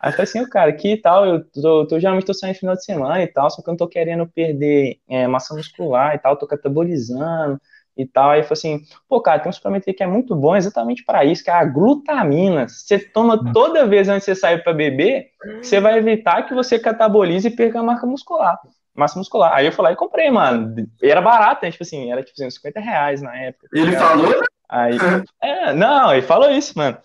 Aí 0.00 0.10
eu 0.10 0.12
falei 0.12 0.24
assim, 0.24 0.48
cara, 0.48 0.70
aqui 0.70 0.92
e 0.92 0.96
tal, 0.96 1.26
eu 1.26 1.44
tô, 1.44 1.86
tô, 1.86 1.98
geralmente 1.98 2.26
tô 2.26 2.32
saindo 2.32 2.54
no 2.54 2.60
final 2.60 2.74
de 2.76 2.84
semana 2.84 3.22
e 3.22 3.26
tal, 3.26 3.50
só 3.50 3.60
que 3.60 3.68
eu 3.68 3.72
não 3.72 3.76
tô 3.76 3.88
querendo 3.88 4.26
perder 4.28 4.98
é, 5.08 5.26
massa 5.26 5.54
muscular 5.54 6.14
e 6.14 6.18
tal, 6.18 6.36
tô 6.36 6.46
catabolizando 6.46 7.60
e 7.96 8.06
tal. 8.06 8.30
Aí 8.30 8.40
eu 8.40 8.44
falei 8.44 8.52
assim, 8.52 8.80
pô, 9.08 9.20
cara, 9.20 9.40
tem 9.40 9.50
um 9.50 9.52
suplemento 9.52 9.92
que 9.92 10.02
é 10.02 10.06
muito 10.06 10.36
bom 10.36 10.54
exatamente 10.54 11.04
para 11.04 11.24
isso, 11.24 11.42
que 11.42 11.50
é 11.50 11.54
a 11.54 11.64
glutamina. 11.64 12.68
Você 12.68 12.98
toma 12.98 13.34
hum. 13.34 13.52
toda 13.52 13.86
vez 13.86 14.08
antes 14.08 14.26
de 14.26 14.34
você 14.34 14.40
sair 14.40 14.62
para 14.62 14.72
beber, 14.72 15.30
você 15.60 15.80
vai 15.80 15.98
evitar 15.98 16.46
que 16.46 16.54
você 16.54 16.78
catabolize 16.78 17.48
e 17.48 17.50
perca 17.50 17.80
a 17.80 17.82
marca 17.82 18.06
muscular. 18.06 18.56
Massa 18.94 19.18
muscular. 19.18 19.52
Aí 19.52 19.66
eu 19.66 19.72
falei, 19.72 19.94
e 19.94 19.96
comprei, 19.96 20.30
mano. 20.30 20.74
E 21.02 21.10
era 21.10 21.20
barato, 21.20 21.64
né? 21.64 21.72
tipo 21.72 21.82
assim, 21.82 22.10
era 22.10 22.22
tipo 22.22 22.40
assim, 22.40 22.48
50 22.48 22.80
reais 22.80 23.20
na 23.20 23.36
época. 23.36 23.68
Ele 23.72 23.92
tá 23.92 23.98
falou? 23.98 24.42
Aí, 24.68 24.96
é, 25.42 25.72
não, 25.72 26.12
ele 26.12 26.22
falou 26.22 26.50
isso, 26.50 26.76
mano. 26.76 26.98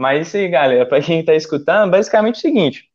Mas 0.00 0.28
isso 0.28 0.38
aí, 0.38 0.48
galera, 0.48 0.86
para 0.86 1.02
quem 1.02 1.20
está 1.20 1.34
escutando, 1.34 1.90
basicamente 1.90 2.36
é 2.36 2.38
o 2.38 2.40
seguinte: 2.40 2.90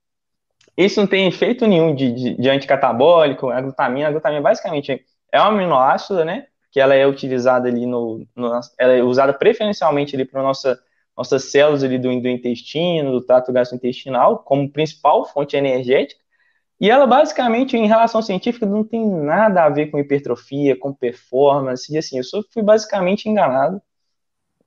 isso 0.76 1.00
não 1.00 1.06
tem 1.06 1.28
efeito 1.28 1.68
nenhum 1.68 1.94
de, 1.94 2.12
de, 2.12 2.36
de 2.36 2.50
anticatabólico, 2.50 3.52
a 3.52 3.62
glutamina. 3.62 4.08
A 4.08 4.12
glutamina 4.12 4.42
basicamente 4.42 5.06
é 5.32 5.40
um 5.40 5.46
aminoácido, 5.46 6.26
né? 6.26 6.48
Que 6.72 6.80
ela 6.80 6.96
é 6.96 7.06
utilizada 7.06 7.70
ali 7.70 7.86
no. 7.86 8.26
no 8.36 8.60
ela 8.80 8.94
é 8.94 9.04
usada 9.04 9.32
preferencialmente 9.34 10.16
ali 10.16 10.26
para 10.26 10.42
nossa 10.42 10.80
nossas 11.16 11.44
células 11.46 11.84
ali 11.84 12.00
do, 12.00 12.10
do 12.20 12.28
intestino, 12.28 13.12
do 13.12 13.22
trato 13.22 13.54
gastrointestinal, 13.54 14.40
como 14.40 14.72
principal 14.72 15.26
fonte 15.28 15.56
energética. 15.56 16.20
E 16.82 16.90
ela, 16.90 17.06
basicamente, 17.06 17.78
em 17.78 17.86
relação 17.86 18.22
científica, 18.24 18.66
não 18.66 18.84
tem 18.84 19.08
nada 19.08 19.64
a 19.64 19.70
ver 19.70 19.92
com 19.92 20.00
hipertrofia, 20.00 20.76
com 20.78 20.92
performance, 20.92 21.94
e 21.94 21.98
assim, 22.00 22.18
eu 22.18 22.24
só 22.24 22.42
fui 22.52 22.64
basicamente 22.64 23.30
enganado 23.30 23.80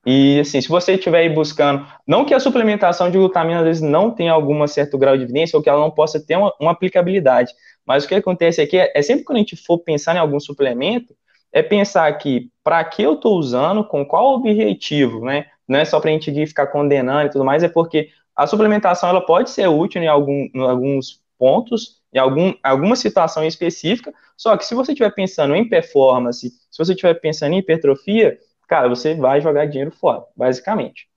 e 0.05 0.39
assim, 0.39 0.61
se 0.61 0.69
você 0.69 0.93
estiver 0.93 1.19
aí 1.19 1.29
buscando, 1.29 1.85
não 2.07 2.23
que 2.23 2.33
a 2.33 2.39
suplementação 2.39 3.11
de 3.11 3.17
glutamina 3.17 3.59
às 3.59 3.65
vezes 3.65 3.81
não 3.81 4.11
tenha 4.11 4.31
algum 4.31 4.65
certo 4.65 4.97
grau 4.97 5.17
de 5.17 5.23
evidência 5.23 5.57
ou 5.57 5.63
que 5.63 5.69
ela 5.69 5.79
não 5.79 5.91
possa 5.91 6.19
ter 6.19 6.37
uma, 6.37 6.53
uma 6.59 6.71
aplicabilidade, 6.71 7.53
mas 7.85 8.05
o 8.05 8.07
que 8.07 8.15
acontece 8.15 8.61
aqui 8.61 8.77
é, 8.77 8.91
é, 8.95 9.01
sempre 9.01 9.25
quando 9.25 9.37
a 9.37 9.39
gente 9.39 9.55
for 9.55 9.79
pensar 9.79 10.15
em 10.15 10.19
algum 10.19 10.39
suplemento, 10.39 11.13
é 11.51 11.61
pensar 11.61 12.11
que 12.17 12.49
para 12.63 12.83
que 12.83 13.01
eu 13.01 13.13
estou 13.13 13.37
usando, 13.37 13.83
com 13.83 14.05
qual 14.05 14.35
objetivo, 14.35 15.25
né? 15.25 15.47
Não 15.67 15.79
é 15.79 15.85
só 15.85 15.99
para 15.99 16.11
a 16.11 16.13
gente 16.13 16.31
ficar 16.45 16.67
condenando 16.67 17.27
e 17.27 17.31
tudo 17.31 17.43
mais, 17.43 17.63
é 17.63 17.69
porque 17.69 18.09
a 18.35 18.47
suplementação 18.47 19.09
ela 19.09 19.25
pode 19.25 19.49
ser 19.49 19.67
útil 19.67 20.01
em, 20.01 20.07
algum, 20.07 20.47
em 20.53 20.61
alguns 20.61 21.21
pontos, 21.37 21.99
em 22.13 22.19
algum, 22.19 22.53
alguma 22.63 22.95
situação 22.95 23.43
específica, 23.43 24.13
só 24.37 24.55
que 24.55 24.65
se 24.65 24.73
você 24.73 24.91
estiver 24.91 25.13
pensando 25.13 25.55
em 25.55 25.67
performance, 25.67 26.49
se 26.49 26.77
você 26.77 26.93
estiver 26.93 27.15
pensando 27.15 27.53
em 27.53 27.57
hipertrofia, 27.57 28.37
cara, 28.69 28.87
você 28.87 29.15
vai 29.15 29.41
jogar 29.41 29.65
dinheiro 29.65 29.91
fora, 29.91 30.23
basicamente. 30.37 31.09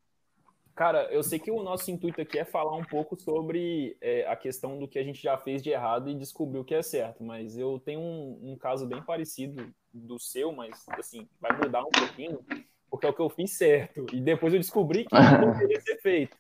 Cara, 0.75 1.07
eu 1.13 1.23
sei 1.23 1.39
que 1.39 1.51
o 1.51 1.63
nosso 1.63 1.91
intuito 1.91 2.23
aqui 2.23 2.39
é 2.39 2.47
falar 2.47 2.75
um 2.75 2.83
pouco 2.83 3.15
sobre 3.15 3.95
é, 4.01 4.27
a 4.27 4.35
questão 4.35 4.79
do 4.79 4.89
que 4.89 4.99
a 4.99 5.05
gente 5.05 5.23
já 5.23 5.37
fez 5.37 5.63
de 5.63 5.69
errado 5.69 6.09
e 6.09 6.15
descobriu 6.15 6.65
que 6.65 6.75
é 6.75 6.83
certo, 6.83 7.23
mas 7.23 7.59
eu 7.59 7.79
tenho 7.79 8.01
um, 8.01 8.53
um, 8.53 8.57
caso 8.57 8.87
bem 8.87 9.03
parecido 9.03 9.71
do 9.93 10.19
seu, 10.19 10.51
mas 10.51 10.83
assim, 10.93 11.29
vai 11.39 11.55
mudar 11.59 11.83
um 11.83 11.91
pouquinho, 11.91 12.43
porque 12.91 13.07
é 13.07 13.11
o 13.11 13.13
que 13.13 13.21
eu 13.21 13.29
fiz 13.29 13.51
certo, 13.51 14.07
e 14.15 14.21
depois 14.21 14.55
eu 14.55 14.59
descobri 14.59 15.05
que 15.05 15.15
não 15.15 15.53
deveria 15.53 15.81
ser 15.83 16.01
feito. 16.01 16.35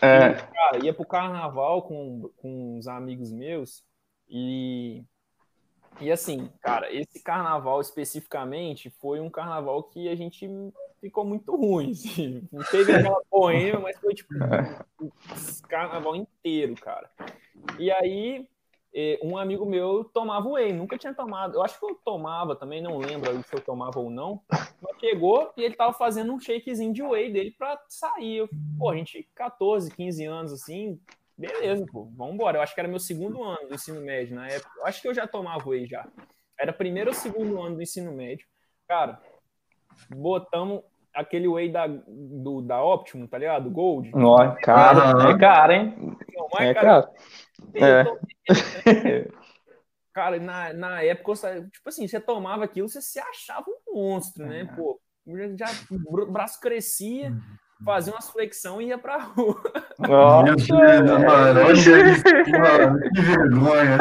É. 0.00 0.30
E, 0.30 0.34
cara, 0.34 0.84
ia 0.84 0.94
pro 0.94 1.04
carnaval 1.04 1.82
com, 1.82 2.30
com 2.36 2.78
uns 2.78 2.86
amigos 2.86 3.32
meus 3.32 3.84
e 4.28 5.02
E 6.00 6.10
assim, 6.10 6.50
cara, 6.60 6.92
esse 6.92 7.22
carnaval 7.22 7.80
especificamente 7.80 8.90
foi 8.90 9.20
um 9.20 9.30
carnaval 9.30 9.82
que 9.82 10.08
a 10.08 10.14
gente 10.14 10.48
ficou 11.00 11.24
muito 11.24 11.56
ruim. 11.56 11.90
Assim. 11.92 12.46
Não 12.52 12.62
teve 12.64 12.92
aquela 12.92 13.22
poema, 13.30 13.80
mas 13.80 13.98
foi 13.98 14.14
tipo 14.14 14.34
um 15.00 15.10
carnaval 15.68 16.16
inteiro, 16.16 16.74
cara. 16.74 17.10
E 17.78 17.90
aí, 17.90 18.46
é, 18.94 19.18
um 19.22 19.36
amigo 19.36 19.64
meu 19.64 20.04
tomava 20.04 20.48
whey, 20.48 20.72
nunca 20.72 20.98
tinha 20.98 21.14
tomado. 21.14 21.54
Eu 21.54 21.62
acho 21.62 21.78
que 21.78 21.84
eu 21.84 21.94
tomava 22.04 22.54
também, 22.54 22.82
não 22.82 22.98
lembro 22.98 23.30
se 23.44 23.54
eu 23.54 23.60
tomava 23.60 23.98
ou 23.98 24.10
não. 24.10 24.40
Mas 24.50 24.98
chegou 25.00 25.52
e 25.56 25.62
ele 25.62 25.74
tava 25.74 25.92
fazendo 25.92 26.32
um 26.32 26.40
shakezinho 26.40 26.92
de 26.92 27.02
whey 27.02 27.32
dele 27.32 27.50
pra 27.50 27.80
sair. 27.88 28.48
Pô, 28.78 28.90
a 28.90 28.96
gente, 28.96 29.28
14, 29.34 29.90
15 29.90 30.24
anos 30.24 30.52
assim, 30.52 31.00
Beleza, 31.36 31.84
pô, 31.90 32.10
vamos 32.16 32.34
embora. 32.34 32.58
Eu 32.58 32.62
acho 32.62 32.74
que 32.74 32.80
era 32.80 32.88
meu 32.88 32.98
segundo 32.98 33.42
ano 33.42 33.68
do 33.68 33.74
ensino 33.74 34.00
médio 34.00 34.34
na 34.34 34.48
época. 34.48 34.70
Eu 34.78 34.86
acho 34.86 35.02
que 35.02 35.08
eu 35.08 35.14
já 35.14 35.26
tomava 35.26 35.68
whey 35.68 35.86
já. 35.86 36.06
Era 36.58 36.72
primeiro 36.72 37.10
ou 37.10 37.14
segundo 37.14 37.60
ano 37.60 37.76
do 37.76 37.82
ensino 37.82 38.12
médio. 38.12 38.46
Cara, 38.88 39.20
botamos 40.08 40.82
aquele 41.12 41.48
whey 41.48 41.70
da, 41.70 41.86
do, 41.86 42.62
da 42.62 42.82
Optimum, 42.82 43.26
tá 43.26 43.38
ligado? 43.38 43.64
Do 43.64 43.70
Gold. 43.70 44.10
Nossa, 44.12 44.56
cara, 44.60 45.30
é 45.30 45.38
caro, 45.38 45.72
hein? 45.72 46.16
Não, 46.34 46.48
é 46.58 46.74
caro. 46.74 47.08
É. 47.74 48.04
Cara, 50.12 50.40
na, 50.40 50.72
na 50.72 51.02
época, 51.02 51.34
tipo 51.70 51.86
assim, 51.90 52.08
você 52.08 52.18
tomava 52.18 52.64
aquilo, 52.64 52.88
você 52.88 53.02
se 53.02 53.18
achava 53.18 53.66
um 53.68 53.94
monstro, 53.94 54.46
né? 54.46 54.64
Pô, 54.74 54.98
já, 55.58 55.66
o 56.08 56.32
braço 56.32 56.58
crescia, 56.58 57.36
fazia 57.84 58.12
umas 58.12 58.30
flexão 58.30 58.80
e 58.80 58.86
ia 58.86 58.98
pra 58.98 59.18
rua. 59.18 59.60
Nossa, 59.98 60.74
mano, 60.74 62.22
que 63.14 63.20
vergonha. 63.20 63.98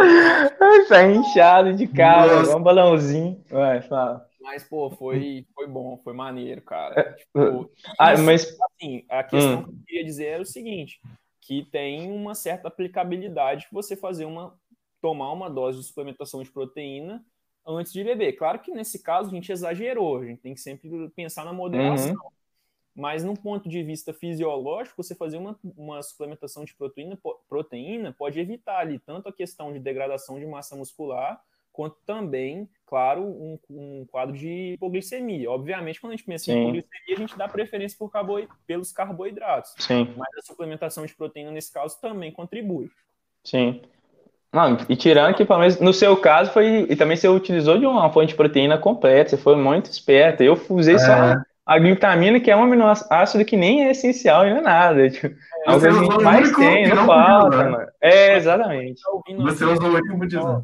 Tá 0.87 1.07
inchado 1.07 1.73
de 1.73 1.87
cara, 1.87 2.55
um 2.55 2.61
balãozinho. 2.61 3.43
Vai, 3.49 3.81
fala. 3.81 4.25
Mas, 4.41 4.63
pô, 4.63 4.91
foi, 4.91 5.45
foi 5.55 5.67
bom, 5.67 5.99
foi 6.03 6.13
maneiro, 6.13 6.61
cara. 6.61 6.99
É, 6.99 7.13
tipo, 7.13 7.71
ah, 7.97 8.13
isso, 8.13 8.23
mas... 8.23 8.57
assim, 8.61 9.03
a 9.09 9.23
questão 9.23 9.59
hum. 9.59 9.63
que 9.63 9.69
eu 9.69 9.75
queria 9.87 10.05
dizer 10.05 10.25
era 10.25 10.43
o 10.43 10.45
seguinte, 10.45 11.01
que 11.41 11.65
tem 11.71 12.11
uma 12.11 12.35
certa 12.35 12.67
aplicabilidade 12.67 13.67
você 13.71 13.95
fazer 13.95 14.25
uma 14.25 14.53
tomar 15.01 15.31
uma 15.31 15.49
dose 15.49 15.79
de 15.79 15.85
suplementação 15.85 16.41
de 16.41 16.51
proteína 16.51 17.23
antes 17.67 17.91
de 17.91 18.03
beber. 18.03 18.33
Claro 18.33 18.59
que 18.59 18.71
nesse 18.71 19.01
caso 19.01 19.29
a 19.29 19.33
gente 19.33 19.51
exagerou, 19.51 20.17
a 20.17 20.25
gente 20.25 20.41
tem 20.41 20.53
que 20.53 20.61
sempre 20.61 20.89
pensar 21.15 21.45
na 21.45 21.53
moderação. 21.53 22.13
Uhum. 22.13 22.29
Mas, 22.95 23.25
num 23.25 23.35
ponto 23.35 23.67
de 23.67 23.83
vista 23.83 24.13
fisiológico, 24.13 25.03
você 25.03 25.13
fazer 25.13 25.37
uma, 25.37 25.59
uma 25.75 26.01
suplementação 26.01 26.63
de 26.63 26.73
proteína, 26.73 27.19
proteína 27.49 28.15
pode 28.17 28.39
evitar 28.39 28.79
ali 28.79 28.99
tanto 28.99 29.27
a 29.27 29.33
questão 29.33 29.73
de 29.73 29.79
degradação 29.79 30.39
de 30.39 30.45
massa 30.45 30.77
muscular, 30.77 31.41
quanto 31.73 31.97
também, 32.05 32.69
claro, 32.85 33.21
um, 33.21 33.59
um 33.69 34.05
quadro 34.09 34.33
de 34.33 34.75
hipoglicemia. 34.75 35.51
Obviamente, 35.51 35.99
quando 35.99 36.13
a 36.13 36.15
gente 36.15 36.25
pensa 36.25 36.45
Sim. 36.45 36.53
em 36.53 36.61
hipoglicemia, 36.61 37.15
a 37.15 37.19
gente 37.19 37.37
dá 37.37 37.49
preferência 37.49 37.97
por 37.99 38.09
carbo, 38.09 38.37
pelos 38.65 38.93
carboidratos. 38.93 39.73
Sim. 39.77 40.13
Mas 40.15 40.29
a 40.37 40.41
suplementação 40.41 41.05
de 41.05 41.13
proteína, 41.13 41.51
nesse 41.51 41.73
caso, 41.73 41.99
também 41.99 42.31
contribui. 42.31 42.89
Sim. 43.43 43.81
Não, 44.53 44.77
e 44.87 44.95
tirando 44.95 45.35
que, 45.35 45.43
pelo 45.43 45.59
menos 45.59 45.81
no 45.81 45.91
seu 45.91 46.15
caso, 46.15 46.49
foi. 46.53 46.87
E 46.89 46.95
também 46.95 47.17
você 47.17 47.27
utilizou 47.27 47.77
de 47.77 47.85
uma 47.85 48.09
fonte 48.09 48.29
de 48.29 48.35
proteína 48.35 48.77
completa, 48.77 49.31
você 49.31 49.37
foi 49.37 49.57
muito 49.57 49.91
esperto. 49.91 50.41
Eu 50.41 50.53
usei 50.69 50.95
é. 50.95 50.99
só 50.99 51.41
a 51.65 51.79
glutamina, 51.79 52.39
que 52.39 52.51
é 52.51 52.55
um 52.55 52.63
aminoácido 52.63 53.43
que 53.43 53.57
nem 53.57 53.85
é 53.85 53.91
essencial, 53.91 54.43
nem 54.43 54.57
é 54.57 54.61
nada. 54.61 55.09
Tipo, 55.09 55.27
é, 55.27 55.35
algo 55.65 55.81
que 55.81 55.87
a 55.87 55.91
gente 55.91 56.23
mais 56.23 56.51
tem, 56.55 56.87
não, 56.87 56.95
não 56.97 57.05
falta, 57.07 57.57
né? 57.57 57.69
mano. 57.69 57.91
É, 57.99 58.37
exatamente. 58.37 59.01
Você 59.37 59.65
usou 59.65 59.89
o 59.89 59.95
último 59.95 60.27
design. 60.27 60.63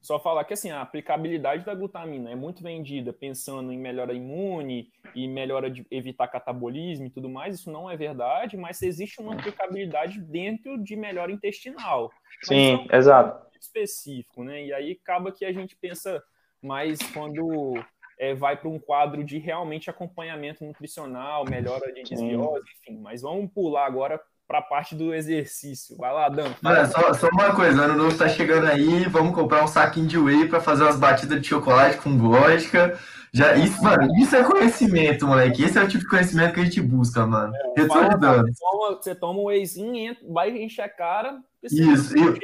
Só 0.00 0.20
falar 0.20 0.44
que 0.44 0.54
assim, 0.54 0.70
a 0.70 0.82
aplicabilidade 0.82 1.64
da 1.64 1.74
glutamina 1.74 2.30
é 2.30 2.36
muito 2.36 2.62
vendida 2.62 3.12
pensando 3.12 3.72
em 3.72 3.78
melhora 3.78 4.14
imune 4.14 4.88
e 5.16 5.26
melhora 5.26 5.68
de 5.68 5.84
evitar 5.90 6.28
catabolismo 6.28 7.06
e 7.06 7.10
tudo 7.10 7.28
mais. 7.28 7.56
Isso 7.56 7.72
não 7.72 7.90
é 7.90 7.96
verdade, 7.96 8.56
mas 8.56 8.80
existe 8.82 9.20
uma 9.20 9.34
aplicabilidade 9.34 10.20
dentro 10.20 10.78
de 10.78 10.94
melhora 10.94 11.32
intestinal. 11.32 12.12
Sim, 12.44 12.86
é 12.88 12.94
um 12.94 12.96
exato. 12.96 13.46
Específico, 13.60 14.44
né? 14.44 14.66
E 14.66 14.72
aí 14.72 14.92
acaba 15.02 15.32
que 15.32 15.44
a 15.44 15.52
gente 15.52 15.74
pensa 15.74 16.22
mais 16.62 17.00
quando 17.12 17.74
é, 18.18 18.34
vai 18.34 18.56
para 18.56 18.68
um 18.68 18.78
quadro 18.78 19.22
de 19.22 19.38
realmente 19.38 19.90
acompanhamento 19.90 20.64
nutricional, 20.64 21.44
melhora 21.44 21.92
de 21.92 22.02
desbiose, 22.02 22.64
enfim. 22.80 22.98
Mas 23.00 23.22
vamos 23.22 23.50
pular 23.52 23.86
agora 23.86 24.20
para 24.46 24.60
a 24.60 24.62
parte 24.62 24.94
do 24.94 25.12
exercício. 25.12 25.96
Vai 25.96 26.12
lá, 26.12 26.28
Dan. 26.28 26.52
Mano, 26.62 26.90
só, 26.90 27.12
só 27.12 27.28
uma 27.28 27.54
coisa, 27.54 27.82
ano 27.82 27.96
novo 27.96 28.16
tá 28.16 28.28
chegando 28.28 28.66
aí, 28.66 29.04
vamos 29.04 29.34
comprar 29.34 29.64
um 29.64 29.66
saquinho 29.66 30.06
de 30.06 30.18
whey 30.18 30.48
para 30.48 30.60
fazer 30.60 30.84
umas 30.84 30.98
batidas 30.98 31.40
de 31.40 31.48
chocolate 31.48 31.98
com 31.98 32.16
vodka. 32.16 32.98
Já, 33.32 33.54
isso, 33.54 33.82
mano, 33.82 34.08
isso 34.18 34.34
é 34.34 34.44
conhecimento, 34.44 35.26
moleque. 35.26 35.62
Esse 35.62 35.78
é 35.78 35.82
o 35.82 35.88
tipo 35.88 36.04
de 36.04 36.08
conhecimento 36.08 36.54
que 36.54 36.60
a 36.60 36.64
gente 36.64 36.80
busca, 36.80 37.26
mano. 37.26 37.52
É, 37.76 37.86
fala, 37.86 38.16
você, 38.16 38.52
toma, 38.58 38.96
você 38.96 39.14
toma 39.14 39.40
um 39.40 39.44
wheyzinho, 39.46 40.16
vai 40.30 40.50
encher 40.50 40.82
a 40.82 40.88
cara. 40.88 41.38
Isso, 41.62 42.16
isso. 42.16 42.38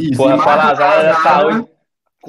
Isso, 0.00 0.16
Pô, 0.16 0.38
fala 0.38 0.72
as 0.72 1.66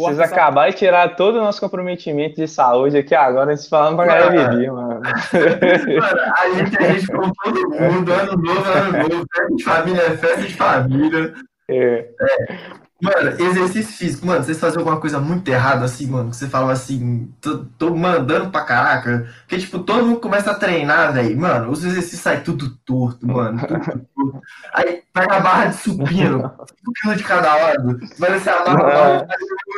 saúde. 0.01 0.15
Vocês 0.15 0.31
acabaram 0.31 0.69
de 0.71 0.77
tirar 0.77 1.15
todo 1.15 1.35
o 1.35 1.43
nosso 1.43 1.59
comprometimento 1.59 2.35
de 2.35 2.47
saúde 2.47 2.97
aqui 2.97 3.15
agora, 3.15 3.51
a 3.51 3.55
gente 3.55 3.69
falando 3.69 3.95
pra 3.95 4.05
galera 4.05 4.29
beber, 4.29 4.71
mano. 4.71 5.01
mano. 5.01 5.01
A 5.03 6.49
gente, 6.55 6.77
a 6.77 6.91
gente 6.91 7.07
com 7.07 7.31
todo 7.43 7.69
mundo, 7.69 8.13
ano 8.13 8.37
novo, 8.37 8.71
ano 8.71 8.97
novo, 8.97 9.25
festa 9.33 9.55
de 9.55 9.63
família, 9.63 10.17
festa 10.17 10.41
de 10.41 10.53
família. 10.53 11.33
É. 11.69 12.07
é. 12.21 12.84
Mano, 13.05 13.29
exercício 13.39 13.93
físico, 13.93 14.25
mano, 14.25 14.43
vocês 14.43 14.59
faziam 14.59 14.79
alguma 14.79 14.99
coisa 14.99 15.19
muito 15.19 15.47
errada 15.47 15.85
assim, 15.85 16.07
mano, 16.07 16.31
que 16.31 16.35
você 16.35 16.49
falava 16.49 16.71
assim, 16.71 17.31
tô, 17.39 17.65
tô 17.77 17.95
mandando 17.95 18.49
pra 18.49 18.63
caraca, 18.63 19.31
porque, 19.41 19.59
tipo, 19.59 19.79
todo 19.79 20.05
mundo 20.05 20.19
começa 20.19 20.49
a 20.49 20.55
treinar, 20.55 21.13
velho, 21.13 21.39
mano, 21.39 21.69
os 21.71 21.83
exercícios 21.83 22.21
saem 22.21 22.41
tudo 22.41 22.75
torto, 22.83 23.27
mano, 23.27 23.59
tudo 23.59 23.79
torto. 23.79 24.41
Aí 24.73 25.03
pega 25.13 25.35
a 25.35 25.39
barra 25.39 25.65
de 25.67 25.75
supino, 25.75 26.51
5 26.83 26.93
kg 27.03 27.15
de 27.15 27.23
cada 27.23 27.55
lado, 27.55 27.99
vai 28.17 28.39
ser 28.39 28.49
a 28.49 28.63
barra 28.63 29.27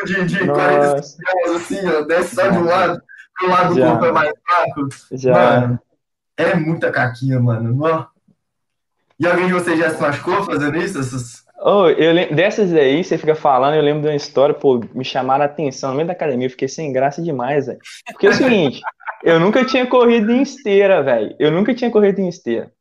de, 0.06 0.26
de 0.26 0.48
40 0.48 1.02
quilos, 1.02 1.62
assim, 1.62 1.86
ó, 1.86 2.02
desce 2.04 2.36
só 2.36 2.48
de 2.48 2.58
um 2.58 2.64
lado, 2.64 3.02
pro 3.38 3.50
lado 3.50 3.76
do 3.76 3.82
corpo 3.82 4.06
é 4.06 4.12
mais 4.12 4.32
fraco. 4.46 4.90
Já. 5.12 5.34
Mano, 5.34 5.80
é 6.38 6.56
muita 6.56 6.92
caquinha, 6.92 7.40
mano. 7.40 8.10
E 9.20 9.28
alguém 9.28 9.48
de 9.48 9.54
vocês 9.54 9.80
já 9.80 9.90
se 9.90 10.00
machucou 10.00 10.44
fazendo 10.44 10.78
isso? 10.78 11.00
Essas 11.00 11.47
Oh, 11.60 11.88
eu 11.88 12.14
lembro, 12.14 12.36
dessas 12.36 12.72
aí, 12.74 13.04
você 13.04 13.18
fica 13.18 13.34
falando, 13.34 13.76
eu 13.76 13.82
lembro 13.82 14.04
de 14.04 14.08
uma 14.08 14.16
história, 14.16 14.54
pô, 14.54 14.80
me 14.94 15.04
chamaram 15.04 15.44
a 15.44 15.48
atenção 15.48 15.90
no 15.90 15.96
meio 15.96 16.08
da 16.08 16.14
academia, 16.14 16.46
eu 16.46 16.52
fiquei 16.52 16.68
sem 16.68 16.94
graça 16.94 17.22
demais, 17.22 17.66
velho. 17.66 17.80
Porque 18.12 18.28
é 18.28 18.30
o 18.30 18.34
seguinte, 18.34 18.80
eu 19.24 19.40
nunca 19.40 19.66
tinha 19.66 19.88
corrido 19.88 20.32
em 20.32 20.44
esteira, 20.44 21.02
velho. 21.02 21.36
Eu 21.40 21.52
nunca 21.52 21.74
tinha 21.74 21.90
corrido 21.90 22.20
em 22.20 22.30
esteira. 22.30 22.72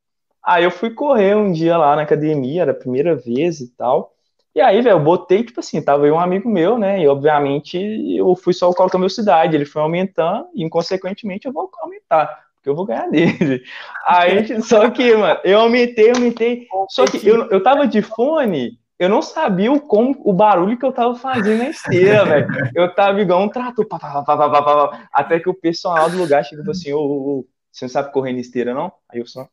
Aí 0.44 0.62
eu 0.62 0.70
fui 0.70 0.90
correr 0.90 1.34
um 1.34 1.50
dia 1.50 1.76
lá 1.76 1.96
na 1.96 2.02
academia, 2.02 2.62
era 2.62 2.72
a 2.72 2.74
primeira 2.74 3.16
vez 3.16 3.60
e 3.60 3.74
tal. 3.76 4.12
E 4.54 4.60
aí, 4.60 4.80
velho, 4.80 4.94
eu 4.94 5.00
botei, 5.00 5.42
tipo 5.42 5.60
assim, 5.60 5.82
tava 5.82 6.06
eu 6.06 6.14
um 6.14 6.20
amigo 6.20 6.48
meu, 6.48 6.78
né? 6.78 7.00
E 7.00 7.08
obviamente 7.08 7.78
eu 8.16 8.34
fui 8.36 8.52
só 8.52 8.72
colocando 8.72 9.00
velocidade, 9.00 9.56
ele 9.56 9.64
foi 9.64 9.82
aumentando, 9.82 10.46
e 10.54 10.62
inconsequentemente 10.62 11.46
eu 11.46 11.52
vou 11.52 11.70
aumentar 11.80 12.45
que 12.66 12.70
eu 12.70 12.74
vou 12.74 12.84
ganhar 12.84 13.08
dele. 13.08 13.62
Aí, 14.04 14.60
só 14.60 14.90
que, 14.90 15.14
mano, 15.14 15.38
eu 15.44 15.60
aumentei, 15.60 16.10
aumentei. 16.10 16.66
Só 16.88 17.04
que 17.04 17.24
eu, 17.24 17.48
eu 17.48 17.62
tava 17.62 17.86
de 17.86 18.02
fone, 18.02 18.76
eu 18.98 19.08
não 19.08 19.22
sabia 19.22 19.70
o, 19.70 19.80
como, 19.80 20.20
o 20.24 20.32
barulho 20.32 20.76
que 20.76 20.84
eu 20.84 20.90
tava 20.90 21.14
fazendo 21.14 21.58
na 21.58 21.70
esteira, 21.70 22.24
velho. 22.24 22.48
Eu 22.74 22.92
tava 22.92 23.20
igual 23.20 23.40
um 23.40 23.48
trator, 23.48 23.86
pá, 23.86 24.00
pá, 24.00 24.20
pá, 24.24 24.36
pá, 24.36 24.62
pá, 24.62 25.08
até 25.12 25.38
que 25.38 25.48
o 25.48 25.54
pessoal 25.54 26.10
do 26.10 26.18
lugar 26.18 26.44
chegou 26.44 26.68
assim, 26.68 26.92
ô, 26.92 26.98
ô, 26.98 27.38
ô, 27.38 27.46
você 27.70 27.84
não 27.84 27.90
sabe 27.90 28.10
correr 28.10 28.32
na 28.32 28.40
esteira, 28.40 28.74
não? 28.74 28.90
Aí 29.08 29.20
eu 29.20 29.26
só 29.26 29.48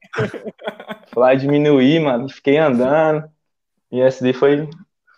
fui 1.14 1.22
lá 1.22 1.36
diminuir, 1.36 2.00
mano, 2.00 2.28
fiquei 2.30 2.58
andando. 2.58 3.30
E 3.92 4.00
esse 4.00 4.24
daí 4.24 4.34
foi, 4.34 4.68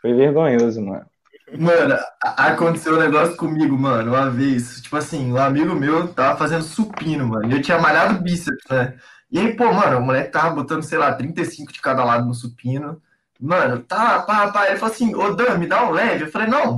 foi 0.02 0.14
vergonhoso, 0.14 0.82
mano. 0.82 1.06
Mano, 1.54 1.96
aconteceu 2.22 2.96
um 2.96 3.00
negócio 3.00 3.36
comigo, 3.38 3.78
mano, 3.78 4.14
uma 4.14 4.30
vez. 4.30 4.82
Tipo 4.82 4.98
assim, 4.98 5.32
um 5.32 5.38
amigo 5.38 5.76
meu 5.76 6.08
tava 6.08 6.38
fazendo 6.38 6.64
supino, 6.64 7.28
mano. 7.28 7.48
E 7.52 7.54
eu 7.54 7.62
tinha 7.62 7.80
malhado 7.80 8.22
bíceps, 8.22 8.66
né? 8.70 8.96
E 9.32 9.40
aí, 9.40 9.56
pô, 9.56 9.72
mano, 9.72 9.98
o 9.98 10.02
moleque 10.02 10.32
tava 10.32 10.56
botando, 10.56 10.84
sei 10.84 10.98
lá, 10.98 11.14
35 11.14 11.72
de 11.72 11.82
cada 11.82 12.04
lado 12.04 12.26
no 12.26 12.34
supino. 12.34 13.02
Mano, 13.40 13.80
tá, 13.80 14.22
pá, 14.22 14.52
pá. 14.52 14.68
Ele 14.68 14.78
falou 14.78 14.94
assim, 14.94 15.14
ô 15.14 15.36
Dan, 15.36 15.58
me 15.58 15.68
dá 15.68 15.86
um 15.86 15.92
leve. 15.92 16.24
Eu 16.24 16.32
falei, 16.32 16.48
não, 16.48 16.78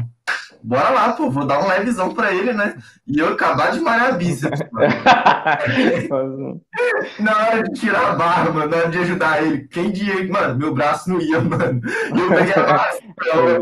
bora 0.64 0.90
lá, 0.90 1.14
pô, 1.14 1.30
vou 1.30 1.46
dar 1.46 1.60
um 1.60 1.68
levezão 1.68 2.14
pra 2.14 2.34
ele, 2.34 2.52
né? 2.54 2.76
E 3.08 3.20
eu 3.20 3.30
acabar 3.30 3.72
de 3.72 3.80
malhar 3.80 4.18
bíceps, 4.18 4.60
mano. 4.72 4.94
na 7.20 7.38
hora 7.38 7.64
de 7.64 7.80
tirar 7.80 8.12
a 8.12 8.16
barra, 8.16 8.52
mano, 8.52 8.70
na 8.70 8.78
hora 8.78 8.90
de 8.90 8.98
ajudar 9.00 9.44
ele, 9.44 9.68
quem 9.68 9.92
de. 9.92 10.28
Mano, 10.28 10.58
meu 10.58 10.74
braço 10.74 11.10
não 11.10 11.22
ia, 11.22 11.40
mano. 11.40 11.80
E 11.86 12.20
eu 12.20 12.30
peguei 12.30 12.54
a 12.54 12.64
barra 12.64 12.90
assim, 12.90 13.14
eu 13.34 13.62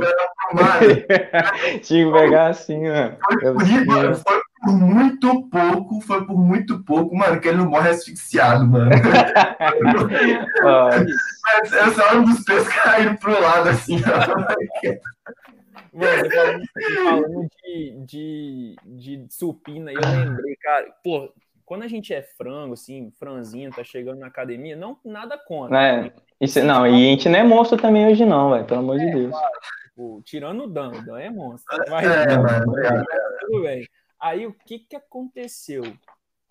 Tinha 1.81 2.05
que 2.05 2.11
pegar 2.11 2.47
assim, 2.47 2.87
mano. 2.87 3.17
Foi, 3.41 3.85
mano, 3.85 4.15
foi 4.15 4.41
por 4.63 4.73
muito 4.73 5.49
pouco, 5.49 6.01
foi 6.01 6.25
por 6.25 6.37
muito 6.37 6.83
pouco, 6.83 7.15
mano, 7.15 7.39
que 7.39 7.47
ele 7.47 7.57
não 7.57 7.69
morre 7.69 7.89
asfixiado, 7.89 8.65
mano. 8.65 8.89
Mas 10.63 11.73
essa 11.73 12.03
hora 12.03 12.21
dos 12.21 12.43
pés 12.43 12.67
caíram 12.67 13.15
pro 13.17 13.39
lado, 13.39 13.69
assim, 13.69 14.01
ó. 14.01 14.35
Mano, 15.93 16.29
falando, 16.29 16.63
falando 17.03 17.47
de, 17.63 17.95
de, 18.05 18.75
de 18.85 19.25
supina, 19.29 19.93
eu 19.93 20.01
lembrei, 20.01 20.55
cara, 20.57 20.87
pô, 21.01 21.31
quando 21.65 21.83
a 21.83 21.87
gente 21.87 22.13
é 22.13 22.21
frango, 22.21 22.73
assim, 22.73 23.11
franzinho, 23.17 23.71
tá 23.71 23.83
chegando 23.83 24.19
na 24.19 24.27
academia, 24.27 24.75
não 24.75 24.97
nada 25.03 25.37
contra. 25.37 25.81
É, 25.81 26.01
né? 26.03 26.11
isso, 26.39 26.61
não, 26.63 26.85
e 26.85 26.93
a 26.93 27.11
gente 27.11 27.27
não 27.27 27.39
é 27.39 27.43
monstro 27.43 27.77
também 27.77 28.07
hoje, 28.07 28.25
não, 28.25 28.51
velho, 28.51 28.65
pelo 28.65 28.81
amor 28.81 28.99
é, 28.99 29.05
de 29.05 29.11
Deus. 29.11 29.31
Claro, 29.31 29.53
tipo, 29.95 30.21
tirando 30.23 30.65
o 30.65 30.67
Dan, 30.67 30.91
o 30.91 31.05
Dan 31.05 31.19
é 31.19 31.29
monstro. 31.29 31.77
Mas, 31.89 32.05
é, 32.05 32.37
mano, 32.37 32.77
é, 32.77 33.03
tudo 33.39 33.63
bem. 33.63 33.87
Aí 34.19 34.45
o 34.45 34.53
que 34.53 34.79
que 34.79 34.95
aconteceu? 34.95 35.83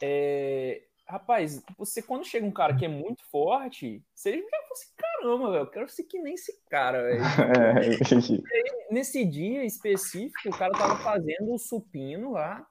É, 0.02 0.82
rapaz, 1.06 1.62
você 1.76 2.02
quando 2.02 2.24
chega 2.24 2.46
um 2.46 2.52
cara 2.52 2.74
que 2.74 2.84
é 2.84 2.88
muito 2.88 3.24
forte, 3.30 4.02
você 4.14 4.32
já 4.32 4.38
fala 4.38 4.72
assim, 4.72 4.88
caramba, 4.96 5.50
velho, 5.50 5.62
eu 5.62 5.70
quero 5.70 5.88
ser 5.88 6.04
que 6.04 6.18
nem 6.20 6.34
esse 6.34 6.58
cara, 6.68 7.02
velho. 7.02 7.20
É, 8.52 8.92
nesse 8.92 9.24
dia 9.24 9.64
específico, 9.64 10.48
o 10.48 10.58
cara 10.58 10.72
tava 10.72 10.96
fazendo 10.96 11.52
o 11.52 11.58
supino 11.58 12.32
lá 12.32 12.66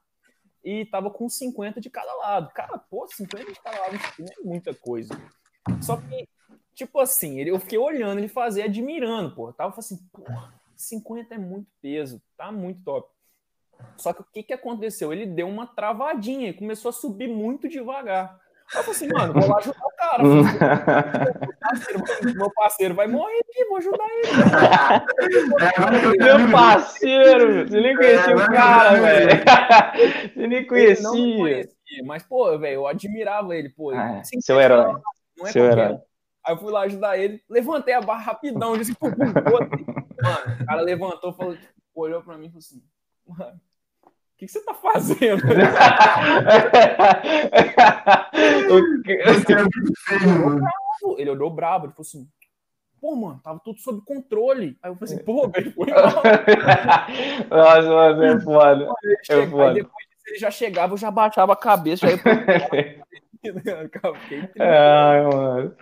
e 0.63 0.85
tava 0.85 1.11
com 1.11 1.29
50 1.29 1.79
de 1.79 1.89
cada 1.89 2.13
lado. 2.15 2.51
Cara, 2.53 2.77
pô, 2.77 3.07
50 3.07 3.51
de 3.51 3.61
cada 3.61 3.79
lado 3.79 3.97
supino 3.99 4.29
é 4.39 4.43
muita 4.43 4.73
coisa. 4.73 5.13
Só 5.81 5.97
que, 5.97 6.27
tipo 6.73 6.99
assim, 6.99 7.39
eu 7.41 7.59
fiquei 7.59 7.77
olhando 7.77 8.19
ele 8.19 8.27
fazer, 8.27 8.63
admirando, 8.63 9.35
pô. 9.35 9.49
Eu 9.49 9.53
tava 9.53 9.77
assim, 9.77 9.97
pô, 10.11 10.23
50 10.83 11.35
é 11.35 11.37
muito 11.37 11.67
peso, 11.81 12.21
tá 12.37 12.51
muito 12.51 12.83
top. 12.83 13.09
Só 13.97 14.13
que 14.13 14.21
o 14.21 14.25
que, 14.31 14.43
que 14.43 14.53
aconteceu? 14.53 15.11
Ele 15.11 15.25
deu 15.25 15.47
uma 15.47 15.67
travadinha 15.67 16.49
e 16.49 16.53
começou 16.53 16.89
a 16.89 16.93
subir 16.93 17.27
muito 17.27 17.67
devagar. 17.67 18.39
Eu 18.75 18.83
falei 18.83 18.91
assim, 18.91 19.07
mano, 19.09 19.33
vou 19.33 19.47
lá 19.49 19.57
ajudar 19.57 19.85
o 19.85 19.95
cara. 19.97 20.23
meu, 20.23 20.43
parceiro, 21.59 22.03
meu 22.35 22.51
parceiro 22.51 22.95
vai 22.95 23.07
morrer 23.07 23.39
aqui, 23.39 23.65
vou 23.65 23.77
ajudar 23.77 24.05
ele. 24.09 24.31
meu 26.17 26.51
parceiro, 26.51 27.67
você 27.69 27.81
nem 27.81 27.95
conhecia 27.95 28.35
o 28.35 28.47
cara, 28.47 28.99
velho. 28.99 29.43
Você 30.33 30.47
nem 30.47 30.65
conhecia. 30.65 31.69
Mas, 32.05 32.23
pô, 32.23 32.57
velho, 32.57 32.73
eu 32.75 32.87
admirava 32.87 33.55
ele, 33.55 33.69
pô. 33.69 33.91
Ah, 33.91 34.19
assim, 34.19 34.41
seu 34.41 34.59
herói. 34.59 34.95
Não 35.37 35.47
é 35.47 35.51
seu 35.51 35.65
herói. 35.65 35.99
Aí 36.45 36.53
eu 36.53 36.57
fui 36.57 36.71
lá 36.71 36.81
ajudar 36.81 37.17
ele, 37.17 37.41
levantei 37.49 37.93
a 37.93 38.01
barra 38.01 38.23
rapidão, 38.23 38.75
disse, 38.75 38.95
pô, 38.95 39.09
pô, 39.09 39.15
pô. 39.15 40.02
Mano, 40.23 40.57
o 40.61 40.65
cara 40.65 40.81
levantou, 40.81 41.33
falou, 41.33 41.57
olhou 41.93 42.23
pra 42.23 42.37
mim 42.37 42.45
e 42.45 42.49
falou 42.49 42.59
assim, 42.59 42.81
mano, 43.27 43.59
o 44.05 44.11
que, 44.37 44.45
que, 44.45 44.51
você 44.51 44.63
tá 44.63 44.73
fazendo? 44.73 45.43
ele 51.17 51.29
olhou 51.29 51.49
brabo, 51.49 51.85
ele 51.85 51.93
falou 51.93 52.07
assim, 52.07 52.29
pô, 52.99 53.15
mano, 53.15 53.39
tava 53.43 53.59
tudo 53.59 53.79
sob 53.79 54.01
controle. 54.05 54.77
Aí 54.81 54.89
eu 54.89 54.95
falei 54.95 55.13
assim, 55.13 55.23
pô, 55.23 55.47
velho, 55.49 55.71
foi 55.73 55.91
mal. 55.91 56.23
Nossa, 57.49 57.89
mas 57.89 58.21
é 58.21 58.39
foda. 58.39 58.85
Aí, 58.85 59.17
é 59.29 59.47
foda. 59.47 59.69
Aí 59.69 59.75
depois 59.75 60.05
ele 60.25 60.39
já 60.39 60.49
chegava, 60.49 60.93
eu 60.93 60.97
já 60.97 61.11
baixava 61.11 61.51
a 61.53 61.57
cabeça, 61.57 62.07
já 62.07 62.13
ia 62.13 62.17
pro... 62.17 62.31
Ai, 64.59 65.23
mano. 65.23 65.75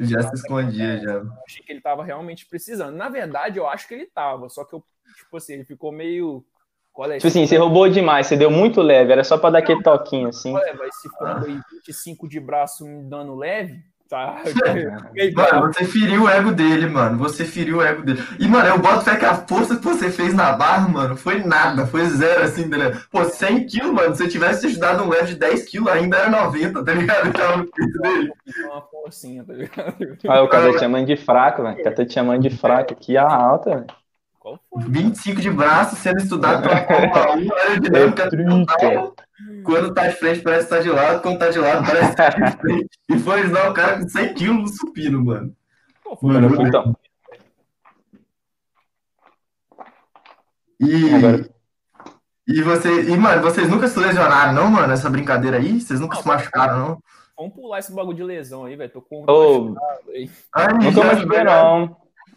Já 0.00 0.22
se 0.22 0.34
escondia, 0.34 0.98
já. 0.98 1.12
Eu 1.14 1.32
achei 1.46 1.64
que 1.64 1.72
ele 1.72 1.80
tava 1.80 2.04
realmente 2.04 2.46
precisando. 2.46 2.96
Na 2.96 3.08
verdade, 3.08 3.58
eu 3.58 3.66
acho 3.66 3.88
que 3.88 3.94
ele 3.94 4.06
tava, 4.06 4.48
só 4.48 4.64
que 4.64 4.74
eu, 4.74 4.84
tipo 5.16 5.36
assim, 5.36 5.54
ele 5.54 5.64
ficou 5.64 5.90
meio 5.90 6.44
é 7.04 7.16
tipo 7.18 7.26
assim, 7.26 7.46
você 7.46 7.58
roubou 7.58 7.88
demais, 7.90 8.26
você 8.26 8.38
deu 8.38 8.50
muito 8.50 8.80
leve, 8.80 9.12
era 9.12 9.22
só 9.22 9.36
pra 9.36 9.50
dar 9.50 9.58
aquele 9.58 9.82
toquinho, 9.82 10.28
assim. 10.28 10.54
Ué, 10.54 10.72
vai 10.72 10.88
se 10.90 11.08
for 11.10 11.44
aí 11.44 11.60
25 11.86 12.26
de 12.26 12.40
braço 12.40 12.86
me 12.86 13.02
dando 13.04 13.34
leve, 13.34 13.84
tá? 14.08 14.42
mano, 15.34 15.72
você 15.72 15.84
feriu 15.84 16.24
o 16.24 16.28
ego 16.28 16.52
dele, 16.52 16.86
mano. 16.86 17.18
Você 17.18 17.44
feriu 17.44 17.78
o 17.78 17.82
ego 17.82 18.02
dele. 18.02 18.22
E, 18.38 18.46
mano, 18.46 18.68
eu 18.68 18.78
boto 18.78 19.04
fé 19.04 19.16
que 19.16 19.24
a 19.24 19.34
força 19.34 19.76
que 19.76 19.84
você 19.84 20.10
fez 20.10 20.34
na 20.34 20.52
barra, 20.52 20.88
mano, 20.88 21.16
foi 21.16 21.42
nada, 21.42 21.86
foi 21.86 22.04
zero, 22.06 22.44
assim, 22.44 22.68
tá 22.68 22.76
ligado? 22.76 23.06
Pô, 23.10 23.24
100 23.24 23.66
quilos, 23.66 23.92
mano, 23.92 24.14
se 24.14 24.22
você 24.22 24.28
tivesse 24.28 24.66
ajudado 24.66 25.02
um 25.02 25.08
leve 25.08 25.34
de 25.34 25.36
10 25.36 25.64
quilos, 25.68 25.88
ainda 25.88 26.16
era 26.16 26.30
90, 26.30 26.84
tá 26.84 26.92
ligado? 26.92 27.32
Tava 27.32 27.56
no 27.58 27.70
peito 27.70 27.98
dele. 28.00 28.32
Uma 28.64 28.82
forcinha, 28.82 29.44
tá 29.44 29.52
ligado? 29.52 29.96
Olha 30.26 30.42
o 30.42 30.48
cara 30.48 30.72
te 30.72 30.80
chamando 30.80 31.06
de 31.06 31.16
fraco, 31.16 31.62
velho. 31.62 31.80
O 31.80 31.82
cara 31.82 32.06
te 32.06 32.12
chamando 32.12 32.42
de 32.42 32.50
fraco 32.50 32.92
aqui, 32.92 33.16
a 33.16 33.26
alta, 33.26 33.70
velho. 33.70 33.86
Qual 34.38 34.60
foi? 34.70 34.84
25 34.84 35.40
de 35.40 35.50
braço 35.50 35.96
sendo 35.96 36.18
estudado 36.18 36.62
pela 36.62 36.86
Fórmula 36.86 37.36
1, 37.36 37.54
aerodinâmica 37.54 38.30
total. 38.30 39.14
Quando 39.66 39.92
tá 39.92 40.06
de 40.06 40.14
frente, 40.14 40.42
parece 40.42 40.68
que 40.68 40.70
tá 40.70 40.80
de 40.80 40.88
lado. 40.88 41.20
Quando 41.20 41.38
tá 41.38 41.50
de 41.50 41.58
lado, 41.58 41.84
parece 41.84 42.10
que 42.10 42.16
tá 42.16 42.28
de 42.28 42.56
frente. 42.62 42.98
E 43.10 43.18
foi 43.18 43.40
ajudar 43.40 43.70
o 43.70 43.74
cara 43.74 43.98
com 43.98 44.08
100 44.08 44.34
quilos 44.34 44.56
no 44.62 44.68
supino, 44.68 45.24
mano. 45.24 45.54
Mano, 46.22 46.66
então. 46.66 46.96
E, 50.78 51.14
Agora. 51.14 51.50
e 52.46 52.62
você, 52.62 53.02
e 53.10 53.16
mano, 53.16 53.42
vocês 53.42 53.68
nunca 53.68 53.88
se 53.88 53.98
lesionaram, 53.98 54.52
não, 54.52 54.70
mano? 54.70 54.92
Essa 54.92 55.10
brincadeira 55.10 55.56
aí? 55.56 55.80
Vocês 55.80 55.98
nunca 55.98 56.14
não, 56.14 56.22
se 56.22 56.28
machucaram, 56.28 56.78
não? 56.78 57.02
Vamos 57.36 57.54
pular 57.54 57.80
esse 57.80 57.92
bagulho 57.92 58.16
de 58.16 58.22
lesão 58.22 58.66
aí, 58.66 58.76
velho. 58.76 58.92
Tô 58.92 59.02
com. 59.02 59.24
Oh, 59.28 59.74
Ai, 60.54 60.74
nunca 60.74 61.04
machuquei, 61.04 61.42
não. 61.42 61.96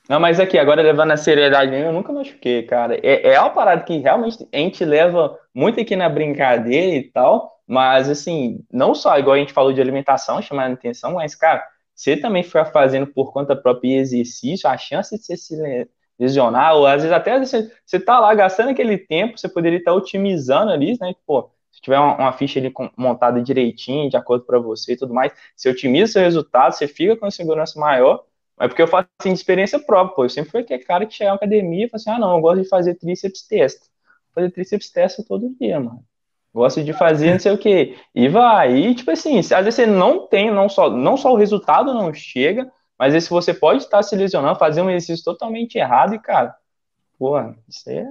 Não, 0.10 0.20
mas 0.20 0.40
aqui, 0.40 0.58
agora 0.58 0.82
levando 0.82 1.12
a 1.12 1.18
seriedade 1.18 1.70
mesmo, 1.70 1.88
eu 1.90 1.94
nunca 1.94 2.12
machuquei, 2.12 2.64
cara. 2.64 2.96
É, 3.04 3.34
é 3.34 3.40
uma 3.40 3.52
parada 3.52 3.84
que 3.84 3.98
realmente 4.00 4.48
a 4.52 4.58
gente 4.58 4.84
leva 4.84 5.38
muito 5.54 5.80
aqui 5.80 5.96
na 5.96 6.10
brincadeira 6.10 6.96
e 6.96 7.12
tal, 7.12 7.52
mas 7.68 8.10
assim, 8.10 8.66
não 8.72 8.96
só, 8.96 9.18
igual 9.20 9.36
a 9.36 9.40
gente 9.40 9.54
falou 9.54 9.72
de 9.72 9.80
alimentação, 9.80 10.42
chamando 10.42 10.74
atenção, 10.74 11.14
mas, 11.14 11.36
cara, 11.36 11.64
você 11.96 12.18
também 12.18 12.42
ficar 12.42 12.66
fazendo 12.66 13.06
por 13.08 13.32
conta 13.32 13.56
própria 13.56 13.98
exercício, 14.00 14.68
a 14.68 14.76
chance 14.78 15.16
de 15.16 15.24
você 15.24 15.38
se 15.38 15.56
lesionar, 16.20 16.76
ou 16.76 16.88
às 16.88 17.04
vezes 17.04 17.12
até 17.16 17.38
você, 17.40 17.72
você 17.86 18.00
tá 18.00 18.20
lá 18.20 18.34
gastando 18.34 18.70
aquele 18.70 18.98
tempo, 18.98 19.38
você 19.38 19.48
poderia 19.48 19.78
estar 19.78 19.94
otimizando 19.94 20.72
ali, 20.72 20.98
né? 21.00 21.14
Pô, 21.26 21.52
se 21.72 21.82
tiver 21.82 22.00
uma, 22.00 22.16
uma 22.18 22.34
ficha 22.34 22.60
ali 22.60 22.74
montada 22.98 23.42
direitinho, 23.42 24.10
de 24.10 24.18
acordo 24.18 24.44
para 24.46 24.60
você 24.60 24.94
e 24.94 24.98
tudo 24.98 25.14
mais, 25.14 25.32
você 25.56 25.70
otimiza 25.70 26.14
seu 26.14 26.22
resultado, 26.24 26.74
você 26.74 26.88
fica 26.88 27.16
com 27.16 27.30
segurança 27.32 27.80
maior, 27.80 28.24
mas 28.60 28.68
porque 28.68 28.82
eu 28.82 28.88
faço 28.88 29.08
assim, 29.18 29.32
de 29.32 29.40
experiência 29.40 29.80
própria, 29.80 30.16
pô. 30.16 30.26
Eu 30.26 30.30
sempre 30.30 30.52
fui 30.52 30.60
aquele 30.60 30.84
cara 30.84 31.06
que 31.06 31.14
chega 31.14 31.30
na 31.30 31.38
academia 31.38 31.86
e 31.86 31.90
fala 31.90 32.02
assim, 32.02 32.10
ah, 32.10 32.20
não, 32.20 32.36
eu 32.36 32.42
gosto 32.42 32.62
de 32.62 32.68
fazer 32.68 32.96
tríceps 32.96 33.48
testa. 33.48 33.88
Fazer 34.36 34.52
tríceps 34.52 34.92
testa 34.92 35.24
todo 35.26 35.56
dia, 35.58 35.80
mano. 35.80 36.04
Gosto 36.54 36.84
de 36.84 36.92
fazer 36.92 37.32
não 37.32 37.40
sei 37.40 37.54
o 37.54 37.58
quê. 37.58 37.96
E 38.14 38.28
vai. 38.28 38.76
E, 38.76 38.96
tipo 38.96 39.10
assim, 39.12 39.40
às 39.40 39.48
vezes 39.50 39.76
você 39.76 39.86
não 39.86 40.28
tem, 40.28 40.52
não 40.52 40.68
só, 40.68 40.90
não 40.90 41.16
só 41.16 41.32
o 41.32 41.38
resultado 41.38 41.94
não 41.94 42.14
chega, 42.14 42.70
mas 42.98 43.16
esse 43.16 43.30
você 43.30 43.54
pode 43.54 43.84
estar 43.84 44.04
se 44.04 44.14
lesionando, 44.16 44.60
fazer 44.60 44.82
um 44.82 44.90
exercício 44.90 45.24
totalmente 45.24 45.78
errado 45.78 46.16
e, 46.16 46.20
cara, 46.20 46.54
porra, 47.18 47.56
isso 47.68 47.90
é 47.90 48.06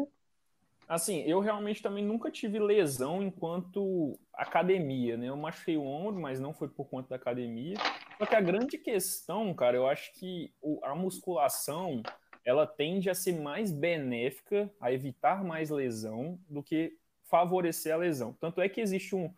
Assim, 0.89 1.23
eu 1.27 1.39
realmente 1.39 1.83
também 1.83 2.03
nunca 2.03 2.31
tive 2.31 2.59
lesão 2.59 3.23
enquanto 3.23 4.19
academia, 4.33 5.19
né? 5.19 5.29
Eu 5.29 5.37
machuquei 5.37 5.77
o 5.77 5.85
ombro, 5.85 6.19
mas 6.19 6.41
não 6.41 6.55
foi 6.55 6.67
por 6.69 6.87
conta 6.87 7.11
da 7.11 7.17
academia. 7.17 7.77
Só 8.17 8.25
que 8.25 8.35
a 8.35 8.41
grande 8.41 8.79
questão, 8.79 9.53
cara, 9.53 9.77
eu 9.77 9.87
acho 9.87 10.13
que 10.15 10.51
a 10.83 10.95
musculação 10.95 12.03
ela 12.43 12.67
tende 12.67 13.11
a 13.11 13.15
ser 13.15 13.39
mais 13.39 13.71
benéfica, 13.71 14.73
a 14.81 14.91
evitar 14.91 15.45
mais 15.45 15.69
lesão, 15.69 16.41
do 16.49 16.63
que 16.63 16.97
favorecer 17.25 17.93
a 17.93 17.99
lesão. 17.99 18.33
Tanto 18.41 18.63
é 18.63 18.69
que 18.71 18.81
existe 18.81 19.15
um, 19.15 19.31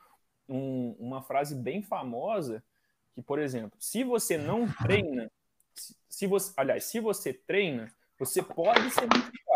um, 0.49 0.95
uma 1.01 1.21
frase 1.21 1.57
bem 1.57 1.83
famosa 1.83 2.63
que, 3.13 3.21
por 3.21 3.41
exemplo, 3.41 3.77
se 3.81 4.05
você 4.05 4.39
não 4.39 4.69
treina, 4.85 5.29
se, 5.75 5.97
se 6.09 6.27
você, 6.29 6.53
aliás, 6.57 6.85
se 6.85 7.01
você 7.01 7.33
treina, 7.33 7.93
você 8.17 8.41
pode 8.41 8.89
se 8.93 9.01
machucar 9.01 9.50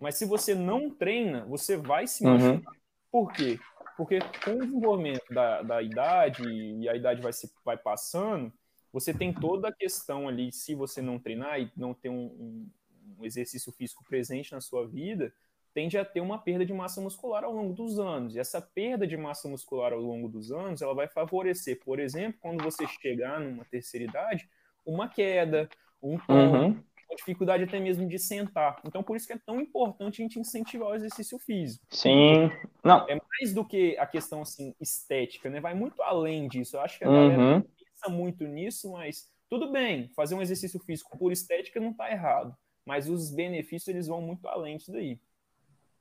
mas 0.00 0.16
se 0.16 0.24
você 0.24 0.54
não 0.54 0.90
treina, 0.90 1.44
você 1.44 1.76
vai 1.76 2.06
se 2.06 2.24
uhum. 2.24 2.32
machucar. 2.32 2.72
Uhum. 2.72 2.80
Por 3.10 3.32
quê? 3.32 3.58
Porque 3.96 4.18
com 4.44 4.52
o 4.52 4.60
desenvolvimento 4.60 5.32
da, 5.32 5.62
da 5.62 5.82
idade 5.82 6.42
e 6.44 6.88
a 6.88 6.94
idade 6.94 7.22
vai, 7.22 7.32
se, 7.32 7.50
vai 7.64 7.76
passando, 7.76 8.52
você 8.92 9.12
tem 9.12 9.32
toda 9.32 9.68
a 9.68 9.72
questão 9.72 10.28
ali, 10.28 10.52
se 10.52 10.74
você 10.74 11.00
não 11.00 11.18
treinar 11.18 11.60
e 11.60 11.70
não 11.76 11.94
ter 11.94 12.10
um, 12.10 12.26
um, 12.26 12.70
um 13.18 13.24
exercício 13.24 13.72
físico 13.72 14.04
presente 14.04 14.52
na 14.52 14.60
sua 14.60 14.86
vida, 14.86 15.32
tende 15.72 15.96
a 15.98 16.04
ter 16.04 16.20
uma 16.20 16.38
perda 16.38 16.64
de 16.64 16.72
massa 16.72 17.00
muscular 17.00 17.44
ao 17.44 17.52
longo 17.52 17.72
dos 17.72 17.98
anos. 17.98 18.34
E 18.34 18.38
essa 18.38 18.60
perda 18.60 19.06
de 19.06 19.16
massa 19.16 19.48
muscular 19.48 19.92
ao 19.92 20.00
longo 20.00 20.28
dos 20.28 20.52
anos, 20.52 20.82
ela 20.82 20.94
vai 20.94 21.08
favorecer, 21.08 21.82
por 21.84 21.98
exemplo, 21.98 22.38
quando 22.40 22.62
você 22.62 22.86
chegar 22.86 23.40
numa 23.40 23.64
terceira 23.64 24.04
idade, 24.04 24.48
uma 24.84 25.08
queda, 25.08 25.68
um 26.02 26.18
tombo, 26.18 26.56
uhum 26.56 26.82
dificuldade 27.16 27.64
até 27.64 27.80
mesmo 27.80 28.06
de 28.06 28.18
sentar. 28.18 28.80
Então, 28.84 29.02
por 29.02 29.16
isso 29.16 29.26
que 29.26 29.32
é 29.32 29.38
tão 29.44 29.60
importante 29.60 30.20
a 30.20 30.24
gente 30.24 30.38
incentivar 30.38 30.90
o 30.90 30.94
exercício 30.94 31.38
físico. 31.38 31.84
Sim. 31.90 32.50
Não. 32.84 33.08
É 33.08 33.14
mais 33.14 33.52
do 33.52 33.64
que 33.64 33.96
a 33.98 34.06
questão 34.06 34.42
assim 34.42 34.74
estética, 34.80 35.50
né? 35.50 35.60
Vai 35.60 35.74
muito 35.74 36.00
além 36.02 36.48
disso. 36.48 36.76
Eu 36.76 36.80
acho 36.80 36.98
que 36.98 37.04
a 37.04 37.08
uhum. 37.08 37.28
galera 37.28 37.66
pensa 37.78 38.08
muito 38.08 38.44
nisso, 38.44 38.92
mas 38.92 39.30
tudo 39.48 39.70
bem, 39.70 40.10
fazer 40.14 40.34
um 40.34 40.42
exercício 40.42 40.80
físico 40.80 41.16
por 41.16 41.32
estética 41.32 41.80
não 41.80 41.90
está 41.90 42.10
errado, 42.10 42.54
mas 42.84 43.08
os 43.08 43.30
benefícios 43.30 43.88
eles 43.88 44.08
vão 44.08 44.20
muito 44.20 44.46
além 44.48 44.76
disso 44.76 44.92
daí. 44.92 45.20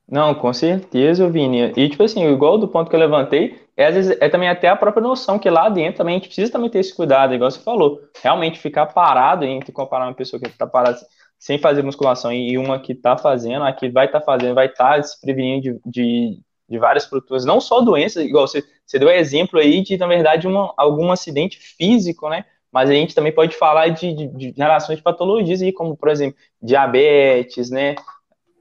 Não, 0.08 0.36
com 0.36 0.54
certeza, 0.54 1.28
Vini. 1.30 1.74
E, 1.76 1.90
tipo 1.90 2.04
assim, 2.04 2.26
igual 2.32 2.58
do 2.58 2.68
ponto 2.68 2.90
que 2.90 2.96
eu 2.96 3.00
levantei, 3.00 3.60
é, 3.76 3.88
às 3.88 3.96
vezes, 3.96 4.18
é 4.22 4.30
também 4.30 4.48
até 4.48 4.70
a 4.70 4.76
própria 4.76 5.02
noção 5.02 5.40
que 5.40 5.50
lá 5.50 5.68
dentro 5.68 5.98
também 5.98 6.16
a 6.16 6.18
gente 6.18 6.28
precisa 6.28 6.52
também 6.52 6.70
ter 6.70 6.80
esse 6.80 6.96
cuidado, 6.96 7.34
igual 7.34 7.50
você 7.50 7.60
falou. 7.60 8.00
Realmente 8.22 8.60
ficar 8.60 8.86
parado, 8.86 9.44
entre 9.46 9.72
comparar 9.72 10.06
uma 10.06 10.14
pessoa 10.14 10.40
que 10.40 10.48
está 10.48 10.68
parada, 10.68 10.98
sem 11.40 11.58
fazer 11.58 11.84
musculação 11.84 12.32
e 12.32 12.58
uma 12.58 12.80
que 12.80 12.94
está 12.94 13.18
fazendo, 13.18 13.66
a 13.66 13.74
que 13.74 13.90
vai 13.90 14.06
estar 14.06 14.20
tá 14.20 14.26
fazendo, 14.26 14.56
vai 14.56 14.68
estar 14.68 14.96
tá 14.96 15.04
se 15.04 15.20
prevenindo 15.20 15.62
de, 15.62 15.80
de, 15.86 16.40
de, 16.70 16.80
várias 16.80 17.06
fruturas, 17.06 17.44
não 17.44 17.60
só 17.60 17.82
doenças, 17.82 18.24
igual 18.24 18.48
você, 18.48 18.64
você 18.86 18.98
deu 19.00 19.10
exemplo 19.10 19.60
aí 19.60 19.82
de, 19.82 19.98
na 19.98 20.08
verdade, 20.08 20.48
uma, 20.48 20.74
algum 20.78 21.12
acidente 21.12 21.58
físico, 21.58 22.30
né? 22.30 22.46
Mas 22.72 22.90
a 22.90 22.94
gente 22.94 23.16
também 23.16 23.32
pode 23.32 23.56
falar 23.56 23.90
de, 23.90 24.14
de, 24.14 24.28
de 24.28 24.54
relações 24.58 24.98
de 24.98 25.04
patologias 25.04 25.62
aí, 25.62 25.72
como, 25.72 25.96
por 25.96 26.10
exemplo, 26.10 26.38
diabetes, 26.62 27.70
né? 27.70 27.96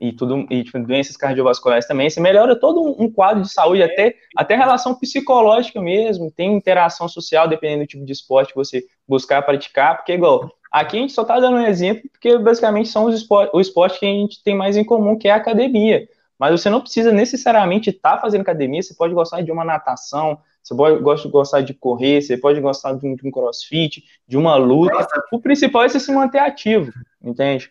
E 0.05 0.13
tudo, 0.13 0.47
e 0.51 0.63
tipo, 0.63 0.79
doenças 0.81 1.17
cardiovasculares 1.17 1.87
também. 1.87 2.11
Você 2.11 2.21
melhora 2.21 2.59
todo 2.59 2.95
um, 3.01 3.11
quadro 3.11 3.43
de 3.43 3.51
saúde, 3.51 3.83
até, 3.83 4.15
até 4.37 4.55
relação 4.55 4.95
psicológica 4.95 5.81
mesmo, 5.81 6.31
tem 6.31 6.55
interação 6.55 7.09
social, 7.09 7.49
dependendo 7.49 7.85
do 7.85 7.87
tipo 7.87 8.05
de 8.05 8.13
esporte 8.13 8.53
que 8.53 8.57
você 8.57 8.85
buscar 9.09 9.41
praticar, 9.43 9.97
porque, 9.97 10.13
igual, 10.13 10.51
Aqui 10.75 10.97
a 10.97 11.01
gente 11.01 11.13
só 11.13 11.23
está 11.23 11.39
dando 11.39 11.59
um 11.59 11.67
exemplo, 11.67 12.03
porque 12.11 12.37
basicamente 12.37 12.89
são 12.89 13.05
os 13.05 13.15
esportes, 13.15 13.55
o 13.55 13.61
esporte 13.61 14.01
que 14.01 14.07
a 14.07 14.09
gente 14.09 14.43
tem 14.43 14.57
mais 14.57 14.77
em 14.77 14.83
comum, 14.83 15.17
que 15.17 15.29
é 15.29 15.31
a 15.31 15.37
academia. 15.37 16.09
Mas 16.37 16.51
você 16.51 16.69
não 16.69 16.81
precisa 16.81 17.13
necessariamente 17.13 17.91
estar 17.91 18.17
tá 18.17 18.21
fazendo 18.21 18.41
academia, 18.41 18.83
você 18.83 18.93
pode 18.93 19.15
gostar 19.15 19.41
de 19.41 19.53
uma 19.53 19.65
natação, 19.65 20.37
você 20.61 20.75
pode 20.75 21.01
gostar 21.31 21.61
de 21.61 21.75
correr, 21.75 22.21
você 22.21 22.37
pode 22.37 22.61
gostar 22.61 22.93
de 22.95 23.07
um, 23.07 23.15
de 23.15 23.25
um 23.25 23.31
crossfit, 23.31 24.03
de 24.27 24.37
uma 24.37 24.57
luta. 24.57 25.07
O 25.31 25.41
principal 25.41 25.85
é 25.85 25.89
você 25.89 26.01
se 26.01 26.11
manter 26.11 26.41
ativo, 26.41 26.91
entende? 27.23 27.71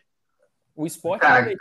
O 0.74 0.88
esporte 0.88 1.26
é 1.26 1.56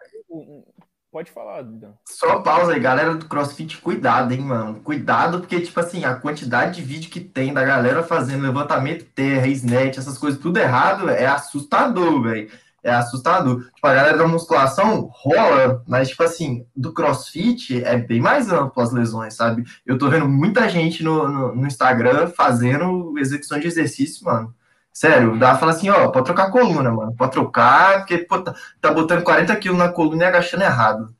Pode 1.12 1.30
falar, 1.30 1.62
Dan. 1.62 1.93
Só 2.09 2.41
pausa 2.41 2.72
aí, 2.72 2.80
galera 2.80 3.14
do 3.14 3.26
CrossFit, 3.26 3.76
cuidado, 3.76 4.33
hein, 4.33 4.41
mano. 4.41 4.80
Cuidado, 4.80 5.41
porque, 5.41 5.61
tipo 5.61 5.78
assim, 5.78 6.07
a 6.07 6.14
quantidade 6.14 6.76
de 6.76 6.83
vídeo 6.83 7.11
que 7.11 7.20
tem 7.20 7.53
da 7.53 7.62
galera 7.62 8.03
fazendo 8.03 8.43
levantamento 8.43 9.05
terra, 9.14 9.47
snatch, 9.49 9.99
essas 9.99 10.16
coisas 10.16 10.41
tudo 10.41 10.57
errado, 10.57 11.11
é 11.11 11.26
assustador, 11.26 12.22
velho. 12.22 12.51
É 12.83 12.91
assustador. 12.91 13.62
Tipo, 13.74 13.87
a 13.87 13.95
galera 13.95 14.16
da 14.16 14.26
musculação 14.26 15.11
rola, 15.12 15.85
mas, 15.87 16.09
tipo 16.09 16.22
assim, 16.22 16.66
do 16.74 16.95
CrossFit 16.95 17.85
é 17.85 17.99
bem 17.99 18.18
mais 18.20 18.51
amplo 18.51 18.83
as 18.83 18.91
lesões, 18.91 19.35
sabe? 19.35 19.64
Eu 19.85 19.99
tô 19.99 20.09
vendo 20.09 20.26
muita 20.26 20.66
gente 20.66 21.05
no, 21.05 21.28
no, 21.28 21.55
no 21.55 21.66
Instagram 21.66 22.28
fazendo 22.28 23.18
execução 23.18 23.61
de 23.61 23.66
exercício, 23.66 24.24
mano. 24.24 24.55
Sério, 24.93 25.38
dá 25.38 25.57
fala 25.57 25.72
assim, 25.72 25.88
ó, 25.88 26.11
pode 26.11 26.26
trocar 26.26 26.49
a 26.49 26.51
coluna, 26.51 26.90
mano. 26.90 27.14
Pode 27.16 27.32
trocar, 27.32 28.01
porque 28.01 28.18
pô, 28.18 28.43
tá, 28.43 28.55
tá 28.80 28.93
botando 28.93 29.24
40 29.24 29.57
quilos 29.57 29.78
na 29.78 29.90
coluna 29.90 30.24
e 30.24 30.26
agachando 30.26 30.64
errado. 30.64 31.16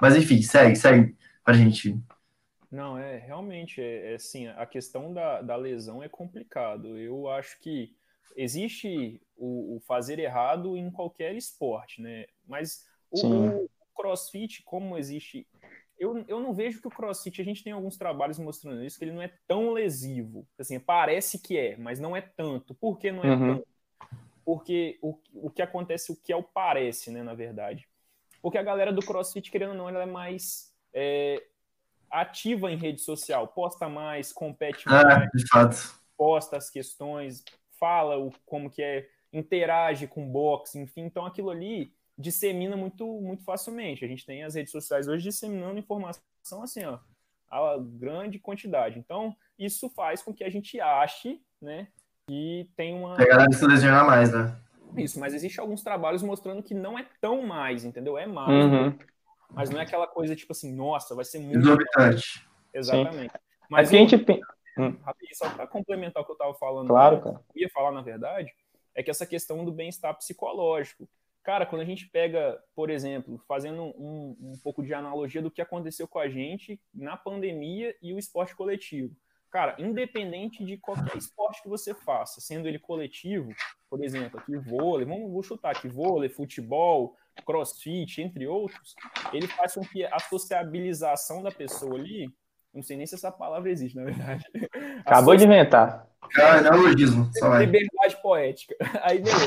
Mas 0.00 0.16
enfim, 0.16 0.40
segue, 0.42 0.74
segue 0.76 1.16
pra 1.44 1.54
gente. 1.54 1.98
Não, 2.70 2.98
é 2.98 3.18
realmente, 3.18 3.80
é, 3.80 4.12
é 4.12 4.14
assim, 4.16 4.48
a 4.48 4.66
questão 4.66 5.12
da, 5.12 5.42
da 5.42 5.54
lesão 5.54 6.02
é 6.02 6.08
complicado. 6.08 6.98
Eu 6.98 7.28
acho 7.28 7.58
que 7.60 7.94
existe 8.36 9.20
o, 9.36 9.76
o 9.76 9.80
fazer 9.80 10.18
errado 10.18 10.76
em 10.76 10.90
qualquer 10.90 11.34
esporte, 11.34 12.00
né? 12.00 12.24
Mas 12.48 12.86
o, 13.10 13.64
o 13.64 13.70
crossfit, 13.94 14.62
como 14.64 14.98
existe 14.98 15.46
eu, 15.98 16.24
eu 16.26 16.40
não 16.40 16.52
vejo 16.52 16.80
que 16.80 16.88
o 16.88 16.90
CrossFit, 16.90 17.40
a 17.40 17.44
gente 17.44 17.62
tem 17.62 17.72
alguns 17.72 17.96
trabalhos 17.96 18.38
mostrando 18.38 18.84
isso, 18.84 18.98
que 18.98 19.04
ele 19.04 19.12
não 19.12 19.22
é 19.22 19.32
tão 19.46 19.72
lesivo. 19.72 20.46
Assim, 20.58 20.78
parece 20.78 21.38
que 21.38 21.56
é, 21.56 21.76
mas 21.76 22.00
não 22.00 22.16
é 22.16 22.20
tanto. 22.20 22.74
Por 22.74 22.98
que 22.98 23.12
não 23.12 23.22
é 23.22 23.30
uhum. 23.30 23.56
tanto? 23.56 23.68
Porque 24.44 24.98
o, 25.00 25.18
o 25.34 25.50
que 25.50 25.62
acontece, 25.62 26.12
o 26.12 26.16
que 26.16 26.32
é 26.32 26.36
o 26.36 26.42
parece, 26.42 27.10
né, 27.10 27.22
na 27.22 27.34
verdade. 27.34 27.88
Porque 28.42 28.58
a 28.58 28.62
galera 28.62 28.92
do 28.92 29.04
CrossFit, 29.04 29.50
querendo 29.50 29.70
ou 29.70 29.76
não, 29.76 29.88
ela 29.88 30.02
é 30.02 30.06
mais 30.06 30.74
é, 30.92 31.42
ativa 32.10 32.70
em 32.70 32.76
rede 32.76 33.00
social, 33.00 33.48
posta 33.48 33.88
mais, 33.88 34.32
compete 34.32 34.84
ah, 34.86 35.02
mais, 35.02 35.48
fato. 35.50 36.00
posta 36.16 36.56
as 36.56 36.68
questões, 36.68 37.42
fala 37.78 38.18
o, 38.18 38.30
como 38.44 38.70
que 38.70 38.82
é, 38.82 39.08
interage 39.32 40.06
com 40.06 40.30
boxe, 40.30 40.78
enfim. 40.78 41.02
Então 41.02 41.24
aquilo 41.24 41.50
ali 41.50 41.94
dissemina 42.16 42.76
muito, 42.76 43.06
muito 43.20 43.44
facilmente. 43.44 44.04
A 44.04 44.08
gente 44.08 44.24
tem 44.24 44.44
as 44.44 44.54
redes 44.54 44.72
sociais 44.72 45.08
hoje 45.08 45.24
disseminando 45.24 45.78
informação 45.78 46.22
assim, 46.62 46.84
ó, 46.84 46.98
a 47.50 47.76
grande 47.78 48.38
quantidade. 48.38 48.98
Então, 48.98 49.36
isso 49.58 49.88
faz 49.90 50.22
com 50.22 50.32
que 50.32 50.44
a 50.44 50.50
gente 50.50 50.80
ache, 50.80 51.40
né, 51.60 51.88
que 52.26 52.68
tem 52.76 52.94
uma... 52.94 53.16
Pegar 53.16 53.46
de 53.46 53.56
se 53.56 53.66
lesionar 53.66 54.06
mais, 54.06 54.32
né? 54.32 54.56
Isso, 54.96 55.18
mas 55.18 55.34
existe 55.34 55.58
alguns 55.58 55.82
trabalhos 55.82 56.22
mostrando 56.22 56.62
que 56.62 56.74
não 56.74 56.98
é 56.98 57.06
tão 57.20 57.42
mais, 57.42 57.84
entendeu? 57.84 58.16
É 58.16 58.26
mais, 58.26 58.48
uhum. 58.48 58.98
mas 59.50 59.68
não 59.70 59.80
é 59.80 59.82
aquela 59.82 60.06
coisa 60.06 60.36
tipo 60.36 60.52
assim, 60.52 60.72
nossa, 60.72 61.14
vai 61.14 61.24
ser 61.24 61.40
muito... 61.40 61.58
Exorbitante. 61.58 62.48
Exatamente. 62.72 63.32
Sim. 63.32 63.38
Mas 63.68 63.92
é 63.92 63.96
a 63.96 63.98
gente... 63.98 64.16
Hum. 64.76 64.96
Só 65.34 65.50
para 65.50 65.66
complementar 65.66 66.22
o 66.22 66.26
que 66.26 66.32
eu 66.32 66.34
estava 66.34 66.54
falando, 66.54 66.88
claro, 66.88 67.20
cara. 67.20 67.40
eu 67.54 67.62
ia 67.62 67.70
falar, 67.70 67.92
na 67.92 68.02
verdade, 68.02 68.52
é 68.94 69.02
que 69.02 69.10
essa 69.10 69.26
questão 69.26 69.64
do 69.64 69.72
bem-estar 69.72 70.16
psicológico. 70.16 71.08
Cara, 71.44 71.66
quando 71.66 71.82
a 71.82 71.84
gente 71.84 72.08
pega, 72.08 72.58
por 72.74 72.88
exemplo, 72.88 73.38
fazendo 73.46 73.82
um, 73.82 74.34
um 74.40 74.58
pouco 74.62 74.82
de 74.82 74.94
analogia 74.94 75.42
do 75.42 75.50
que 75.50 75.60
aconteceu 75.60 76.08
com 76.08 76.18
a 76.18 76.26
gente 76.26 76.80
na 76.92 77.18
pandemia 77.18 77.94
e 78.00 78.14
o 78.14 78.18
esporte 78.18 78.56
coletivo. 78.56 79.14
Cara, 79.50 79.76
independente 79.78 80.64
de 80.64 80.78
qualquer 80.78 81.16
esporte 81.16 81.62
que 81.62 81.68
você 81.68 81.94
faça, 81.94 82.40
sendo 82.40 82.66
ele 82.66 82.78
coletivo, 82.78 83.52
por 83.90 84.02
exemplo, 84.02 84.40
aqui 84.40 84.56
vôlei, 84.56 85.06
vamos 85.06 85.30
vou 85.30 85.42
chutar 85.42 85.76
aqui, 85.76 85.86
vôlei, 85.86 86.30
futebol, 86.30 87.14
crossfit, 87.46 88.22
entre 88.22 88.46
outros, 88.46 88.96
ele 89.32 89.46
faz 89.46 89.74
com 89.74 89.82
que 89.82 90.02
a 90.02 90.18
sociabilização 90.18 91.42
da 91.42 91.52
pessoa 91.52 91.94
ali, 91.94 92.34
não 92.74 92.82
sei 92.82 92.96
nem 92.96 93.06
se 93.06 93.14
essa 93.14 93.30
palavra 93.30 93.70
existe, 93.70 93.96
na 93.96 94.04
verdade. 94.04 94.44
Acabou 95.06 95.36
de 95.36 95.44
inventar. 95.44 96.08
Ah, 96.36 96.60
neologismo. 96.60 97.30
Só 97.34 97.48
vai. 97.50 97.66
Liberdade 97.66 98.20
poética. 98.20 98.74
Aí 99.02 99.20
beleza. 99.20 99.46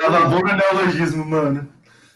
Cala 0.00 0.24
a 0.24 0.28
boca 0.28 0.56
neologismo, 0.56 1.24
mano. 1.24 1.70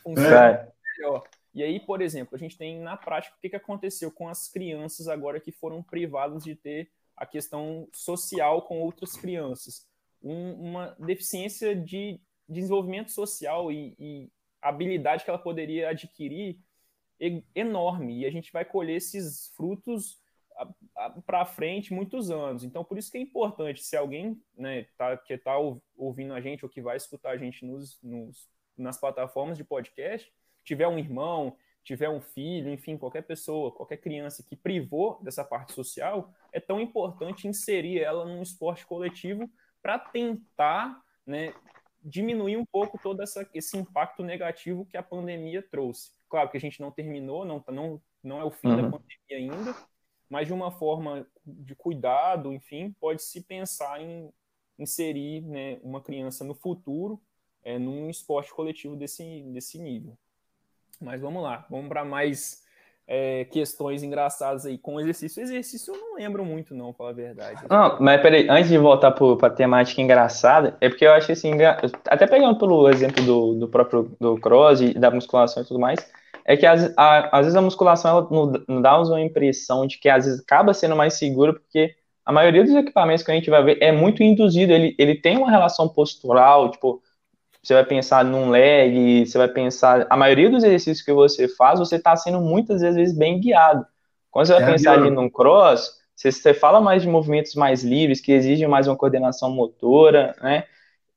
É. 0.07 0.67
Melhor. 0.99 1.25
E 1.53 1.63
aí, 1.63 1.81
por 1.81 2.01
exemplo, 2.03 2.35
a 2.35 2.39
gente 2.39 2.57
tem 2.57 2.81
na 2.81 2.97
prática 2.97 3.35
o 3.37 3.41
que, 3.41 3.49
que 3.49 3.57
aconteceu 3.57 4.11
com 4.11 4.29
as 4.29 4.47
crianças 4.47 5.09
agora 5.09 5.41
que 5.41 5.51
foram 5.51 5.83
privadas 5.83 6.45
de 6.45 6.55
ter 6.55 6.91
a 7.17 7.25
questão 7.25 7.89
social 7.93 8.63
com 8.63 8.79
outras 8.81 9.17
crianças. 9.17 9.87
Um, 10.23 10.53
uma 10.53 10.95
deficiência 10.99 11.75
de 11.75 12.21
desenvolvimento 12.47 13.11
social 13.11 13.73
e, 13.73 13.95
e 13.99 14.31
habilidade 14.61 15.25
que 15.25 15.31
ela 15.31 15.39
poderia 15.39 15.89
adquirir 15.89 16.59
enorme. 17.55 18.21
E 18.21 18.27
a 18.27 18.31
gente 18.31 18.53
vai 18.53 18.65
colher 18.65 18.97
esses 18.97 19.53
frutos 19.57 20.21
para 21.27 21.45
frente 21.45 21.93
muitos 21.93 22.31
anos. 22.31 22.65
Então, 22.65 22.85
por 22.85 22.97
isso 22.97 23.11
que 23.11 23.19
é 23.19 23.21
importante, 23.21 23.83
se 23.83 23.97
alguém 23.97 24.41
né, 24.57 24.87
tá, 24.97 25.17
que 25.17 25.35
está 25.35 25.55
ouvindo 25.97 26.33
a 26.33 26.41
gente 26.41 26.65
ou 26.65 26.71
que 26.71 26.81
vai 26.81 26.97
escutar 26.97 27.31
a 27.31 27.37
gente 27.37 27.65
nos, 27.65 28.01
nos, 28.03 28.49
nas 28.77 28.99
plataformas 28.99 29.59
de 29.59 29.65
podcast, 29.65 30.33
tiver 30.65 30.89
um 30.89 30.99
irmão, 30.99 31.57
tiver 31.85 32.09
um 32.09 32.21
filho, 32.21 32.71
enfim, 32.71 32.97
qualquer 32.97 33.23
pessoa, 33.23 33.71
qualquer 33.71 33.99
criança 33.99 34.43
que 34.43 34.57
privou 34.57 35.23
dessa 35.23 35.45
parte 35.45 35.73
social, 35.73 36.33
é 36.53 36.59
tão 36.59 36.81
importante 36.81 37.47
inserir 37.47 38.01
ela 38.01 38.25
num 38.25 38.43
esporte 38.43 38.87
coletivo 38.87 39.49
para 39.83 39.99
tentar 39.99 41.01
né, 41.25 41.55
diminuir 42.03 42.57
um 42.57 42.65
pouco 42.65 42.99
todo 43.01 43.23
essa, 43.23 43.49
esse 43.53 43.77
impacto 43.77 44.25
negativo 44.25 44.87
que 44.87 44.97
a 44.97 45.03
pandemia 45.03 45.63
trouxe. 45.63 46.16
Claro 46.29 46.51
que 46.51 46.57
a 46.57 46.61
gente 46.61 46.81
não 46.81 46.91
terminou, 46.91 47.45
não, 47.45 47.63
não, 47.69 48.03
não 48.23 48.41
é 48.41 48.45
o 48.45 48.51
fim 48.51 48.69
uhum. 48.69 48.77
da 48.77 48.83
pandemia 48.83 49.55
ainda, 49.55 49.77
mas 50.29 50.47
de 50.47 50.53
uma 50.53 50.71
forma 50.71 51.27
de 51.45 51.75
cuidado, 51.75 52.53
enfim, 52.53 52.95
pode-se 52.99 53.43
pensar 53.43 54.01
em 54.01 54.33
inserir 54.79 55.43
né, 55.43 55.79
uma 55.83 56.01
criança 56.01 56.45
no 56.45 56.55
futuro 56.55 57.21
é, 57.63 57.79
num 57.79 58.11
esporte 58.11 58.53
coletivo 58.53 58.97
desse, 58.97 59.43
desse 59.53 59.79
nível. 59.79 60.19
Mas 61.01 61.21
vamos 61.21 61.43
lá, 61.43 61.67
vamos 61.71 61.89
para 61.89 62.05
mais 62.05 62.66
é, 63.09 63.45
questões 63.45 64.03
engraçadas 64.03 64.67
aí 64.67 64.77
com 64.77 65.01
exercício. 65.01 65.43
Exercício 65.43 65.95
eu 65.95 66.01
não 66.01 66.17
lembro 66.17 66.45
muito, 66.45 66.75
não, 66.75 66.87
para 66.93 66.97
falar 66.97 67.11
a 67.11 67.15
verdade. 67.15 67.63
Não, 67.71 67.97
mas 68.01 68.21
peraí, 68.21 68.49
antes 68.49 68.69
de 68.69 68.79
voltar 68.79 69.13
para 69.13 69.47
a 69.47 69.51
temática 69.51 70.03
engraçada, 70.03 70.77
é 70.81 70.89
porque 70.89 71.07
eu 71.07 71.13
acho 71.13 71.31
assim, 71.31 71.53
até 72.07 72.27
pegando 72.27 72.59
pelo 72.59 72.89
exemplo 72.89 73.23
do, 73.25 73.55
do 73.55 73.69
próprio 73.69 74.17
do 74.21 74.39
cross 74.39 74.81
da 74.95 75.11
musculação 75.11 75.63
e 75.63 75.67
tudo 75.67 75.79
mais, 75.79 75.99
é 76.45 76.57
que 76.57 76.67
às, 76.67 76.93
às 76.97 77.41
vezes 77.41 77.57
a 77.57 77.63
musculação 77.63 78.11
ela 78.11 78.65
não 78.69 78.83
dá 78.83 79.01
uma 79.01 79.21
impressão 79.21 79.87
de 79.87 79.99
que 79.99 80.09
às 80.09 80.25
vezes 80.25 80.41
acaba 80.41 80.75
sendo 80.75 80.97
mais 80.97 81.15
segura, 81.15 81.53
porque 81.53 81.95
a 82.25 82.33
maioria 82.33 82.65
dos 82.65 82.75
equipamentos 82.75 83.23
que 83.23 83.31
a 83.31 83.35
gente 83.35 83.51
vai 83.51 83.63
ver 83.63 83.79
é 83.81 83.93
muito 83.93 84.23
induzido, 84.23 84.73
ele, 84.73 84.97
ele 84.99 85.15
tem 85.15 85.37
uma 85.37 85.51
relação 85.51 85.89
postural, 85.89 86.71
tipo, 86.71 87.01
você 87.67 87.75
vai 87.75 87.85
pensar 87.85 88.25
num 88.25 88.51
leg, 88.51 89.27
você 89.27 89.37
vai 89.37 89.49
pensar, 89.49 90.07
a 90.09 90.17
maioria 90.17 90.49
dos 90.49 90.63
exercícios 90.63 91.05
que 91.05 91.13
você 91.13 91.49
faz, 91.49 91.79
você 91.79 91.97
está 91.97 92.15
sendo 92.17 92.41
muitas 92.41 92.81
vezes 92.81 93.17
bem 93.17 93.41
guiado. 93.41 93.85
Quando 94.31 94.47
você 94.47 94.55
vai 94.55 94.63
é, 94.63 94.67
pensar 94.67 94.93
ali 94.93 95.11
num 95.11 95.29
cross, 95.29 95.93
você, 96.15 96.31
você 96.31 96.55
fala 96.55 96.81
mais 96.81 97.03
de 97.03 97.09
movimentos 97.09 97.55
mais 97.55 97.83
livres, 97.83 98.21
que 98.21 98.33
exigem 98.33 98.69
mais 98.69 98.87
uma 98.87 98.97
coordenação 98.97 99.51
motora, 99.51 100.35
né? 100.43 100.65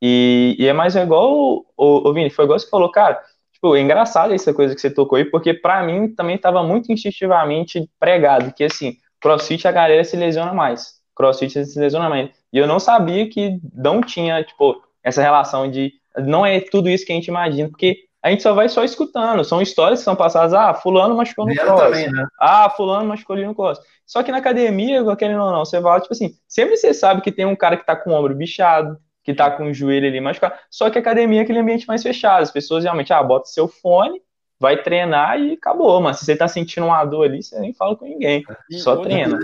E, 0.02 0.56
e 0.58 0.66
é 0.66 0.74
mais 0.74 0.96
igual, 0.96 1.34
o, 1.34 1.66
o, 1.78 2.10
o 2.10 2.14
Vini, 2.14 2.30
foi 2.30 2.46
igual 2.46 2.58
você 2.58 2.70
falou, 2.70 2.90
cara, 2.90 3.22
Tipo, 3.60 3.76
é 3.76 3.82
engraçado 3.82 4.34
essa 4.34 4.54
coisa 4.54 4.74
que 4.74 4.80
você 4.80 4.90
tocou 4.90 5.18
aí, 5.18 5.26
porque 5.26 5.54
para 5.54 5.84
mim 5.84 6.08
também 6.16 6.38
estava 6.38 6.64
muito 6.64 6.94
instintivamente 6.94 7.90
pregado, 8.00 8.54
que 8.54 8.64
assim, 8.64 8.96
crossfit 9.20 9.68
a 9.68 9.72
galera 9.72 10.02
se 10.06 10.16
lesiona 10.16 10.54
mais. 10.54 10.94
Crossfit 11.14 11.66
se 11.66 11.78
lesiona 11.78 12.08
mais. 12.08 12.30
E 12.54 12.58
eu 12.58 12.66
não 12.66 12.80
sabia 12.80 13.30
que 13.30 13.60
não 13.74 14.00
tinha, 14.00 14.42
tipo, 14.46 14.82
essa 15.04 15.22
relação 15.22 15.70
de 15.70 15.92
não 16.18 16.46
é 16.46 16.60
tudo 16.60 16.90
isso 16.90 17.06
que 17.06 17.12
a 17.12 17.16
gente 17.16 17.28
imagina, 17.28 17.70
porque 17.70 18.10
a 18.22 18.30
gente 18.30 18.44
só 18.44 18.54
vai 18.54 18.68
só 18.68 18.84
escutando. 18.84 19.44
São 19.44 19.62
histórias 19.62 20.00
que 20.00 20.06
são 20.06 20.16
passadas. 20.16 20.54
Ah, 20.54 20.74
fulano 20.74 21.16
machucou 21.16 21.48
no 21.48 21.56
cross. 21.56 21.82
Também, 21.82 22.12
né? 22.12 22.26
Ah, 22.40 22.70
fulano 22.70 23.08
machucou 23.08 23.36
ali 23.36 23.46
no 23.46 23.56
cross. 23.56 23.80
Só 24.06 24.22
que 24.22 24.32
na 24.32 24.38
academia, 24.40 25.04
querendo 25.16 25.44
ou 25.44 25.52
não, 25.52 25.64
você 25.64 25.80
vai, 25.80 26.02
tipo 26.02 26.14
assim, 26.14 26.32
sempre 26.48 26.76
você 26.76 26.94
sabe 26.94 27.22
que 27.22 27.32
tem 27.32 27.46
um 27.46 27.56
cara 27.56 27.78
que 27.78 27.86
tá 27.86 27.96
com 27.96 28.10
o 28.10 28.14
ombro 28.14 28.36
bichado, 28.36 28.98
que 29.24 29.34
tá 29.34 29.52
com 29.52 29.66
o 29.66 29.74
joelho 29.74 30.08
ali 30.08 30.20
machucado. 30.20 30.56
Só 30.70 30.90
que 30.90 30.98
a 30.98 31.02
academia 31.02 31.40
é 31.40 31.44
aquele 31.44 31.60
ambiente 31.60 31.88
mais 31.88 32.04
fechado. 32.04 32.42
As 32.42 32.52
pessoas 32.52 32.84
realmente, 32.84 33.14
ah, 33.14 33.24
bota 33.24 33.46
seu 33.46 33.68
fone, 33.68 34.22
vai 34.60 34.82
treinar 34.82 35.40
e 35.40 35.54
acabou. 35.54 36.02
Mas 36.02 36.20
se 36.20 36.26
você 36.26 36.36
tá 36.36 36.48
sentindo 36.48 36.88
uma 36.88 37.06
dor 37.06 37.26
ali, 37.26 37.42
você 37.42 37.58
nem 37.60 37.74
fala 37.74 37.96
com 37.96 38.06
ninguém. 38.06 38.44
E 38.70 38.80
só 38.80 38.98
treina. 38.98 39.40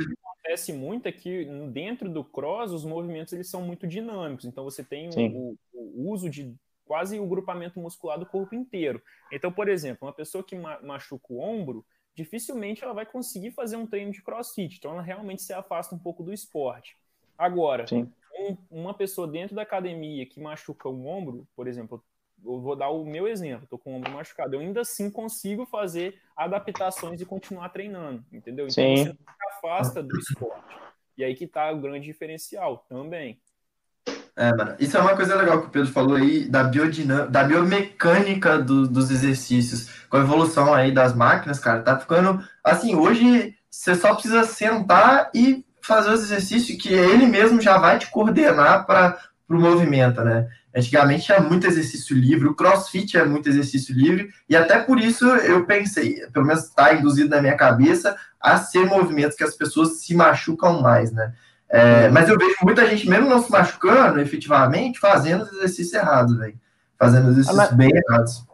Acontece 0.46 0.72
muito 0.72 1.08
é 1.08 1.12
que 1.12 1.44
dentro 1.72 2.08
do 2.08 2.24
cross, 2.24 2.72
os 2.72 2.86
movimentos 2.86 3.34
eles 3.34 3.50
são 3.50 3.64
muito 3.64 3.88
dinâmicos. 3.88 4.46
Então 4.46 4.64
você 4.64 4.84
tem 4.84 5.10
o, 5.10 5.58
o, 5.74 6.12
uso 6.12 6.30
de 6.30 6.54
quase 6.86 7.20
o 7.20 7.26
grupamento 7.26 7.80
muscular 7.80 8.20
do 8.20 8.28
corpo 8.28 8.54
inteiro. 8.54 9.02
Então, 9.32 9.52
por 9.52 9.68
exemplo, 9.68 10.08
uma 10.08 10.14
pessoa 10.14 10.44
que 10.44 10.56
machuca 10.56 11.34
o 11.34 11.40
ombro, 11.40 11.84
dificilmente 12.14 12.84
ela 12.84 12.94
vai 12.94 13.08
conseguir 13.08 13.52
fazer 13.52 13.76
um 13.76 13.88
treino 13.88 14.12
de 14.12 14.22
crossfit. 14.22 14.78
Então, 14.78 14.92
ela 14.92 15.02
realmente 15.02 15.42
se 15.42 15.52
afasta 15.52 15.96
um 15.96 16.00
pouco 16.00 16.22
do 16.22 16.32
esporte. 16.32 16.96
Agora, 17.36 17.86
um, 17.92 18.56
uma 18.70 18.94
pessoa 18.94 19.28
dentro 19.28 19.56
da 19.56 19.64
academia 19.64 20.28
que 20.28 20.40
machuca 20.40 20.88
o 20.88 21.08
ombro, 21.08 21.48
por 21.56 21.68
exemplo, 21.68 22.04
eu 22.46 22.62
vou 22.62 22.76
dar 22.76 22.90
o 22.90 23.04
meu 23.04 23.28
exemplo, 23.28 23.64
estou 23.64 23.80
com 23.80 23.94
o 23.94 23.96
ombro 23.96 24.12
machucado, 24.12 24.56
eu 24.56 24.60
ainda 24.60 24.82
assim 24.82 25.10
consigo 25.10 25.66
fazer 25.66 26.20
adaptações 26.36 27.20
e 27.20 27.26
continuar 27.26 27.70
treinando, 27.70 28.24
entendeu? 28.32 28.68
Então 28.68 28.84
Sim. 28.84 28.98
você 28.98 29.10
não 29.10 29.16
se 29.16 29.58
afasta 29.58 30.04
do 30.04 30.18
esporte. 30.18 30.76
E 31.18 31.24
aí 31.24 31.34
que 31.36 31.46
está 31.46 31.72
o 31.72 31.80
grande 31.80 32.06
diferencial 32.06 32.86
também. 32.90 33.40
É, 34.36 34.54
mano. 34.54 34.76
Isso 34.80 34.98
é 34.98 35.00
uma 35.00 35.16
coisa 35.16 35.36
legal 35.36 35.62
que 35.62 35.68
o 35.68 35.70
Pedro 35.70 35.92
falou 35.92 36.18
aí 36.18 36.50
da 36.50 36.64
biodinâmica, 36.64 37.32
da 37.32 37.44
biomecânica 37.44 38.58
do, 38.60 38.86
dos 38.86 39.10
exercícios. 39.10 39.90
Com 40.10 40.18
a 40.18 40.20
evolução 40.20 40.74
aí 40.74 40.92
das 40.92 41.16
máquinas, 41.16 41.58
cara, 41.58 41.82
tá 41.82 41.98
ficando. 41.98 42.46
Assim, 42.62 42.96
hoje 42.96 43.56
você 43.70 43.96
só 43.96 44.14
precisa 44.14 44.44
sentar 44.44 45.32
e 45.34 45.66
fazer 45.82 46.12
os 46.12 46.24
exercícios 46.24 46.82
que 46.82 46.94
ele 46.94 47.26
mesmo 47.26 47.62
já 47.62 47.78
vai 47.78 47.98
te 47.98 48.10
coordenar 48.10 48.86
para 48.86 49.18
o 49.50 49.60
movimento, 49.60 50.22
né? 50.24 50.48
Antigamente 50.76 51.26
tinha 51.26 51.40
muito 51.40 51.68
exercício 51.68 52.18
livre, 52.18 52.48
o 52.48 52.56
crossfit 52.56 53.18
é 53.18 53.24
muito 53.24 53.48
exercício 53.48 53.96
livre, 53.96 54.30
e 54.50 54.56
até 54.56 54.80
por 54.80 55.00
isso 55.00 55.26
eu 55.26 55.66
pensei, 55.66 56.16
pelo 56.34 56.46
menos 56.46 56.64
está 56.64 56.94
induzido 56.94 57.30
na 57.30 57.42
minha 57.42 57.56
cabeça, 57.56 58.16
a 58.42 58.58
ser 58.58 58.86
movimentos 58.86 59.38
que 59.38 59.44
as 59.44 59.56
pessoas 59.56 60.02
se 60.02 60.14
machucam 60.16 60.82
mais, 60.82 61.12
né? 61.12 61.34
É, 61.70 62.10
mas 62.10 62.30
eu 62.30 62.38
vejo 62.38 62.56
muita 62.64 62.88
gente, 62.88 63.10
mesmo 63.10 63.28
não 63.28 63.42
se 63.42 63.52
machucando 63.52 64.20
efetivamente, 64.20 65.00
fazendo 65.00 65.44
os 65.44 65.52
exercícios 65.54 65.94
errados, 65.94 66.38
velho. 66.38 66.56
Fazendo 66.98 67.26
os 67.26 67.38
exercícios 67.38 67.60
ah, 67.60 67.68
mas, 67.70 67.78
bem 67.78 67.92
errados. 67.94 68.46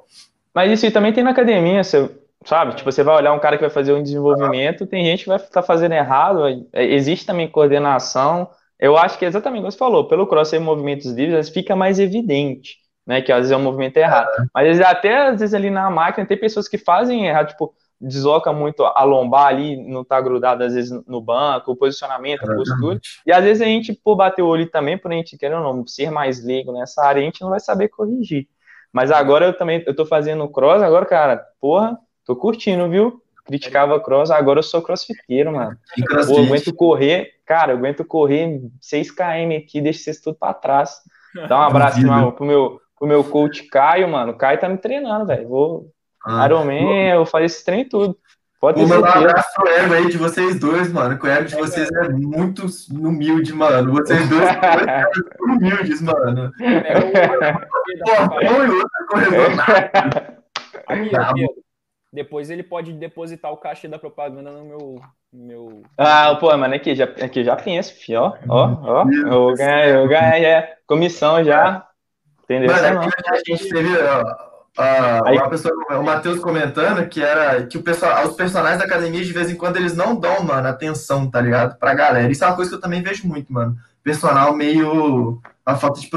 Mas 0.53 0.71
isso 0.71 0.91
também 0.91 1.13
tem 1.13 1.23
na 1.23 1.31
academia, 1.31 1.83
você, 1.83 2.09
sabe? 2.45 2.75
Tipo, 2.75 2.91
você 2.91 3.03
vai 3.03 3.15
olhar 3.15 3.33
um 3.33 3.39
cara 3.39 3.57
que 3.57 3.63
vai 3.63 3.69
fazer 3.69 3.93
um 3.93 4.03
desenvolvimento, 4.03 4.85
tem 4.85 5.05
gente 5.05 5.23
que 5.23 5.29
vai 5.29 5.37
estar 5.37 5.49
tá 5.49 5.61
fazendo 5.61 5.93
errado, 5.93 6.67
é, 6.73 6.85
existe 6.85 7.25
também 7.25 7.47
coordenação. 7.47 8.49
Eu 8.81 8.97
acho 8.97 9.19
que 9.19 9.23
é 9.23 9.27
exatamente 9.27 9.61
o 9.61 9.65
que 9.65 9.71
você 9.71 9.77
falou, 9.77 10.07
pelo 10.07 10.25
cross 10.25 10.49
ser 10.49 10.59
movimentos 10.59 11.05
livres, 11.11 11.49
fica 11.49 11.75
mais 11.75 11.99
evidente, 11.99 12.77
né? 13.05 13.21
Que 13.21 13.31
às 13.31 13.39
vezes 13.39 13.51
é 13.51 13.57
um 13.57 13.61
movimento 13.61 13.95
errado. 13.97 14.27
É. 14.39 14.45
Mas 14.53 14.81
até 14.81 15.27
às 15.27 15.39
vezes 15.39 15.53
ali 15.53 15.69
na 15.69 15.89
máquina 15.91 16.25
tem 16.25 16.35
pessoas 16.35 16.67
que 16.67 16.79
fazem 16.79 17.27
errado, 17.27 17.49
tipo, 17.49 17.73
desloca 18.01 18.51
muito 18.51 18.83
a 18.83 19.03
lombar 19.03 19.47
ali, 19.47 19.77
não 19.77 20.03
tá 20.03 20.19
grudado 20.19 20.63
às 20.63 20.73
vezes 20.73 20.91
no 21.07 21.21
banco, 21.21 21.71
o 21.71 21.75
posicionamento, 21.75 22.43
a 22.43 22.55
postura. 22.55 22.99
E 23.23 23.31
às 23.31 23.43
vezes 23.43 23.61
a 23.61 23.65
gente, 23.65 23.93
por 23.93 24.15
bater 24.15 24.41
o 24.41 24.47
olho 24.47 24.67
também, 24.67 24.97
por 24.97 25.11
a 25.11 25.15
gente 25.15 25.37
querer 25.37 25.55
ou 25.55 25.61
não 25.61 25.85
ser 25.85 26.09
mais 26.09 26.43
leigo 26.43 26.73
nessa 26.73 27.03
área, 27.05 27.21
a 27.21 27.25
gente 27.25 27.41
não 27.41 27.51
vai 27.51 27.59
saber 27.59 27.89
corrigir. 27.89 28.47
Mas 28.91 29.11
agora 29.11 29.45
eu 29.45 29.53
também, 29.53 29.83
eu 29.85 29.95
tô 29.95 30.05
fazendo 30.05 30.49
cross, 30.49 30.81
agora, 30.81 31.05
cara, 31.05 31.45
porra, 31.61 31.95
tô 32.25 32.35
curtindo, 32.35 32.89
viu? 32.89 33.21
Criticava 33.51 33.99
cross, 33.99 34.31
agora 34.31 34.59
eu 34.59 34.63
sou 34.63 34.81
crossfiteiro, 34.81 35.51
mano. 35.51 35.77
Pô, 36.25 36.37
eu 36.37 36.45
aguento 36.45 36.73
correr, 36.73 37.31
cara, 37.45 37.73
eu 37.73 37.77
aguento 37.77 38.05
correr 38.05 38.61
6km 38.81 39.57
aqui, 39.57 39.81
deixa 39.81 39.99
vocês 39.99 40.21
tudo 40.21 40.37
pra 40.39 40.53
trás. 40.53 41.01
Dá 41.49 41.59
um 41.59 41.63
abraço 41.63 41.99
pro 42.35 42.45
meu, 42.45 42.79
pro 42.97 43.07
meu 43.07 43.25
coach 43.25 43.63
Caio, 43.63 44.07
mano. 44.07 44.31
O 44.31 44.37
Caio 44.37 44.57
tá 44.57 44.69
me 44.69 44.77
treinando, 44.77 45.25
velho. 45.25 45.49
Vou 45.49 45.91
ah, 46.25 46.45
Iron 46.45 46.63
Man, 46.63 47.09
eu 47.13 47.25
faço 47.25 47.43
esse 47.43 47.65
trem 47.65 47.83
tudo. 47.89 48.17
Pode 48.57 48.79
Vou 48.79 48.87
mandar 48.87 49.17
um 49.17 49.21
abraço 49.25 49.53
pro 49.55 49.67
ego 49.67 49.93
aí 49.95 50.07
de 50.09 50.17
vocês 50.17 50.57
dois, 50.57 50.89
mano. 50.93 51.19
Que 51.19 51.25
o 51.25 51.29
ego 51.29 51.45
de 51.45 51.55
vocês 51.55 51.89
é 51.91 52.07
muito 52.07 52.67
humilde, 52.89 53.51
mano. 53.51 53.91
Vocês 53.91 54.29
dois 54.29 54.47
são 54.47 54.55
humildes, 55.57 56.01
mano. 56.01 56.53
um 56.57 56.69
e 58.63 58.69
outro 58.69 59.05
corredor 59.09 59.51
depois 62.11 62.49
ele 62.49 62.63
pode 62.63 62.93
depositar 62.93 63.51
o 63.51 63.57
cachê 63.57 63.87
da 63.87 63.99
propaganda 63.99 64.51
no 64.51 64.65
meu. 64.65 65.01
meu... 65.31 65.83
Ah, 65.97 66.35
pô, 66.35 66.55
mano, 66.57 66.75
aqui 66.75 66.95
já, 66.95 67.05
aqui 67.05 67.43
já 67.43 67.55
penso, 67.55 67.93
fi, 67.93 68.15
ó, 68.15 68.33
ó, 68.47 68.77
ó. 68.81 69.05
Eu 69.09 69.53
ganhei, 69.55 69.95
eu 69.95 70.07
ganhei 70.07 70.45
é, 70.45 70.75
comissão 70.85 71.43
já. 71.43 71.87
Entendeu? 72.43 72.71
Mano, 72.71 73.01
aqui 73.01 73.29
a 73.29 73.55
gente 73.55 73.69
teve, 73.69 73.89
ó, 73.97 74.51
Uh, 74.77 75.27
Aí... 75.27 75.49
pessoa, 75.49 75.73
o 75.99 76.03
Matheus 76.03 76.39
comentando 76.39 77.05
que 77.09 77.21
era 77.21 77.65
que 77.65 77.77
o 77.77 77.83
pessoal, 77.83 78.25
os 78.25 78.35
personagens 78.35 78.79
da 78.79 78.85
academia, 78.85 79.23
de 79.23 79.33
vez 79.33 79.49
em 79.49 79.55
quando, 79.55 79.75
eles 79.75 79.95
não 79.95 80.15
dão, 80.15 80.43
mano, 80.43 80.67
atenção, 80.67 81.29
tá 81.29 81.41
ligado? 81.41 81.77
Pra 81.77 81.93
galera. 81.93 82.31
Isso 82.31 82.43
é 82.43 82.47
uma 82.47 82.55
coisa 82.55 82.71
que 82.71 82.77
eu 82.77 82.81
também 82.81 83.01
vejo 83.01 83.27
muito, 83.27 83.51
mano. 83.51 83.75
Personal 84.01 84.55
meio. 84.55 85.41
a 85.65 85.75
falta 85.75 85.99
de 85.99 86.09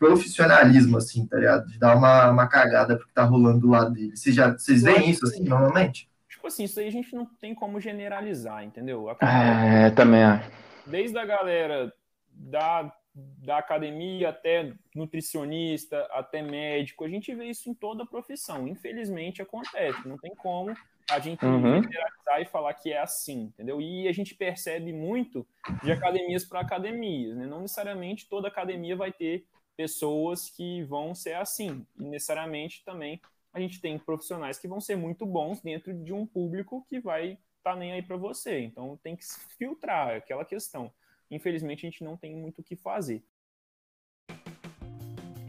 profissionalismo, 0.00 0.96
assim, 0.96 1.26
tá 1.26 1.36
ligado? 1.36 1.68
De 1.68 1.78
dar 1.78 1.94
uma, 1.94 2.30
uma 2.30 2.48
cagada 2.48 2.96
porque 2.96 3.12
tá 3.12 3.22
rolando 3.22 3.60
do 3.60 3.68
lado 3.68 3.92
dele. 3.92 4.16
Vocês, 4.16 4.34
já, 4.34 4.50
vocês 4.50 4.82
veem 4.82 5.10
isso, 5.10 5.26
assim, 5.26 5.44
normalmente? 5.44 6.08
Tipo 6.26 6.46
assim, 6.46 6.64
isso 6.64 6.80
aí 6.80 6.88
a 6.88 6.90
gente 6.90 7.14
não 7.14 7.26
tem 7.26 7.54
como 7.54 7.78
generalizar, 7.78 8.64
entendeu? 8.64 9.14
É, 9.20 9.90
também 9.90 10.24
acho. 10.24 10.50
Desde 10.86 11.18
a 11.18 11.26
galera 11.26 11.92
da 12.32 12.90
da 13.12 13.58
academia 13.58 14.28
até 14.28 14.72
nutricionista, 14.94 16.00
até 16.12 16.40
médico, 16.40 17.04
a 17.04 17.08
gente 17.08 17.34
vê 17.34 17.46
isso 17.46 17.68
em 17.68 17.74
toda 17.74 18.04
a 18.04 18.06
profissão. 18.06 18.68
Infelizmente 18.68 19.42
acontece, 19.42 20.06
não 20.06 20.16
tem 20.16 20.34
como 20.34 20.72
a 21.10 21.18
gente 21.18 21.44
uhum. 21.44 21.82
generalizar 21.82 22.40
e 22.40 22.44
falar 22.44 22.72
que 22.74 22.92
é 22.92 23.00
assim, 23.00 23.52
entendeu? 23.52 23.80
E 23.80 24.06
a 24.06 24.12
gente 24.12 24.34
percebe 24.34 24.92
muito 24.92 25.44
de 25.82 25.90
academias 25.90 26.44
para 26.44 26.60
academias, 26.60 27.36
né? 27.36 27.46
Não 27.46 27.62
necessariamente 27.62 28.28
toda 28.28 28.46
academia 28.46 28.94
vai 28.94 29.10
ter 29.10 29.44
pessoas 29.80 30.50
que 30.50 30.82
vão 30.84 31.14
ser 31.14 31.36
assim, 31.36 31.86
e 31.98 32.04
necessariamente 32.04 32.84
também 32.84 33.18
a 33.50 33.58
gente 33.58 33.80
tem 33.80 33.98
profissionais 33.98 34.58
que 34.58 34.68
vão 34.68 34.78
ser 34.78 34.94
muito 34.94 35.24
bons 35.24 35.62
dentro 35.62 35.94
de 36.04 36.12
um 36.12 36.26
público 36.26 36.84
que 36.86 37.00
vai 37.00 37.38
estar 37.58 37.72
tá 37.72 37.76
nem 37.76 37.92
aí 37.92 38.02
para 38.02 38.18
você. 38.18 38.60
Então 38.60 38.98
tem 39.02 39.16
que 39.16 39.24
filtrar 39.56 40.16
aquela 40.16 40.44
questão 40.44 40.92
infelizmente 41.30 41.86
a 41.86 41.90
gente 41.90 42.02
não 42.02 42.16
tem 42.16 42.34
muito 42.34 42.60
o 42.60 42.64
que 42.64 42.76
fazer. 42.76 43.22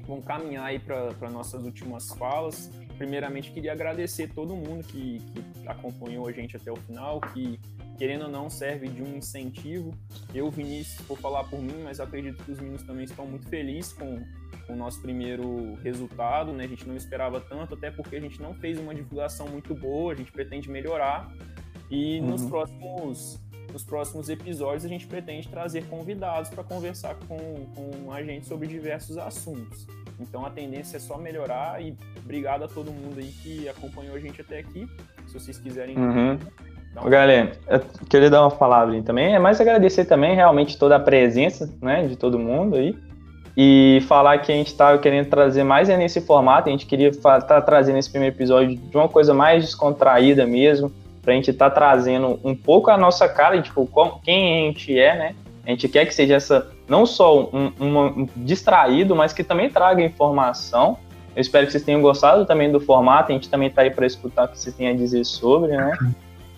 Vamos 0.06 0.26
caminhar 0.26 0.66
aí 0.66 0.80
para 0.80 1.30
nossas 1.30 1.64
últimas 1.64 2.10
falas. 2.14 2.70
Primeiramente, 2.98 3.52
queria 3.52 3.72
agradecer 3.72 4.34
todo 4.34 4.56
mundo 4.56 4.86
que, 4.86 5.20
que 5.20 5.68
acompanhou 5.68 6.28
a 6.28 6.32
gente 6.32 6.56
até 6.56 6.72
o 6.72 6.76
final, 6.76 7.22
que 7.22 7.60
querendo 8.02 8.24
ou 8.24 8.30
não 8.32 8.50
serve 8.50 8.88
de 8.88 9.04
um 9.04 9.16
incentivo. 9.16 9.94
Eu, 10.34 10.50
Vinícius, 10.50 11.06
vou 11.08 11.16
falar 11.16 11.44
por 11.44 11.62
mim, 11.62 11.84
mas 11.84 12.00
acredito 12.00 12.44
que 12.44 12.52
os 12.52 12.60
meninos 12.60 12.82
também 12.82 13.06
estão 13.06 13.28
muito 13.28 13.48
felizes 13.48 13.94
com, 13.94 14.24
com 14.66 14.74
o 14.74 14.76
nosso 14.76 15.00
primeiro 15.04 15.76
resultado. 15.84 16.52
Né? 16.52 16.64
A 16.64 16.68
gente 16.68 16.88
não 16.88 16.96
esperava 16.96 17.40
tanto, 17.40 17.76
até 17.76 17.92
porque 17.92 18.16
a 18.16 18.20
gente 18.20 18.42
não 18.42 18.56
fez 18.56 18.80
uma 18.80 18.96
divulgação 18.96 19.48
muito 19.50 19.76
boa, 19.76 20.14
a 20.14 20.16
gente 20.16 20.32
pretende 20.32 20.68
melhorar. 20.68 21.32
E 21.92 22.20
uhum. 22.20 22.30
nos 22.30 22.44
próximos 22.44 23.40
nos 23.72 23.84
próximos 23.86 24.28
episódios 24.28 24.84
a 24.84 24.90
gente 24.90 25.08
pretende 25.08 25.48
trazer 25.48 25.86
convidados 25.86 26.50
para 26.50 26.62
conversar 26.62 27.16
com, 27.16 27.38
com 27.74 28.12
a 28.12 28.22
gente 28.22 28.48
sobre 28.48 28.68
diversos 28.68 29.18
assuntos. 29.18 29.88
Então 30.20 30.44
a 30.44 30.50
tendência 30.50 30.98
é 30.98 31.00
só 31.00 31.18
melhorar 31.20 31.82
e 31.82 31.96
obrigado 32.18 32.64
a 32.64 32.68
todo 32.68 32.92
mundo 32.92 33.20
aí 33.20 33.32
que 33.44 33.70
acompanhou 33.70 34.16
a 34.16 34.20
gente 34.20 34.42
até 34.42 34.58
aqui. 34.58 34.90
Se 35.28 35.34
vocês 35.36 35.60
quiserem. 35.60 35.98
Uhum. 35.98 36.40
Galera, 37.06 37.54
eu 37.68 37.82
queria 38.10 38.30
dar 38.30 38.42
uma 38.42 38.52
palavra 38.52 39.02
também. 39.02 39.34
É 39.34 39.40
mais 39.40 39.60
agradecer 39.62 40.06
também 40.06 40.36
realmente 40.36 40.78
toda 40.78 40.98
a 40.98 41.00
presença 41.00 41.74
né, 41.82 42.04
de 42.04 42.16
todo 42.16 42.38
mundo 42.38 42.76
aí. 42.76 42.96
E 43.56 44.02
falar 44.08 44.38
que 44.40 44.52
a 44.52 44.56
gente 44.56 44.68
estava 44.68 44.98
querendo 44.98 45.30
trazer 45.30 45.64
mais 45.64 45.90
é 45.90 45.98
nesse 45.98 46.22
formato. 46.22 46.70
A 46.70 46.72
gente 46.72 46.86
queria 46.86 47.10
estar 47.10 47.42
tá 47.42 47.62
trazendo 47.62 47.98
esse 47.98 48.10
primeiro 48.10 48.36
episódio 48.36 48.78
de 48.78 48.96
uma 48.96 49.10
coisa 49.10 49.34
mais 49.34 49.64
descontraída 49.64 50.46
mesmo 50.46 50.92
para 51.22 51.34
a 51.34 51.36
gente 51.36 51.52
estar 51.52 51.70
tá 51.70 51.76
trazendo 51.76 52.40
um 52.44 52.56
pouco 52.56 52.90
a 52.90 52.98
nossa 52.98 53.28
cara, 53.28 53.62
tipo, 53.62 53.88
quem 54.24 54.64
a 54.64 54.68
gente 54.68 54.98
é, 54.98 55.16
né? 55.16 55.36
A 55.66 55.70
gente 55.70 55.88
quer 55.88 56.06
que 56.06 56.14
seja 56.14 56.36
essa, 56.36 56.72
não 56.88 57.06
só 57.06 57.44
um, 57.54 57.72
um, 57.80 58.00
um 58.00 58.30
distraído, 58.36 59.16
mas 59.16 59.32
que 59.32 59.44
também 59.44 59.70
traga 59.70 60.02
informação. 60.02 60.98
Eu 61.36 61.42
espero 61.42 61.66
que 61.66 61.72
vocês 61.72 61.84
tenham 61.84 62.02
gostado 62.02 62.46
também 62.46 62.72
do 62.72 62.80
formato, 62.80 63.32
a 63.32 63.36
gente 63.36 63.50
também 63.50 63.68
está 63.68 63.84
aí 63.84 63.92
para 63.92 64.06
escutar 64.06 64.46
o 64.46 64.48
que 64.48 64.60
vocês 64.60 64.76
têm 64.76 64.88
a 64.88 64.94
dizer 64.94 65.24
sobre, 65.24 65.78
né? 65.78 65.96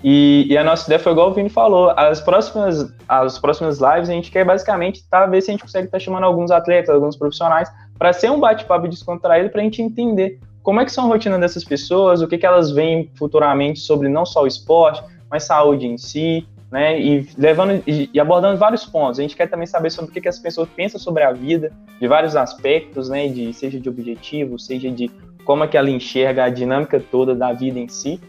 E, 0.04 0.48
e, 0.50 0.58
a 0.58 0.64
nossa 0.64 0.86
ideia 0.86 1.00
foi 1.00 1.14
igual 1.14 1.30
o 1.30 1.34
Vini 1.34 1.50
falou, 1.50 1.92
as 1.96 2.20
próximas, 2.20 2.94
as 3.08 3.40
próximas 3.40 3.80
lives 3.80 4.10
a 4.10 4.14
gente 4.14 4.30
quer 4.30 4.44
basicamente 4.44 5.08
tá, 5.10 5.26
ver 5.26 5.42
se 5.42 5.50
a 5.50 5.54
gente 5.54 5.62
consegue 5.62 5.86
estar 5.86 5.98
tá 5.98 6.04
chamando 6.04 6.26
alguns 6.26 6.52
atletas, 6.52 6.94
alguns 6.94 7.16
profissionais, 7.16 7.72
para 7.98 8.12
ser 8.12 8.30
um 8.30 8.40
bate-papo 8.40 8.88
descontraído, 8.88 9.50
para 9.50 9.62
a 9.62 9.64
gente 9.64 9.82
entender 9.82 10.40
como 10.62 10.82
é 10.82 10.86
que 10.86 10.92
são 10.92 11.06
a 11.06 11.08
rotina 11.08 11.40
dessas 11.40 11.64
pessoas, 11.64 12.22
o 12.22 12.28
que, 12.28 12.38
que 12.38 12.46
elas 12.46 12.72
veem 12.72 13.10
futuramente 13.16 13.80
sobre 13.80 14.10
não 14.10 14.26
só 14.26 14.44
o 14.44 14.48
esporte, 14.48 15.02
mas 15.30 15.44
saúde 15.44 15.88
em 15.88 15.98
si, 15.98 16.46
né? 16.72 17.00
E 17.00 17.30
levando 17.38 17.84
e, 17.86 18.20
abordando 18.20 18.58
vários 18.58 18.84
pontos. 18.84 19.20
A 19.20 19.22
gente 19.22 19.36
quer 19.36 19.48
também 19.48 19.68
saber 19.68 19.92
sobre 19.92 20.10
o 20.10 20.14
que, 20.14 20.20
que 20.20 20.28
as 20.28 20.40
pessoas 20.40 20.68
pensam 20.76 21.00
sobre 21.00 21.22
a 21.22 21.32
vida, 21.32 21.72
de 22.00 22.08
vários 22.08 22.36
aspectos, 22.36 23.10
né? 23.10 23.28
De, 23.28 23.54
seja 23.54 23.80
de 23.80 23.88
objetivo, 23.88 24.58
seja 24.58 24.90
de 24.90 25.12
como 25.46 25.64
é 25.64 25.68
que 25.68 25.78
ela 25.78 25.90
enxerga 25.90 26.46
a 26.46 26.50
dinâmica 26.50 27.00
toda 27.00 27.36
da 27.36 27.54
vida 27.54 27.78
em 27.78 27.88
si. 27.88 28.20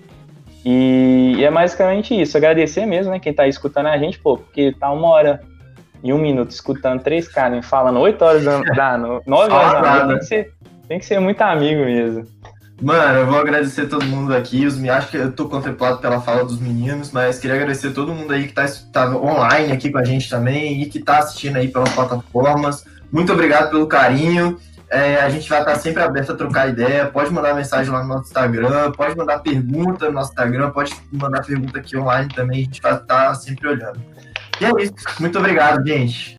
E, 0.65 1.35
e 1.37 1.45
é 1.45 1.51
basicamente 1.51 2.19
isso, 2.19 2.37
agradecer 2.37 2.87
mesmo, 2.87 3.13
né, 3.13 3.19
quem 3.19 3.31
está 3.31 3.47
escutando 3.47 3.87
a 3.87 3.99
gente, 3.99 4.19
pô, 4.19 4.39
porque 4.39 4.73
tá 4.73 4.91
uma 4.91 5.09
hora 5.09 5.41
e 6.03 6.13
um 6.13 6.19
minuto 6.19 6.51
escutando 6.51 7.03
três 7.03 7.29
caras 7.29 7.65
falando 7.67 7.99
oito 8.01 8.23
horas 8.25 8.45
da, 8.45 8.61
da 8.61 8.99
nove 9.27 9.53
horas 9.53 9.73
da 9.73 10.07
noite, 10.07 10.09
tem 10.09 10.19
que, 10.19 10.25
ser, 10.25 10.53
tem 10.89 10.99
que 10.99 11.07
ser 11.07 11.19
muito 11.19 11.41
amigo 11.43 11.85
mesmo. 11.85 12.27
Mano, 12.83 13.21
eu 13.21 13.27
vou 13.27 13.39
agradecer 13.39 13.87
todo 13.87 14.05
mundo 14.05 14.35
aqui. 14.35 14.67
Os, 14.67 14.83
acho 14.85 15.09
que 15.09 15.17
eu 15.17 15.33
tô 15.33 15.49
contemplado 15.49 15.99
pela 15.99 16.21
fala 16.21 16.45
dos 16.45 16.61
meninos, 16.61 17.13
mas 17.13 17.39
queria 17.39 17.57
agradecer 17.57 17.93
todo 17.93 18.13
mundo 18.13 18.33
aí 18.33 18.49
que 18.49 18.53
tá, 18.53 18.67
tá 18.93 19.17
online 19.17 19.73
aqui 19.73 19.91
com 19.91 19.99
a 19.99 20.05
gente 20.05 20.29
também 20.29 20.83
e 20.83 20.87
que 20.87 20.99
tá 20.99 21.19
assistindo 21.19 21.57
aí 21.57 21.69
pelas 21.69 21.91
plataformas. 21.95 22.85
Muito 23.13 23.33
obrigado 23.33 23.71
pelo 23.71 23.87
carinho. 23.87 24.59
É, 24.91 25.17
a 25.17 25.29
gente 25.29 25.49
vai 25.49 25.61
estar 25.61 25.75
sempre 25.77 26.03
aberto 26.03 26.33
a 26.33 26.37
trocar 26.37 26.69
ideia. 26.69 27.07
Pode 27.07 27.33
mandar 27.33 27.55
mensagem 27.55 27.93
lá 27.93 28.03
no 28.03 28.09
nosso 28.09 28.25
Instagram, 28.25 28.93
pode 28.93 29.17
mandar 29.17 29.41
pergunta 29.41 30.07
no 30.07 30.13
nosso 30.13 30.31
Instagram, 30.31 30.71
pode 30.71 30.95
mandar 31.11 31.43
pergunta 31.45 31.79
aqui 31.79 31.97
online 31.97 32.29
também. 32.33 32.61
A 32.61 32.65
gente 32.65 32.81
vai 32.81 32.95
estar 32.95 33.35
sempre 33.35 33.69
olhando. 33.69 34.01
E 34.61 34.65
é 34.65 34.71
isso. 34.83 34.95
Muito 35.19 35.39
obrigado, 35.39 35.85
gente. 35.85 36.33